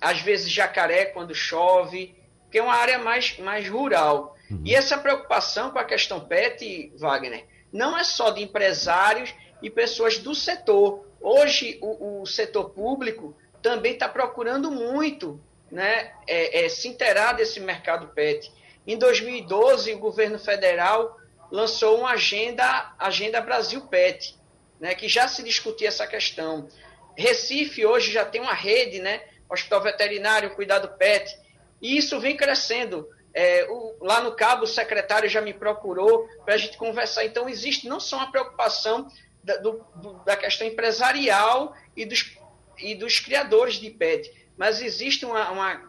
às 0.00 0.20
vezes 0.20 0.50
jacaré 0.50 1.06
quando 1.06 1.34
chove, 1.34 2.14
que 2.50 2.58
é 2.58 2.62
uma 2.62 2.74
área 2.74 2.98
mais, 2.98 3.38
mais 3.38 3.68
rural. 3.68 4.36
Uhum. 4.50 4.62
E 4.64 4.74
essa 4.74 4.96
preocupação 4.96 5.70
com 5.70 5.78
a 5.78 5.84
questão 5.84 6.20
PET, 6.20 6.92
Wagner, 6.96 7.46
não 7.72 7.96
é 7.98 8.04
só 8.04 8.30
de 8.30 8.42
empresários 8.42 9.34
e 9.64 9.70
pessoas 9.70 10.18
do 10.18 10.34
setor. 10.34 11.06
Hoje, 11.18 11.78
o, 11.80 12.20
o 12.20 12.26
setor 12.26 12.68
público 12.68 13.34
também 13.62 13.94
está 13.94 14.06
procurando 14.06 14.70
muito 14.70 15.40
né, 15.72 16.12
é, 16.26 16.66
é, 16.66 16.68
se 16.68 16.86
inteirar 16.86 17.32
desse 17.32 17.58
mercado 17.60 18.08
PET. 18.08 18.52
Em 18.86 18.98
2012, 18.98 19.94
o 19.94 19.98
governo 19.98 20.38
federal 20.38 21.18
lançou 21.50 21.98
uma 21.98 22.10
agenda, 22.10 22.94
agenda 22.98 23.40
Brasil 23.40 23.80
PET, 23.86 24.38
né, 24.78 24.94
que 24.94 25.08
já 25.08 25.26
se 25.26 25.42
discutia 25.42 25.88
essa 25.88 26.06
questão. 26.06 26.68
Recife 27.16 27.86
hoje 27.86 28.12
já 28.12 28.26
tem 28.26 28.42
uma 28.42 28.52
rede, 28.52 28.98
né, 28.98 29.22
Hospital 29.48 29.80
Veterinário, 29.80 30.54
Cuidado 30.54 30.88
PET, 30.98 31.34
e 31.80 31.96
isso 31.96 32.20
vem 32.20 32.36
crescendo. 32.36 33.08
É, 33.32 33.66
o, 33.70 33.96
lá 34.02 34.20
no 34.20 34.36
Cabo, 34.36 34.64
o 34.64 34.66
secretário 34.66 35.28
já 35.28 35.40
me 35.40 35.54
procurou 35.54 36.28
para 36.44 36.54
a 36.54 36.58
gente 36.58 36.76
conversar. 36.76 37.24
Então, 37.24 37.48
existe 37.48 37.88
não 37.88 37.98
só 37.98 38.18
uma 38.18 38.30
preocupação 38.30 39.08
da, 39.44 39.56
do, 39.58 39.84
da 40.24 40.36
questão 40.36 40.66
empresarial 40.66 41.74
e 41.96 42.04
dos, 42.04 42.36
e 42.78 42.94
dos 42.94 43.20
criadores 43.20 43.74
de 43.74 43.90
PET, 43.90 44.32
mas 44.56 44.80
existe 44.80 45.24
uma, 45.24 45.50
uma, 45.50 45.82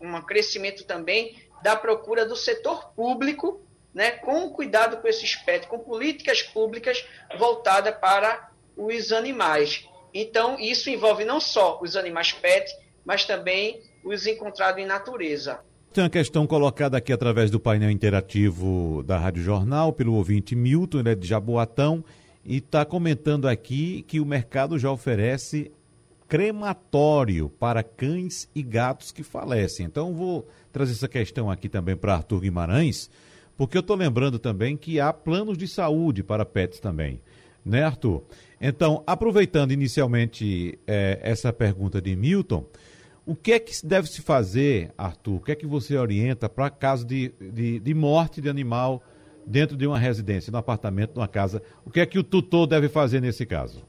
um 0.00 0.20
crescimento 0.22 0.84
também 0.84 1.36
da 1.62 1.76
procura 1.76 2.26
do 2.26 2.34
setor 2.34 2.92
público, 2.94 3.60
né, 3.94 4.12
com 4.12 4.50
cuidado 4.50 4.98
com 4.98 5.08
esses 5.08 5.36
PET, 5.36 5.66
com 5.66 5.78
políticas 5.78 6.42
públicas 6.42 7.04
voltadas 7.38 7.94
para 7.96 8.50
os 8.76 9.12
animais. 9.12 9.86
Então, 10.12 10.58
isso 10.58 10.90
envolve 10.90 11.24
não 11.24 11.40
só 11.40 11.78
os 11.80 11.96
animais 11.96 12.32
PET, 12.32 12.70
mas 13.04 13.24
também 13.24 13.80
os 14.04 14.26
encontrados 14.26 14.82
em 14.82 14.86
natureza. 14.86 15.60
Tem 15.92 16.04
uma 16.04 16.10
questão 16.10 16.46
colocada 16.46 16.96
aqui 16.96 17.12
através 17.12 17.50
do 17.50 17.58
painel 17.58 17.90
interativo 17.90 19.02
da 19.04 19.18
Rádio 19.18 19.42
Jornal 19.42 19.92
pelo 19.92 20.14
ouvinte 20.14 20.54
Milton, 20.54 21.00
ele 21.00 21.10
é 21.10 21.14
de 21.16 21.26
Jaboatão, 21.26 22.04
e 22.44 22.56
está 22.56 22.84
comentando 22.84 23.46
aqui 23.46 24.02
que 24.06 24.20
o 24.20 24.26
mercado 24.26 24.78
já 24.78 24.90
oferece 24.90 25.70
crematório 26.28 27.48
para 27.48 27.82
cães 27.82 28.48
e 28.54 28.62
gatos 28.62 29.10
que 29.10 29.22
falecem. 29.22 29.84
Então 29.84 30.14
vou 30.14 30.48
trazer 30.72 30.92
essa 30.92 31.08
questão 31.08 31.50
aqui 31.50 31.68
também 31.68 31.96
para 31.96 32.14
Arthur 32.14 32.40
Guimarães, 32.40 33.10
porque 33.56 33.76
eu 33.76 33.80
estou 33.80 33.96
lembrando 33.96 34.38
também 34.38 34.76
que 34.76 35.00
há 35.00 35.12
planos 35.12 35.58
de 35.58 35.66
saúde 35.66 36.22
para 36.22 36.46
pets 36.46 36.78
também, 36.80 37.20
né, 37.64 37.82
Arthur? 37.82 38.22
Então, 38.60 39.02
aproveitando 39.06 39.72
inicialmente 39.72 40.78
é, 40.86 41.18
essa 41.22 41.52
pergunta 41.52 42.00
de 42.00 42.14
Milton, 42.14 42.64
o 43.26 43.34
que 43.34 43.52
é 43.52 43.58
que 43.58 43.72
deve 43.84 44.08
se 44.08 44.22
fazer, 44.22 44.92
Arthur? 44.96 45.36
O 45.36 45.40
que 45.40 45.52
é 45.52 45.54
que 45.54 45.66
você 45.66 45.96
orienta 45.96 46.48
para 46.48 46.70
caso 46.70 47.04
de, 47.04 47.32
de, 47.40 47.80
de 47.80 47.94
morte 47.94 48.40
de 48.40 48.48
animal 48.48 49.02
dentro 49.46 49.76
de 49.76 49.86
uma 49.86 49.98
residência, 49.98 50.50
num 50.50 50.58
apartamento, 50.58 51.14
numa 51.16 51.28
casa. 51.28 51.62
O 51.84 51.90
que 51.90 52.00
é 52.00 52.06
que 52.06 52.18
o 52.18 52.22
tutor 52.22 52.66
deve 52.66 52.88
fazer 52.88 53.20
nesse 53.20 53.44
caso? 53.44 53.82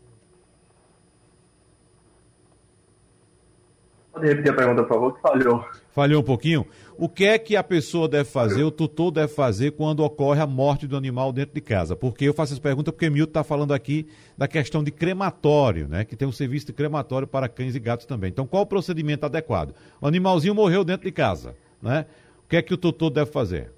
Pode 4.11 4.27
repetir 4.27 4.51
a 4.51 4.55
pergunta, 4.55 4.83
por 4.83 4.89
favor, 4.89 5.15
que 5.15 5.21
falhou. 5.21 5.65
Falhou 5.91 6.21
um 6.21 6.23
pouquinho? 6.23 6.65
O 6.97 7.09
que 7.09 7.25
é 7.25 7.39
que 7.39 7.55
a 7.55 7.63
pessoa 7.63 8.07
deve 8.07 8.29
fazer, 8.29 8.63
o 8.63 8.69
tutor 8.69 9.09
deve 9.09 9.29
fazer 9.29 9.71
quando 9.71 10.01
ocorre 10.01 10.41
a 10.41 10.45
morte 10.45 10.85
do 10.85 10.97
animal 10.97 11.31
dentro 11.31 11.55
de 11.55 11.61
casa? 11.61 11.95
Porque 11.95 12.25
eu 12.25 12.33
faço 12.33 12.53
essa 12.53 12.61
pergunta 12.61 12.91
porque 12.91 13.09
Milton 13.09 13.29
está 13.29 13.43
falando 13.43 13.73
aqui 13.73 14.07
da 14.37 14.47
questão 14.47 14.83
de 14.83 14.91
crematório, 14.91 15.87
né? 15.87 16.05
Que 16.05 16.15
tem 16.15 16.27
um 16.27 16.31
serviço 16.31 16.67
de 16.67 16.73
crematório 16.73 17.27
para 17.27 17.49
cães 17.49 17.73
e 17.73 17.79
gatos 17.79 18.05
também. 18.05 18.29
Então, 18.29 18.45
qual 18.45 18.63
o 18.63 18.65
procedimento 18.65 19.25
adequado? 19.25 19.73
O 19.99 20.07
animalzinho 20.07 20.53
morreu 20.53 20.83
dentro 20.83 21.05
de 21.05 21.11
casa, 21.11 21.55
né? 21.81 22.05
O 22.45 22.49
que 22.49 22.57
é 22.57 22.61
que 22.61 22.73
o 22.73 22.77
tutor 22.77 23.09
deve 23.09 23.31
fazer? 23.31 23.71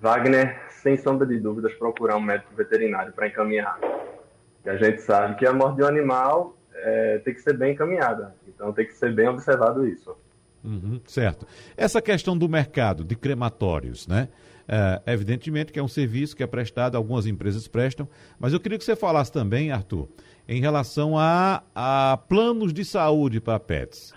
Wagner, 0.00 0.60
sem 0.70 0.96
sombra 0.96 1.26
de 1.26 1.38
dúvidas, 1.38 1.72
procurar 1.74 2.16
um 2.16 2.20
médico 2.20 2.54
veterinário 2.54 3.12
para 3.12 3.28
encaminhar. 3.28 3.78
E 4.64 4.68
a 4.68 4.76
gente 4.76 5.02
sabe 5.02 5.36
que 5.36 5.46
a 5.46 5.52
morte 5.52 5.76
de 5.76 5.82
um 5.82 5.86
animal 5.86 6.56
é, 6.74 7.18
tem 7.18 7.34
que 7.34 7.40
ser 7.40 7.56
bem 7.56 7.72
encaminhada. 7.72 8.34
Então 8.48 8.72
tem 8.72 8.86
que 8.86 8.94
ser 8.94 9.14
bem 9.14 9.28
observado 9.28 9.86
isso. 9.86 10.16
Uhum, 10.64 11.00
certo. 11.06 11.46
Essa 11.76 12.00
questão 12.00 12.36
do 12.36 12.48
mercado 12.48 13.04
de 13.04 13.14
crematórios, 13.14 14.06
né? 14.06 14.28
É, 14.66 15.12
evidentemente 15.12 15.70
que 15.70 15.78
é 15.78 15.82
um 15.82 15.88
serviço 15.88 16.34
que 16.34 16.42
é 16.42 16.46
prestado, 16.46 16.96
algumas 16.96 17.26
empresas 17.26 17.68
prestam, 17.68 18.08
mas 18.38 18.54
eu 18.54 18.60
queria 18.60 18.78
que 18.78 18.84
você 18.84 18.96
falasse 18.96 19.30
também, 19.30 19.70
Arthur, 19.70 20.08
em 20.48 20.58
relação 20.58 21.18
a, 21.18 21.62
a 21.74 22.18
planos 22.28 22.72
de 22.72 22.82
saúde 22.82 23.40
para 23.40 23.60
pets. 23.60 24.14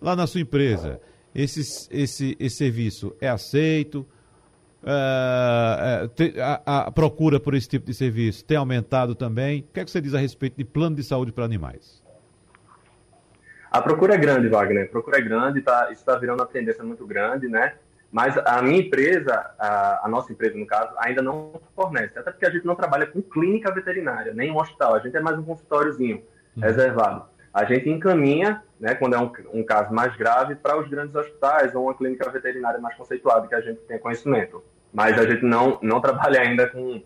Lá 0.00 0.16
na 0.16 0.26
sua 0.26 0.40
empresa, 0.40 0.98
esse, 1.34 1.60
esse, 1.90 2.34
esse 2.40 2.56
serviço 2.56 3.14
é 3.20 3.28
aceito? 3.28 4.06
Uh, 4.82 6.08
a, 6.64 6.86
a, 6.86 6.90
procura 6.90 7.38
por 7.38 7.54
esse 7.54 7.68
tipo 7.68 7.84
de 7.84 7.92
serviço 7.92 8.44
tem 8.44 8.56
aumentado 8.56 9.14
também. 9.14 9.60
O 9.60 9.74
que, 9.74 9.80
é 9.80 9.84
que 9.84 9.90
você 9.90 10.00
diz 10.00 10.14
a 10.14 10.18
respeito 10.18 10.56
de 10.56 10.64
plano 10.64 10.96
de 10.96 11.04
saúde 11.04 11.32
para 11.32 11.44
animais? 11.44 12.02
A 13.70 13.80
procura 13.80 14.14
é 14.14 14.18
grande, 14.18 14.48
Wagner. 14.48 14.86
A 14.86 14.88
procura 14.88 15.18
é 15.18 15.20
grande, 15.20 15.60
tá, 15.60 15.88
isso 15.92 16.00
está 16.00 16.16
virando 16.16 16.40
uma 16.40 16.46
tendência 16.46 16.82
muito 16.82 17.06
grande, 17.06 17.46
né? 17.46 17.74
Mas 18.10 18.36
a 18.38 18.60
minha 18.60 18.80
empresa, 18.80 19.54
a, 19.56 20.06
a, 20.06 20.08
nossa 20.08 20.32
empresa 20.32 20.58
no 20.58 20.66
caso, 20.66 20.92
ainda 20.98 21.22
não 21.22 21.52
fornece. 21.76 22.18
Até 22.18 22.32
porque 22.32 22.46
a 22.46 22.50
gente 22.50 22.66
não 22.66 22.74
trabalha 22.74 23.06
com 23.06 23.22
clínica 23.22 23.72
veterinária, 23.72 24.34
nem 24.34 24.50
um 24.50 24.56
hospital. 24.56 24.94
A 24.94 24.98
gente 24.98 25.16
é 25.16 25.20
mais 25.20 25.38
um 25.38 25.44
consultóriozinho 25.44 26.16
uhum. 26.56 26.62
reservado. 26.62 27.24
A 27.54 27.64
gente 27.64 27.88
encaminha, 27.88 28.62
né, 28.80 28.94
quando 28.94 29.14
é 29.14 29.18
um, 29.18 29.30
um 29.52 29.62
caso 29.62 29.92
mais 29.92 30.16
grave, 30.16 30.54
para 30.54 30.80
os 30.80 30.88
grandes 30.88 31.14
hospitais 31.14 31.74
ou 31.74 31.84
uma 31.84 31.94
clínica 31.94 32.28
veterinária 32.30 32.80
mais 32.80 32.96
conceituada 32.96 33.46
que 33.46 33.54
a 33.54 33.60
gente 33.60 33.78
tem 33.82 33.98
conhecimento. 33.98 34.64
Mas 34.92 35.18
a 35.18 35.28
gente 35.28 35.44
não, 35.44 35.78
não 35.82 36.00
trabalha 36.02 36.40
ainda 36.40 36.66
com, 36.68 37.02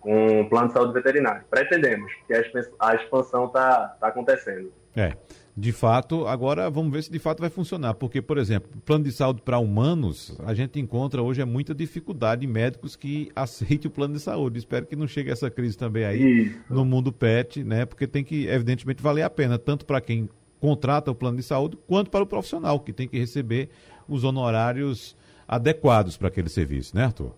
com 0.00 0.48
plano 0.48 0.68
de 0.68 0.74
saúde 0.74 0.92
veterinário. 0.92 1.42
Pretendemos, 1.50 2.12
porque 2.14 2.34
a 2.78 2.94
expansão 2.94 3.46
está 3.46 3.88
tá 4.00 4.06
acontecendo. 4.06 4.72
É, 4.94 5.14
de 5.54 5.72
fato, 5.72 6.26
agora 6.26 6.70
vamos 6.70 6.92
ver 6.92 7.02
se 7.02 7.10
de 7.10 7.18
fato 7.18 7.40
vai 7.40 7.50
funcionar, 7.50 7.94
porque, 7.94 8.22
por 8.22 8.38
exemplo, 8.38 8.70
plano 8.84 9.04
de 9.04 9.12
saúde 9.12 9.42
para 9.42 9.58
humanos, 9.58 10.38
a 10.44 10.54
gente 10.54 10.78
encontra 10.78 11.20
hoje 11.20 11.42
é 11.42 11.44
muita 11.44 11.74
dificuldade 11.74 12.46
em 12.46 12.48
médicos 12.48 12.94
que 12.94 13.30
aceitem 13.34 13.88
o 13.88 13.90
plano 13.90 14.14
de 14.14 14.20
saúde. 14.20 14.58
Espero 14.58 14.86
que 14.86 14.94
não 14.94 15.08
chegue 15.08 15.30
essa 15.30 15.50
crise 15.50 15.76
também 15.76 16.04
aí 16.04 16.22
Isso. 16.22 16.58
no 16.70 16.84
mundo 16.84 17.12
pet, 17.12 17.64
né? 17.64 17.84
Porque 17.84 18.06
tem 18.06 18.22
que, 18.22 18.46
evidentemente, 18.46 19.02
valer 19.02 19.22
a 19.22 19.30
pena, 19.30 19.58
tanto 19.58 19.84
para 19.84 20.00
quem 20.00 20.30
contrata 20.60 21.10
o 21.10 21.14
plano 21.14 21.36
de 21.36 21.42
saúde, 21.42 21.78
quanto 21.86 22.10
para 22.10 22.22
o 22.22 22.26
profissional, 22.26 22.80
que 22.80 22.92
tem 22.92 23.08
que 23.08 23.18
receber 23.18 23.68
os 24.08 24.24
honorários 24.24 25.16
adequados 25.46 26.16
para 26.16 26.28
aquele 26.28 26.48
serviço, 26.48 26.96
né, 26.96 27.04
Arthur? 27.04 27.32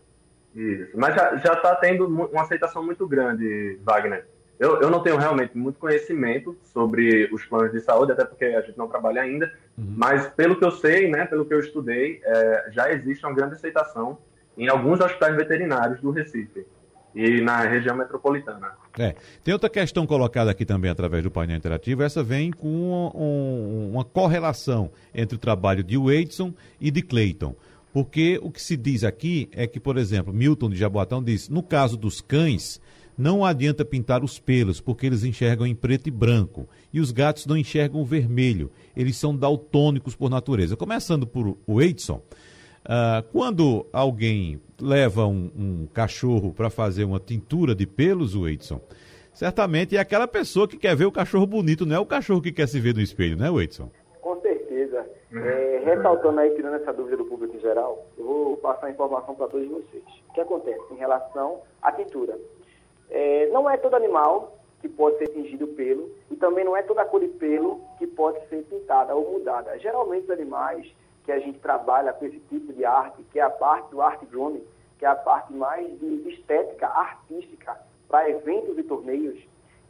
Isso. 0.55 0.97
Mas 0.97 1.15
já 1.15 1.53
está 1.53 1.75
tendo 1.77 2.07
uma 2.07 2.43
aceitação 2.43 2.85
muito 2.85 3.07
grande, 3.07 3.79
Wagner. 3.83 4.27
Eu, 4.59 4.81
eu 4.81 4.91
não 4.91 5.01
tenho 5.03 5.17
realmente 5.17 5.57
muito 5.57 5.79
conhecimento 5.79 6.57
sobre 6.65 7.29
os 7.33 7.45
planos 7.45 7.71
de 7.71 7.81
saúde, 7.81 8.11
até 8.11 8.25
porque 8.25 8.47
a 8.47 8.61
gente 8.63 8.77
não 8.77 8.89
trabalha 8.89 9.23
ainda, 9.23 9.53
uhum. 9.77 9.95
mas 9.97 10.27
pelo 10.31 10.57
que 10.57 10.65
eu 10.65 10.73
sei, 10.73 11.09
né, 11.09 11.27
pelo 11.27 11.45
que 11.45 11.55
eu 11.55 11.61
estudei, 11.61 12.21
é, 12.25 12.67
já 12.73 12.91
existe 12.91 13.25
uma 13.25 13.35
grande 13.35 13.55
aceitação 13.55 14.19
em 14.57 14.69
alguns 14.69 14.99
hospitais 14.99 15.37
veterinários 15.37 16.01
do 16.01 16.11
Recife 16.11 16.67
e 17.15 17.41
na 17.41 17.63
região 17.63 17.97
metropolitana. 17.97 18.73
É. 18.99 19.15
Tem 19.45 19.53
outra 19.53 19.69
questão 19.69 20.07
colocada 20.07 20.51
aqui 20.51 20.65
também 20.65 20.91
através 20.91 21.23
do 21.23 21.31
painel 21.31 21.57
interativo, 21.57 22.03
essa 22.03 22.23
vem 22.23 22.51
com 22.51 23.13
um, 23.15 23.91
uma 23.93 24.05
correlação 24.05 24.91
entre 25.15 25.37
o 25.37 25.39
trabalho 25.39 25.83
de 25.83 25.97
Wadeson 25.97 26.53
e 26.81 26.91
de 26.91 27.03
Clayton. 27.03 27.55
Porque 27.93 28.39
o 28.43 28.51
que 28.51 28.63
se 28.63 28.77
diz 28.77 29.03
aqui 29.03 29.49
é 29.53 29.67
que, 29.67 29.81
por 29.81 29.97
exemplo, 29.97 30.33
Milton 30.33 30.71
de 30.71 30.77
Jaboatão 30.77 31.23
diz: 31.23 31.49
no 31.49 31.63
caso 31.63 31.97
dos 31.97 32.21
cães, 32.21 32.81
não 33.17 33.45
adianta 33.45 33.85
pintar 33.85 34.23
os 34.23 34.39
pelos, 34.39 34.81
porque 34.81 35.07
eles 35.07 35.25
enxergam 35.25 35.67
em 35.67 35.75
preto 35.75 36.07
e 36.07 36.11
branco. 36.11 36.69
E 36.93 37.01
os 37.01 37.11
gatos 37.11 37.47
não 37.47 37.57
enxergam 37.57 38.05
vermelho. 38.05 38.71
Eles 38.97 39.17
são 39.17 39.37
daltônicos 39.37 40.15
por 40.15 40.31
natureza. 40.31 40.77
Começando 40.77 41.27
por 41.27 41.59
o 41.67 41.83
Uh, 42.89 43.23
quando 43.33 43.85
alguém 43.93 44.63
leva 44.81 45.27
um, 45.27 45.51
um 45.55 45.89
cachorro 45.93 46.55
para 46.55 46.71
fazer 46.71 47.05
uma 47.05 47.21
tintura 47.21 47.75
de 47.75 47.87
pelos, 47.87 48.35
Edson, 48.35 48.81
certamente 49.35 49.95
é 49.95 50.01
aquela 50.01 50.27
pessoa 50.27 50.67
que 50.67 50.79
quer 50.79 50.97
ver 50.97 51.05
o 51.05 51.13
cachorro 51.13 51.47
bonito, 51.47 51.85
não 51.85 51.97
é 51.97 51.99
o 51.99 52.07
cachorro 52.07 52.41
que 52.41 52.51
quer 52.51 52.67
se 52.67 52.81
ver 52.81 52.95
no 52.95 53.03
espelho, 53.03 53.37
né, 53.37 53.51
Edson? 53.63 53.91
Com 54.23 54.41
certeza. 54.41 55.05
É, 55.35 55.83
ressaltando 55.85 56.41
aí, 56.41 56.55
tirando 56.57 56.77
essa 56.77 56.91
dúvida 56.91 57.19
do 57.19 57.27
público 57.27 57.55
em 57.55 57.61
geral, 57.61 58.07
eu 58.17 58.25
vou 58.25 58.57
passar 58.57 58.87
a 58.87 58.91
informação 58.91 59.35
para 59.35 59.49
todos 59.49 59.69
vocês. 59.69 60.05
O 60.31 60.33
que 60.33 60.41
acontece 60.41 60.83
em 60.91 60.97
relação 60.97 61.61
à 61.83 61.93
tintura? 61.93 62.39
É, 63.11 63.51
não 63.53 63.69
é 63.69 63.77
todo 63.77 63.97
animal 63.97 64.59
que 64.81 64.89
pode 64.89 65.19
ser 65.19 65.29
tingido 65.29 65.67
pelo 65.69 66.11
e 66.31 66.37
também 66.37 66.65
não 66.65 66.75
é 66.75 66.83
toda 66.83 67.05
cor 67.05 67.21
de 67.21 67.29
pelo 67.29 67.83
que 67.99 68.07
pode 68.07 68.39
ser 68.49 68.63
pintada 68.63 69.15
ou 69.15 69.33
mudada. 69.33 69.79
Geralmente 69.79 70.25
os 70.25 70.31
animais 70.31 70.87
que 71.29 71.33
a 71.33 71.41
gente 71.41 71.59
trabalha 71.59 72.11
com 72.15 72.25
esse 72.25 72.39
tipo 72.49 72.73
de 72.73 72.87
arte, 72.87 73.23
que 73.25 73.39
é 73.39 73.43
a 73.43 73.51
parte 73.51 73.91
do 73.91 74.01
art 74.01 74.19
grooming, 74.31 74.65
que 74.99 75.05
é 75.05 75.09
a 75.09 75.15
parte 75.15 75.53
mais 75.53 75.87
de 76.01 76.27
estética 76.27 76.87
artística 76.87 77.79
para 78.09 78.31
eventos 78.31 78.79
e 78.79 78.83
torneios, 78.83 79.39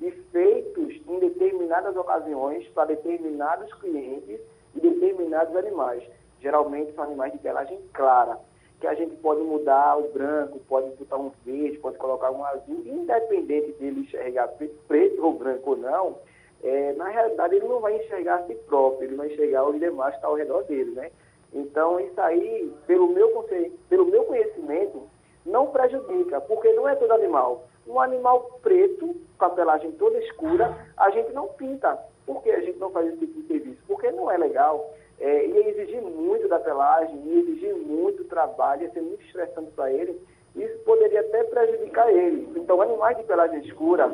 e 0.01 0.11
feitos 0.33 1.01
em 1.07 1.19
determinadas 1.21 1.97
ocasiões 1.97 2.67
para 2.71 2.87
determinados 2.87 3.73
clientes 3.75 4.41
e 4.75 4.81
determinados 4.81 5.55
animais. 5.55 6.03
Geralmente 6.41 6.93
são 6.97 7.05
animais 7.05 7.31
de 7.31 7.39
pelagem 7.39 7.79
clara, 7.93 8.37
que 8.81 8.89
a 8.89 8.95
gente 8.95 9.15
pode 9.19 9.41
mudar 9.43 9.97
o 9.97 10.09
branco, 10.09 10.59
pode 10.69 10.91
botar 10.97 11.19
um 11.19 11.31
verde, 11.47 11.79
pode 11.79 11.99
colocar 11.99 12.33
um 12.33 12.45
azul, 12.45 12.83
independente 12.85 13.71
dele 13.79 14.01
enxergar 14.01 14.49
preto 14.89 15.25
ou 15.25 15.35
branco 15.35 15.71
ou 15.71 15.77
não, 15.77 16.17
é, 16.65 16.95
na 16.95 17.07
realidade 17.07 17.55
ele 17.55 17.69
não 17.69 17.79
vai 17.79 17.97
enxergar 17.97 18.41
a 18.41 18.47
si 18.49 18.57
próprio, 18.67 19.07
ele 19.07 19.15
vai 19.15 19.29
enxergar 19.29 19.69
os 19.69 19.79
demais 19.79 20.11
que 20.11 20.17
estão 20.17 20.31
ao 20.31 20.37
redor 20.37 20.65
dele, 20.65 20.91
né? 20.91 21.13
Então, 21.53 21.99
isso 22.01 22.21
aí, 22.21 22.73
pelo 22.87 23.09
meu, 23.09 23.45
pelo 23.89 24.07
meu 24.07 24.25
conhecimento, 24.25 25.09
não 25.45 25.67
prejudica, 25.67 26.41
porque 26.43 26.73
não 26.73 26.89
é 26.89 26.95
todo 26.95 27.13
animal. 27.13 27.65
Um 27.87 28.01
animal 28.01 28.59
preto, 28.63 29.17
com 29.39 29.45
a 29.45 29.51
pelagem 29.51 29.93
toda 29.93 30.19
escura, 30.19 30.77
a 30.97 31.11
gente 31.11 31.33
não 31.33 31.49
pinta. 31.49 31.99
Por 32.27 32.43
que 32.43 32.51
a 32.51 32.61
gente 32.61 32.79
não 32.79 32.91
faz 32.91 33.09
esse 33.09 33.19
tipo 33.19 33.41
de 33.41 33.47
serviço? 33.47 33.83
Porque 33.87 34.11
não 34.11 34.31
é 34.31 34.37
legal. 34.37 34.93
É, 35.19 35.47
ia 35.47 35.69
exigir 35.71 36.03
muito 36.03 36.47
da 36.49 36.61
pelagem, 36.61 37.17
ia 37.25 37.41
exigir 37.41 37.75
muito 37.75 38.25
trabalho, 38.25 38.83
ia 38.83 38.91
ser 38.91 39.01
muito 39.01 39.25
estressante 39.25 39.71
para 39.71 39.91
ele. 39.91 40.21
Isso 40.55 40.79
poderia 40.85 41.21
até 41.21 41.45
prejudicar 41.45 42.13
ele. 42.13 42.53
Então, 42.57 42.83
animais 42.83 43.17
de 43.17 43.23
pelagem 43.23 43.61
escura, 43.61 44.11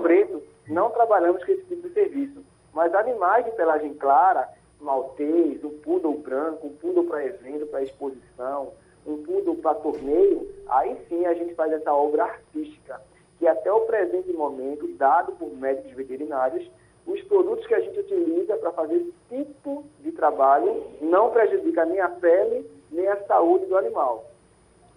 preto, 0.00 0.42
não 0.68 0.90
trabalhamos 0.90 1.44
com 1.44 1.52
esse 1.52 1.64
tipo 1.64 1.86
de 1.86 1.94
serviço. 1.94 2.42
Mas 2.72 2.94
animais 2.94 3.44
de 3.44 3.50
pelagem 3.52 3.92
clara, 3.94 4.48
maltês, 4.82 5.62
um 5.64 5.70
poodle 5.78 6.18
branco, 6.18 6.66
um 6.66 6.76
poodle 6.76 7.04
para 7.04 7.24
evento, 7.24 7.66
para 7.66 7.82
exposição, 7.82 8.72
um 9.06 9.22
poodle 9.22 9.56
para 9.56 9.74
torneio, 9.76 10.48
aí 10.68 10.96
sim 11.08 11.24
a 11.26 11.34
gente 11.34 11.54
faz 11.54 11.72
essa 11.72 11.92
obra 11.92 12.24
artística, 12.24 13.00
que 13.38 13.46
até 13.46 13.72
o 13.72 13.80
presente 13.80 14.32
momento, 14.32 14.86
dado 14.96 15.32
por 15.32 15.52
médicos 15.56 15.92
veterinários, 15.92 16.68
os 17.06 17.20
produtos 17.22 17.66
que 17.66 17.74
a 17.74 17.80
gente 17.80 17.98
utiliza 17.98 18.56
para 18.56 18.70
fazer 18.72 18.96
esse 18.96 19.12
tipo 19.28 19.84
de 20.00 20.12
trabalho 20.12 20.84
não 21.00 21.30
prejudica 21.30 21.84
nem 21.84 22.00
a 22.00 22.08
pele, 22.08 22.68
nem 22.90 23.08
a 23.08 23.16
saúde 23.24 23.66
do 23.66 23.76
animal. 23.76 24.24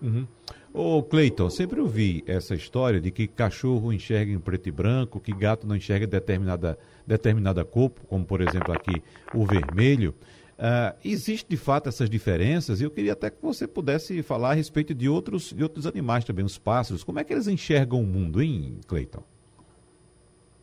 Uhum. 0.02 0.28
Ô 0.78 1.02
Cleiton, 1.02 1.50
sempre 1.50 1.80
ouvi 1.80 2.22
essa 2.28 2.54
história 2.54 3.00
de 3.00 3.10
que 3.10 3.30
cachorro 3.30 3.94
enxerga 3.94 4.30
em 4.30 4.38
preto 4.38 4.68
e 4.68 4.72
branco, 4.74 5.22
que 5.22 5.34
gato 5.34 5.66
não 5.66 5.74
enxerga 5.74 6.06
determinada, 6.06 6.78
determinada 7.08 7.64
cor, 7.64 7.92
como 8.10 8.26
por 8.26 8.42
exemplo 8.42 8.74
aqui 8.74 9.02
o 9.34 9.46
vermelho. 9.46 10.14
Uh, 10.60 10.94
existe 11.02 11.48
de 11.48 11.56
fato 11.56 11.88
essas 11.88 12.10
diferenças 12.10 12.82
e 12.82 12.84
eu 12.84 12.92
queria 12.92 13.14
até 13.14 13.30
que 13.30 13.42
você 13.42 13.66
pudesse 13.66 14.22
falar 14.22 14.52
a 14.52 14.54
respeito 14.54 14.94
de 14.94 15.08
outros, 15.08 15.54
de 15.54 15.64
outros 15.64 15.88
animais 15.88 16.26
também, 16.26 16.44
os 16.44 16.58
pássaros. 16.58 17.06
Como 17.06 17.22
é 17.22 17.24
que 17.24 17.32
eles 17.32 17.48
enxergam 17.48 18.02
o 18.02 18.06
mundo, 18.06 18.42
hein, 18.42 18.82
Cleiton? 18.86 19.24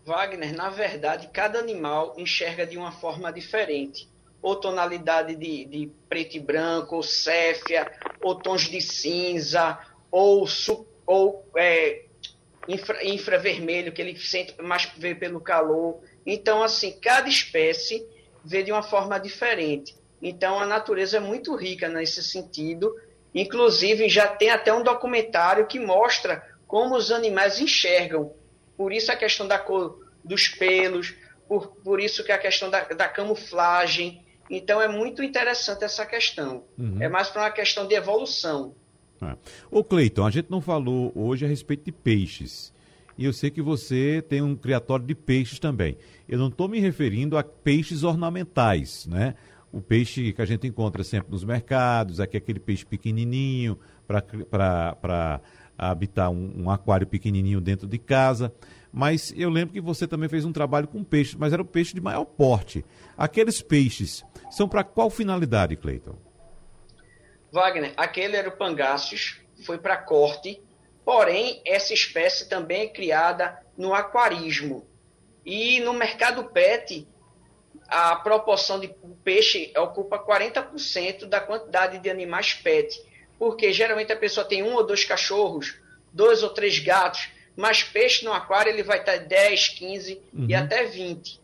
Wagner, 0.05 0.55
na 0.55 0.69
verdade, 0.69 1.31
cada 1.33 1.59
animal 1.59 2.17
enxerga 2.19 2.67
de 2.67 2.77
uma 2.77 2.93
forma 2.93 3.33
diferente. 3.33 4.13
Ou 4.43 4.57
tonalidade 4.57 5.37
de, 5.37 5.65
de 5.65 5.91
preto 6.09 6.37
e 6.37 6.41
branco, 6.41 6.97
ou 6.97 7.03
céfia, 7.03 7.91
ou 8.21 8.35
tons 8.35 8.63
de 8.63 8.81
cinza, 8.81 9.79
ou, 10.13 10.47
ou 11.07 11.49
é, 11.57 12.05
infra, 12.69 13.05
infravermelho, 13.05 13.93
que 13.93 14.03
ele 14.03 14.17
sente 14.19 14.55
mais 14.61 14.89
vê 14.97 15.15
pelo 15.15 15.41
calor. 15.41 16.01
Então, 16.25 16.63
assim, 16.63 16.93
cada 17.01 17.29
espécie 17.29 18.07
vê 18.45 18.63
de 18.63 18.71
uma 18.71 18.83
forma 18.83 19.19
diferente. 19.19 19.97
Então, 20.21 20.59
a 20.59 20.67
natureza 20.67 21.17
é 21.17 21.21
muito 21.21 21.55
rica 21.57 21.89
nesse 21.89 22.23
sentido. 22.23 22.95
Inclusive, 23.35 24.09
já 24.09 24.29
tem 24.29 24.51
até 24.51 24.73
um 24.73 24.83
documentário 24.83 25.67
que 25.67 25.81
mostra 25.81 26.47
como 26.67 26.95
os 26.95 27.11
animais 27.11 27.59
enxergam. 27.59 28.33
Por 28.77 28.93
isso 28.93 29.11
a 29.11 29.17
questão 29.17 29.49
da 29.49 29.59
cor 29.59 30.07
dos 30.23 30.49
pelos, 30.49 31.15
por, 31.49 31.69
por 31.77 32.01
isso 32.01 32.23
que 32.23 32.31
a 32.31 32.39
questão 32.39 32.71
da, 32.71 32.85
da 32.85 33.09
camuflagem. 33.09 34.25
Então, 34.49 34.81
é 34.81 34.87
muito 34.87 35.23
interessante 35.23 35.83
essa 35.83 36.05
questão. 36.05 36.65
Uhum. 36.79 36.99
É 37.01 37.09
mais 37.09 37.29
para 37.29 37.43
uma 37.43 37.51
questão 37.51 37.87
de 37.87 37.95
evolução. 37.95 38.77
É. 39.23 39.37
Ô 39.71 39.85
Cleiton, 39.85 40.27
a 40.27 40.31
gente 40.31 40.51
não 40.51 40.61
falou 40.61 41.13
hoje 41.15 41.45
a 41.45 41.49
respeito 41.49 41.85
de 41.85 41.93
peixes. 41.93 42.73
E 43.17 43.25
eu 43.25 43.33
sei 43.33 43.51
que 43.51 43.63
você 43.63 44.25
tem 44.27 44.43
um 44.43 44.57
criatório 44.57 45.07
de 45.07 45.15
peixes 45.15 45.59
também. 45.59 45.97
Eu 46.29 46.39
não 46.39 46.49
estou 46.49 46.69
me 46.69 46.81
referindo 46.81 47.39
a 47.39 47.45
peixes 47.45 48.03
ornamentais, 48.03 49.07
né? 49.07 49.35
O 49.71 49.81
peixe 49.81 50.33
que 50.33 50.43
a 50.43 50.45
gente 50.45 50.67
encontra 50.67 51.05
sempre 51.05 51.31
nos 51.31 51.45
mercados, 51.45 52.21
aqui 52.21 52.37
aquele 52.37 52.59
peixe 52.59 52.85
pequenininho 52.85 53.79
para 54.07 55.41
habitar 55.79 56.31
um, 56.31 56.65
um 56.65 56.71
aquário 56.71 57.07
pequenininho 57.07 57.61
dentro 57.61 57.87
de 57.87 57.99
casa. 57.99 58.53
Mas 58.93 59.33
eu 59.37 59.49
lembro 59.49 59.73
que 59.73 59.81
você 59.81 60.07
também 60.07 60.29
fez 60.29 60.45
um 60.45 60.53
trabalho 60.53 60.89
com 60.89 61.03
peixes, 61.03 61.35
mas 61.35 61.53
era 61.53 61.63
o 61.63 61.67
peixe 61.67 61.95
de 61.95 62.01
maior 62.01 62.25
porte. 62.25 62.85
Aqueles 63.17 63.63
peixes 63.63 64.25
são 64.51 64.69
para 64.69 64.85
qual 64.85 65.09
finalidade, 65.09 65.77
Cleiton? 65.77 66.17
Wagner, 67.53 67.93
aquele 67.97 68.37
era 68.37 68.49
o 68.49 68.57
pangáceos, 68.57 69.41
foi 69.65 69.79
para 69.79 69.99
corte, 69.99 70.61
porém 71.05 71.61
essa 71.67 71.93
espécie 71.93 72.49
também 72.49 72.83
é 72.83 72.89
criada 72.89 73.61
no 73.77 73.93
aquarismo. 73.93 74.87
E 75.45 75.79
no 75.81 75.93
mercado 75.93 76.45
pet, 76.45 77.07
a 77.89 78.17
proporção 78.17 78.81
de 78.81 78.89
peixe 79.23 79.71
ocupa 79.77 80.19
40% 80.19 81.27
da 81.27 81.41
quantidade 81.41 81.99
de 81.99 82.09
animais 82.09 82.55
pet, 82.55 82.99
porque 83.39 83.73
geralmente 83.73 84.13
a 84.13 84.17
pessoa 84.17 84.47
tem 84.47 84.63
um 84.63 84.75
ou 84.75 84.87
dois 84.87 85.05
cachorros, 85.05 85.75
dois 86.13 86.43
ou 86.43 86.51
três 86.51 86.79
gatos, 86.79 87.29
mas 87.55 87.83
peixe 87.83 88.25
no 88.25 88.33
aquário 88.33 88.73
ele 88.73 88.83
vai 88.83 89.01
estar 89.01 89.19
10, 89.19 89.69
15 89.69 90.23
uhum. 90.33 90.47
e 90.49 90.55
até 90.55 90.85
20. 90.85 91.39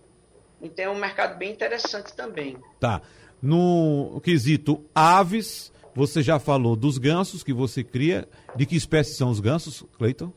Então 0.62 0.84
é 0.86 0.90
um 0.90 0.98
mercado 0.98 1.36
bem 1.36 1.50
interessante 1.50 2.14
também. 2.14 2.56
Tá. 2.80 3.02
No 3.42 4.20
quesito 4.24 4.84
aves, 4.94 5.70
você 5.98 6.22
já 6.22 6.38
falou 6.38 6.76
dos 6.76 6.96
gansos 6.96 7.42
que 7.42 7.52
você 7.52 7.82
cria. 7.82 8.28
De 8.54 8.64
que 8.64 8.76
espécie 8.76 9.14
são 9.14 9.30
os 9.30 9.40
gansos, 9.40 9.84
Cleiton? 9.98 10.32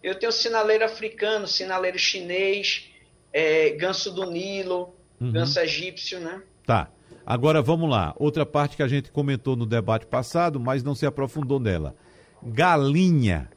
Eu 0.00 0.16
tenho 0.16 0.30
sinaleiro 0.30 0.84
africano, 0.84 1.48
sinaleiro 1.48 1.98
chinês, 1.98 2.88
é, 3.32 3.70
ganso 3.70 4.14
do 4.14 4.30
Nilo, 4.30 4.94
uhum. 5.20 5.32
ganso 5.32 5.58
egípcio, 5.58 6.20
né? 6.20 6.40
Tá. 6.64 6.92
Agora 7.26 7.60
vamos 7.60 7.90
lá. 7.90 8.14
Outra 8.20 8.46
parte 8.46 8.76
que 8.76 8.82
a 8.84 8.86
gente 8.86 9.10
comentou 9.10 9.56
no 9.56 9.66
debate 9.66 10.06
passado, 10.06 10.60
mas 10.60 10.84
não 10.84 10.94
se 10.94 11.04
aprofundou 11.04 11.58
nela. 11.58 11.96
Galinha. 12.40 13.50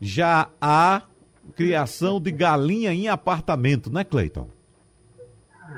Já 0.00 0.48
há 0.58 1.02
criação 1.54 2.18
de 2.18 2.30
galinha 2.30 2.94
em 2.94 3.08
apartamento, 3.08 3.92
né, 3.92 4.04
Cleiton? 4.04 4.48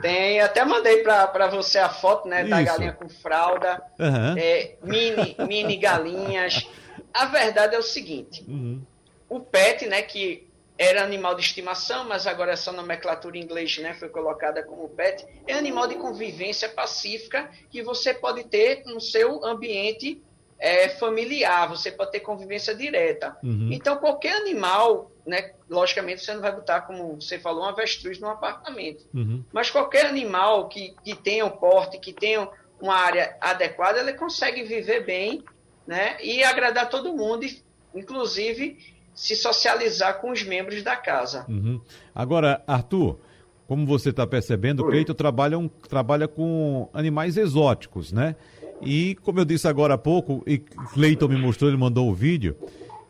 Tem, 0.01 0.41
até 0.41 0.65
mandei 0.65 1.03
para 1.03 1.47
você 1.49 1.79
a 1.79 1.89
foto, 1.89 2.29
né, 2.29 2.45
da 2.45 2.63
galinha 2.63 2.93
com 2.93 3.09
fralda, 3.09 3.83
uhum. 3.99 4.37
é, 4.37 4.75
mini, 4.83 5.37
mini 5.47 5.77
galinhas. 5.77 6.67
A 7.13 7.27
verdade 7.27 7.75
é 7.75 7.79
o 7.79 7.83
seguinte, 7.83 8.45
uhum. 8.49 8.83
o 9.29 9.41
pet, 9.41 9.87
né, 9.87 10.03
que 10.03 10.47
era 10.77 11.05
animal 11.05 11.35
de 11.35 11.43
estimação, 11.43 12.05
mas 12.09 12.27
agora 12.27 12.53
essa 12.53 12.73
nomenclatura 12.73 13.39
em 13.39 13.43
inglês 13.43 13.79
né, 13.79 13.95
foi 13.95 14.09
colocada 14.09 14.63
como 14.63 14.89
pet, 14.89 15.25
é 15.47 15.55
animal 15.55 15.87
de 15.87 15.95
convivência 15.95 16.69
pacífica 16.69 17.49
que 17.71 17.83
você 17.83 18.13
pode 18.13 18.45
ter 18.45 18.83
no 18.85 19.01
seu 19.01 19.45
ambiente 19.45 20.21
é, 20.59 20.89
familiar, 20.89 21.69
você 21.69 21.93
pode 21.93 22.11
ter 22.11 22.21
convivência 22.21 22.75
direta. 22.75 23.37
Uhum. 23.43 23.69
Então, 23.71 23.97
qualquer 23.99 24.37
animal, 24.37 25.11
né, 25.27 25.53
logicamente, 25.69 26.23
você 26.23 26.35
não 26.35 26.41
vai 26.41 26.53
botar, 26.53 26.83
como 26.83 27.21
você 27.21 27.39
falou, 27.39 27.63
uma 27.63 27.71
avestruz 27.71 28.19
num 28.21 28.29
apartamento. 28.29 29.05
Uhum. 29.15 29.43
Mas 29.53 29.71
qualquer 29.71 30.07
animal 30.07 30.69
que, 30.69 30.95
que 31.03 31.15
tenha 31.15 31.47
um 31.47 31.51
porte, 31.51 31.99
que 31.99 32.13
tenha 32.13 32.49
uma 32.81 32.95
área 32.95 33.37
adequada, 33.41 34.01
ele 34.01 34.13
consegue 34.13 34.63
viver 34.65 35.05
bem 35.05 35.43
né, 35.87 36.17
e 36.23 36.45
agradar 36.45 36.91
todo 36.91 37.15
mundo, 37.15 37.47
inclusive 37.95 38.79
se 39.15 39.37
socializar 39.37 40.21
com 40.21 40.31
os 40.31 40.43
membros 40.43 40.83
da 40.83 40.97
casa. 40.97 41.47
Uhum. 41.49 41.81
Agora, 42.15 42.63
Arthur, 42.67 43.19
como 43.67 43.87
você 43.87 44.11
está 44.11 44.27
percebendo, 44.27 44.83
o 44.83 44.87
Cleito 44.89 45.15
trabalha, 45.15 45.59
um, 45.59 45.69
trabalha 45.69 46.29
com 46.29 46.89
animais 46.93 47.37
exóticos, 47.37 48.13
né? 48.13 48.37
E 48.83 49.15
como 49.23 49.39
eu 49.39 49.45
disse 49.45 49.69
agora 49.69 49.95
há 49.95 49.99
pouco, 49.99 50.43
e 50.47 50.59
Cleiton 50.59 51.29
me 51.29 51.37
mostrou, 51.37 51.71
ele 51.71 51.79
mandou 51.79 52.09
o 52.09 52.11
um 52.11 52.15
vídeo 52.15 52.57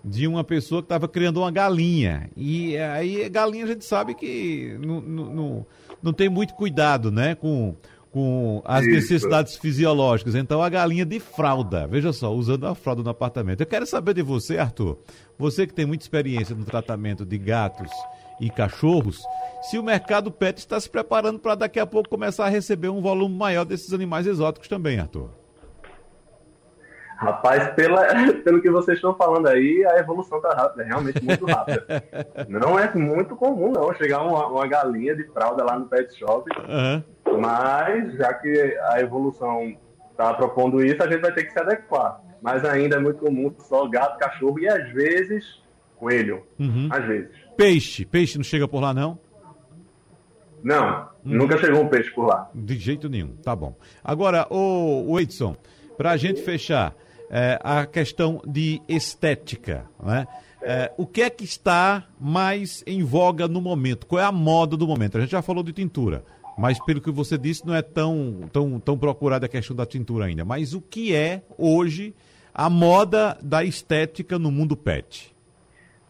de 0.05 0.27
uma 0.29 0.45
pessoa 0.45 0.83
que 0.83 0.87
estava 0.87 1.09
criando 1.09 1.39
uma 1.39 1.51
galinha. 1.51 2.29
E 2.37 2.77
aí 2.77 3.27
galinha 3.29 3.65
a 3.65 3.69
gente 3.69 3.85
sabe 3.85 4.15
que 4.15 4.77
não, 4.79 5.01
não, 5.01 5.67
não 6.03 6.13
tem 6.13 6.29
muito 6.29 6.55
cuidado, 6.55 7.11
né? 7.11 7.35
Com, 7.35 7.75
com 8.11 8.63
as 8.67 8.85
Isso. 8.85 8.95
necessidades 8.95 9.57
fisiológicas. 9.57 10.35
Então 10.35 10.63
a 10.63 10.69
galinha 10.69 11.07
de 11.07 11.19
fralda, 11.19 11.87
veja 11.87 12.13
só, 12.13 12.33
usando 12.35 12.67
a 12.67 12.75
fralda 12.75 13.03
no 13.03 13.11
apartamento. 13.11 13.63
Eu 13.63 13.67
quero 13.67 13.87
saber 13.87 14.15
de 14.15 14.23
você, 14.23 14.59
Arthur, 14.59 14.99
você 15.39 15.67
que 15.67 15.73
tem 15.73 15.87
muita 15.87 16.05
experiência 16.05 16.55
no 16.55 16.65
tratamento 16.65 17.25
de 17.25 17.39
gatos 17.39 17.91
e 18.41 18.51
cachorros, 18.51 19.23
se 19.63 19.79
o 19.79 19.83
mercado 19.83 20.31
pet 20.31 20.59
está 20.59 20.79
se 20.79 20.91
preparando 20.91 21.39
para 21.39 21.55
daqui 21.55 21.81
a 21.81 21.87
pouco 21.87 22.11
começar 22.11 22.45
a 22.45 22.51
receber 22.51 22.89
um 22.89 23.01
volume 23.01 23.35
maior 23.35 23.65
desses 23.65 23.93
animais 23.93 24.27
exóticos 24.27 24.69
também, 24.69 24.99
Arthur. 24.99 25.44
Rapaz, 27.17 27.73
pela, 27.75 28.05
pelo 28.45 28.61
que 28.61 28.71
vocês 28.71 28.99
estão 28.99 29.15
falando 29.15 29.49
aí, 29.49 29.85
a 29.87 29.99
evolução 29.99 30.39
está 30.39 30.55
rápida, 30.55 30.83
é 30.83 30.87
realmente 30.87 31.25
muito 31.25 31.47
rápida. 31.47 31.87
não 32.49 32.79
é 32.79 32.93
muito 32.95 33.37
comum, 33.37 33.73
não, 33.73 33.95
chegar 33.95 34.23
uma, 34.23 34.47
uma 34.49 34.67
galinha 34.67 35.15
de 35.15 35.25
fralda 35.29 35.65
lá 35.65 35.79
no 35.79 35.87
pet 35.87 36.17
shop. 36.19 36.49
Uhum. 36.69 37.41
Mas, 37.41 38.15
já 38.15 38.35
que 38.35 38.77
a 38.91 39.01
evolução 39.01 39.77
está 40.11 40.35
propondo 40.35 40.85
isso, 40.85 41.03
a 41.03 41.11
gente 41.11 41.21
vai 41.21 41.33
ter 41.33 41.45
que 41.45 41.53
se 41.53 41.59
adequar. 41.59 42.21
Mas 42.43 42.65
ainda 42.65 42.97
é 42.97 43.01
muito 43.01 43.19
comum 43.21 43.55
só 43.59 43.87
gato, 43.89 44.19
cachorro 44.19 44.59
e 44.59 44.69
às 44.69 44.91
vezes 44.93 45.63
coelho. 45.97 46.43
Uhum. 46.59 46.89
Às 46.91 47.05
vezes. 47.07 47.31
Peixe. 47.57 48.05
Peixe 48.05 48.37
não 48.37 48.45
chega 48.45 48.69
por 48.69 48.81
lá, 48.81 48.93
não? 48.93 49.19
Não, 50.63 51.09
uhum. 51.25 51.37
nunca 51.37 51.59
chegou 51.59 51.83
um 51.83 51.89
peixe 51.89 52.11
por 52.11 52.27
lá. 52.27 52.51
De 52.55 52.77
jeito 52.79 53.09
nenhum, 53.09 53.37
tá 53.37 53.55
bom. 53.55 53.77
Agora, 54.03 54.47
o 54.51 55.21
Edson, 55.21 55.55
para 55.97 56.13
a 56.13 56.17
gente 56.17 56.41
fechar, 56.43 56.95
é, 57.35 57.59
a 57.65 57.85
questão 57.85 58.41
de 58.47 58.81
estética, 58.89 59.91
né? 60.01 60.25
É, 60.63 60.93
o 60.97 61.05
que 61.05 61.21
é 61.21 61.29
que 61.29 61.43
está 61.43 62.07
mais 62.19 62.85
em 62.87 63.03
voga 63.03 63.49
no 63.49 63.61
momento? 63.61 64.07
Qual 64.07 64.23
é 64.23 64.25
a 64.25 64.31
moda 64.31 64.77
do 64.77 64.87
momento? 64.87 65.19
A 65.19 65.21
gente 65.21 65.33
já 65.33 65.43
falou 65.43 65.65
de 65.65 65.73
tintura, 65.73 66.25
mas 66.57 66.83
pelo 66.85 67.01
que 67.01 67.11
você 67.11 67.37
disse, 67.37 67.67
não 67.67 67.75
é 67.75 67.83
tão, 67.83 68.49
tão, 68.53 68.79
tão 68.79 68.97
procurada 68.97 69.47
a 69.47 69.49
questão 69.49 69.75
da 69.75 69.85
tintura 69.85 70.27
ainda. 70.27 70.45
Mas 70.45 70.75
o 70.75 70.81
que 70.81 71.15
é 71.15 71.43
hoje 71.59 72.15
a 72.55 72.71
moda 72.71 73.37
da 73.43 73.65
estética 73.65 74.39
no 74.39 74.53
mundo 74.53 74.77
pet? 74.77 75.35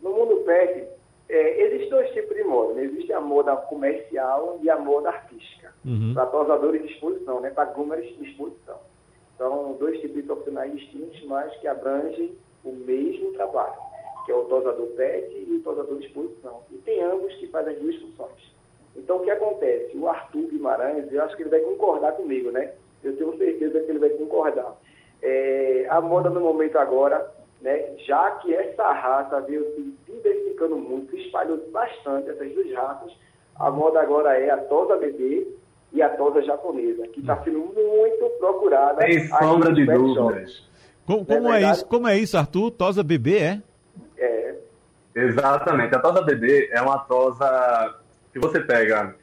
No 0.02 0.10
mundo 0.10 0.36
pet, 0.44 0.84
é, 1.30 1.66
existem 1.66 1.88
dois 1.88 2.12
tipos 2.12 2.36
de 2.36 2.44
moda. 2.44 2.74
Né? 2.74 2.84
Existe 2.84 3.12
a 3.14 3.20
moda 3.20 3.56
comercial 3.56 4.60
e 4.62 4.68
a 4.68 4.78
moda 4.78 5.08
artística. 5.08 5.72
Uhum. 5.84 6.12
Para 6.12 6.26
tosadores 6.26 6.82
de 6.82 6.92
exposição, 6.92 7.40
né? 7.40 7.48
para 7.48 7.64
groomers 7.72 8.14
de 8.18 8.28
exposição. 8.28 8.76
São 9.38 9.72
dois 9.74 10.00
tipos 10.00 10.16
de 10.16 10.22
profissionais 10.22 10.72
distintos, 10.72 11.22
mas 11.24 11.54
que 11.56 11.66
abrangem 11.66 12.36
o 12.64 12.72
mesmo 12.72 13.32
trabalho, 13.32 13.74
que 14.24 14.32
é 14.32 14.34
o 14.34 14.44
tosador 14.44 14.86
PET 14.88 15.46
e 15.48 15.56
o 15.56 15.62
tosador 15.62 15.98
de 15.98 16.06
exposição. 16.06 16.60
E 16.70 16.76
tem 16.78 17.02
ambos 17.02 17.34
que 17.34 17.46
fazem 17.48 17.74
as 17.74 17.80
duas 17.80 17.96
funções. 17.96 18.54
Então, 18.96 19.16
o 19.16 19.20
que 19.20 19.30
acontece? 19.30 19.96
O 19.96 20.08
Arthur 20.08 20.46
Guimarães, 20.48 21.12
eu 21.12 21.22
acho 21.22 21.36
que 21.36 21.42
ele 21.42 21.50
vai 21.50 21.60
concordar 21.60 22.12
comigo, 22.12 22.50
né? 22.50 22.72
Eu 23.02 23.16
tenho 23.16 23.36
certeza 23.36 23.80
que 23.80 23.90
ele 23.90 23.98
vai 23.98 24.10
concordar. 24.10 24.76
É, 25.20 25.86
a 25.90 26.00
moda 26.00 26.30
no 26.30 26.40
momento 26.40 26.78
agora, 26.78 27.30
né, 27.60 27.96
já 27.98 28.30
que 28.32 28.54
essa 28.54 28.92
raça 28.92 29.40
veio 29.40 29.64
se 29.74 29.94
diversificando 30.06 30.76
muito, 30.76 31.16
espalhou 31.16 31.58
bastante, 31.70 32.30
essas 32.30 32.52
duas 32.52 32.70
raças, 32.72 33.12
a 33.56 33.70
moda 33.70 34.00
agora 34.00 34.38
é 34.38 34.50
a 34.50 34.58
tosa 34.58 34.96
bebê 34.96 35.46
e 35.94 36.02
a 36.02 36.08
tosa 36.10 36.42
japonesa, 36.42 37.06
que 37.06 37.20
está 37.20 37.40
sendo 37.44 37.60
muito 37.60 38.30
procurada. 38.40 39.00
Sem 39.06 39.28
sombra 39.28 39.72
de 39.72 39.86
dúvidas. 39.86 40.68
Como, 41.06 41.24
como 41.24 41.52
é, 41.52 41.62
é, 41.62 41.70
isso, 41.70 41.86
como 41.86 42.08
é 42.08 42.18
isso, 42.18 42.36
Arthur? 42.36 42.72
Tosa 42.72 43.02
bebê, 43.04 43.38
é? 43.38 43.62
É. 44.18 44.54
Exatamente. 45.14 45.94
A 45.94 46.00
tosa 46.00 46.20
bebê 46.20 46.68
é 46.72 46.82
uma 46.82 46.98
tosa 46.98 47.94
que 48.32 48.40
você 48.40 48.58
pega, 48.58 49.14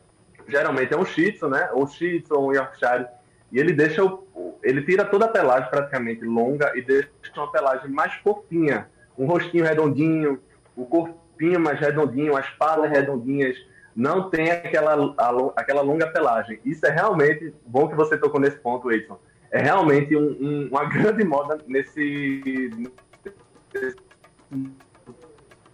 geralmente 0.48 0.94
é 0.94 0.98
um 0.98 1.04
shih 1.04 1.34
tzu, 1.34 1.50
né? 1.50 1.70
Ou 1.74 1.86
shih 1.86 2.22
tzu 2.22 2.36
ou 2.36 2.50
um 2.50 2.54
Yorkshire, 2.54 3.08
e 3.52 3.60
ele 3.60 3.74
deixa 3.74 4.02
o, 4.06 4.58
ele 4.64 4.82
tira 4.84 5.04
toda 5.04 5.26
a 5.26 5.30
pelagem 5.30 5.70
praticamente 5.70 6.24
longa 6.24 6.72
e 6.76 6.82
deixa 6.82 7.10
uma 7.36 7.52
pelagem 7.52 7.92
mais 7.92 8.14
fofinha, 8.14 8.88
um 9.18 9.26
rostinho 9.26 9.66
redondinho, 9.66 10.40
o 10.76 10.86
corpinho 10.86 11.60
mais 11.60 11.78
redondinho, 11.82 12.38
as 12.38 12.50
patas 12.52 12.90
redondinhas, 12.90 13.58
não 13.96 14.30
tem 14.30 14.52
aquela, 14.52 15.14
a, 15.18 15.52
aquela 15.56 15.82
longa 15.82 16.08
pelagem. 16.08 16.60
Isso 16.66 16.86
é 16.86 16.89
realmente 16.89 17.54
bom 17.66 17.88
que 17.88 17.96
você 17.96 18.18
tocou 18.18 18.39
nesse 18.39 18.58
ponto, 18.58 18.92
Edson. 18.92 19.20
É 19.52 19.62
realmente 19.62 20.16
um, 20.16 20.38
um, 20.39 20.68
uma 20.70 20.86
grande 20.89 21.24
moda 21.24 21.58
nesse, 21.68 22.72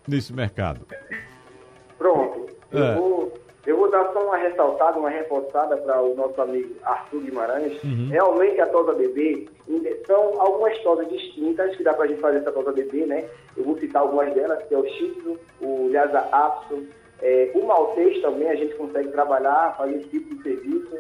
nesse 0.08 0.34
mercado. 0.34 0.82
Pronto. 1.98 2.48
É. 2.72 2.78
Eu, 2.78 2.96
vou, 2.96 3.34
eu 3.66 3.78
vou 3.78 3.92
dar 3.92 4.12
só 4.12 4.26
uma 4.26 4.38
ressaltada, 4.38 4.98
uma 4.98 5.10
reforçada 5.10 5.78
para 5.78 6.02
o 6.02 6.16
nosso 6.16 6.42
amigo 6.42 6.76
Arthur 6.84 7.22
Guimarães. 7.22 7.84
Uhum. 7.84 8.10
Realmente 8.10 8.60
a 8.60 8.68
tosa 8.68 8.94
bebê 8.94 9.48
são 10.08 10.42
algumas 10.42 10.78
tosas 10.80 11.08
distintas 11.10 11.76
que 11.76 11.84
dá 11.84 11.94
para 11.94 12.06
a 12.06 12.08
gente 12.08 12.22
fazer 12.22 12.38
essa 12.38 12.52
tosa 12.52 12.72
bebê, 12.72 13.06
né? 13.06 13.26
Eu 13.56 13.64
vou 13.64 13.78
citar 13.78 14.02
algumas 14.02 14.34
delas, 14.34 14.64
que 14.64 14.74
é 14.74 14.78
o 14.78 14.88
Shih 14.88 15.12
Tzu, 15.12 15.40
o 15.62 15.90
Lhasa 15.92 16.20
Apso, 16.32 16.88
é, 17.22 17.52
o 17.56 17.66
maltês 17.66 18.22
também 18.22 18.50
a 18.50 18.56
gente 18.56 18.76
consegue 18.76 19.10
trabalhar, 19.10 19.76
fazer 19.78 19.96
esse 19.98 20.10
tipo 20.10 20.36
de 20.36 20.44
serviço. 20.44 20.98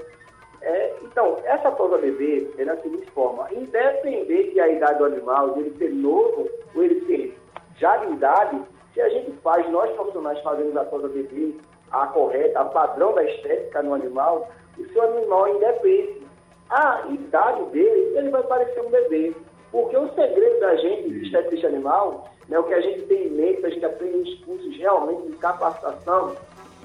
É, 0.61 0.93
então, 1.03 1.37
essa 1.43 1.71
tosa 1.71 1.97
bebê 1.97 2.49
é 2.57 2.65
da 2.65 2.75
seguinte 2.77 3.09
forma, 3.11 3.47
independente 3.53 4.55
da 4.55 4.67
idade 4.67 4.97
do 4.97 5.05
animal, 5.05 5.53
de 5.53 5.59
ele 5.61 5.77
ser 5.77 5.91
novo 5.91 6.49
ou 6.75 6.83
ele 6.83 7.05
ser 7.05 7.37
já 7.77 7.97
de 7.97 8.13
idade, 8.13 8.61
se 8.93 9.01
a 9.01 9.09
gente 9.09 9.31
faz, 9.43 9.69
nós 9.69 9.91
profissionais 9.91 10.39
fazemos 10.41 10.75
a 10.75 10.85
tosa 10.85 11.07
bebê, 11.09 11.53
a 11.91 12.07
correta, 12.07 12.59
a 12.59 12.65
padrão 12.65 13.13
da 13.13 13.23
estética 13.23 13.83
no 13.83 13.93
animal, 13.93 14.49
o 14.77 14.85
seu 14.89 15.03
animal 15.03 15.55
independe. 15.55 16.25
A 16.69 17.05
idade 17.09 17.63
dele, 17.65 18.17
ele 18.17 18.29
vai 18.29 18.43
parecer 18.43 18.81
um 18.81 18.89
bebê. 18.89 19.33
Porque 19.71 19.95
o 19.95 20.13
segredo 20.13 20.59
da 20.59 20.75
gente, 20.75 21.23
esteticista 21.23 21.67
animal, 21.67 22.27
né, 22.49 22.59
o 22.59 22.63
que 22.63 22.73
a 22.73 22.81
gente 22.81 23.01
tem 23.03 23.27
em 23.27 23.31
mente, 23.31 23.65
a 23.65 23.69
gente 23.69 23.85
aprende 23.85 24.17
nos 24.17 24.39
cursos 24.45 24.77
realmente 24.77 25.27
de 25.27 25.37
capacitação. 25.37 26.35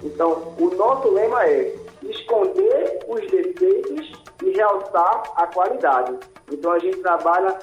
Então, 0.03 0.55
o 0.59 0.75
nosso 0.75 1.09
lema 1.11 1.47
é 1.47 1.75
esconder 2.03 2.99
os 3.07 3.21
defeitos 3.31 4.13
e 4.43 4.51
realçar 4.51 5.23
a 5.37 5.47
qualidade. 5.47 6.19
Então, 6.51 6.73
a 6.73 6.79
gente 6.79 6.99
trabalha, 6.99 7.59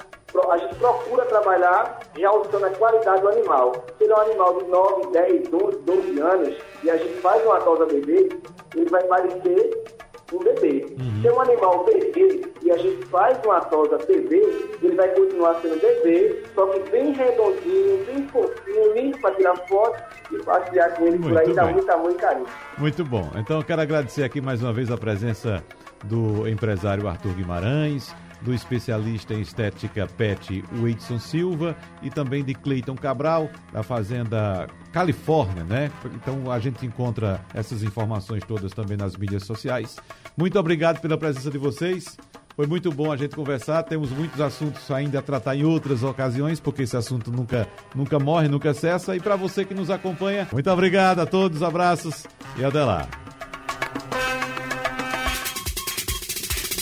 a 0.50 0.58
gente 0.58 0.74
procura 0.76 1.26
trabalhar 1.26 2.00
realçando 2.14 2.66
a 2.66 2.70
qualidade 2.70 3.20
do 3.20 3.28
animal. 3.28 3.72
Se 3.98 4.04
ele 4.04 4.12
é 4.12 4.16
um 4.16 4.20
animal 4.20 4.58
de 4.58 4.64
9, 4.70 5.06
10, 5.08 5.48
12, 5.48 5.78
12 5.78 6.20
anos 6.20 6.56
e 6.82 6.90
a 6.90 6.96
gente 6.96 7.20
faz 7.20 7.44
uma 7.44 7.60
tosa 7.60 7.84
bebê, 7.84 8.30
ele 8.74 8.88
vai 8.88 9.02
parecer 9.04 9.84
um 10.32 10.38
bebê. 10.38 10.86
Uhum. 10.98 11.20
Se 11.20 11.28
é 11.28 11.32
um 11.32 11.40
animal 11.40 11.84
bebê 11.84 12.42
e 12.62 12.70
a 12.70 12.76
gente 12.76 13.04
faz 13.06 13.38
uma 13.44 13.60
tosa 13.62 13.98
bebê, 13.98 14.40
ele 14.82 14.94
vai 14.94 15.08
continuar 15.08 15.60
sendo 15.60 15.80
bebê, 15.80 16.42
só 16.54 16.66
que 16.66 16.90
bem 16.90 17.12
redondinho, 17.12 18.04
bem 18.06 18.26
fofinho, 18.28 18.94
lindo 18.94 19.18
para 19.18 19.34
tirar 19.34 19.56
foto 19.68 20.02
e 20.32 20.38
passear 20.42 20.94
com 20.94 21.06
ele 21.06 21.18
muito 21.18 21.32
por 21.32 21.38
aí, 21.38 21.52
dá 21.52 21.66
muito 21.66 21.90
amor 21.90 22.12
e 22.12 22.14
carinho. 22.14 22.46
Muito 22.78 23.04
bom. 23.04 23.30
Então 23.36 23.58
eu 23.58 23.64
quero 23.64 23.80
agradecer 23.80 24.22
aqui 24.22 24.40
mais 24.40 24.62
uma 24.62 24.72
vez 24.72 24.90
a 24.90 24.96
presença 24.96 25.62
do 26.04 26.48
empresário 26.48 27.06
Arthur 27.08 27.34
Guimarães, 27.34 28.14
do 28.42 28.54
especialista 28.54 29.34
em 29.34 29.40
estética 29.40 30.06
PET, 30.06 30.64
Whitson 30.80 31.18
Silva, 31.18 31.76
e 32.02 32.10
também 32.10 32.44
de 32.44 32.54
Cleiton 32.54 32.96
Cabral, 32.96 33.50
da 33.72 33.82
Fazenda 33.82 34.66
Califórnia, 34.92 35.64
né? 35.64 35.90
Então 36.14 36.50
a 36.50 36.58
gente 36.58 36.84
encontra 36.84 37.40
essas 37.54 37.82
informações 37.82 38.42
todas 38.44 38.72
também 38.72 38.96
nas 38.96 39.16
mídias 39.16 39.44
sociais. 39.44 39.96
Muito 40.36 40.58
obrigado 40.58 41.00
pela 41.00 41.18
presença 41.18 41.50
de 41.50 41.58
vocês. 41.58 42.16
Foi 42.56 42.66
muito 42.66 42.90
bom 42.90 43.10
a 43.10 43.16
gente 43.16 43.34
conversar. 43.34 43.82
Temos 43.84 44.10
muitos 44.10 44.40
assuntos 44.40 44.90
ainda 44.90 45.20
a 45.20 45.22
tratar 45.22 45.56
em 45.56 45.64
outras 45.64 46.02
ocasiões, 46.02 46.60
porque 46.60 46.82
esse 46.82 46.96
assunto 46.96 47.30
nunca, 47.30 47.66
nunca 47.94 48.18
morre, 48.18 48.48
nunca 48.48 48.74
cessa. 48.74 49.16
E 49.16 49.20
para 49.20 49.36
você 49.36 49.64
que 49.64 49.74
nos 49.74 49.90
acompanha, 49.90 50.48
muito 50.52 50.70
obrigado 50.70 51.20
a 51.20 51.26
todos, 51.26 51.62
abraços 51.62 52.26
e 52.58 52.64
até 52.64 52.84
lá. 52.84 53.08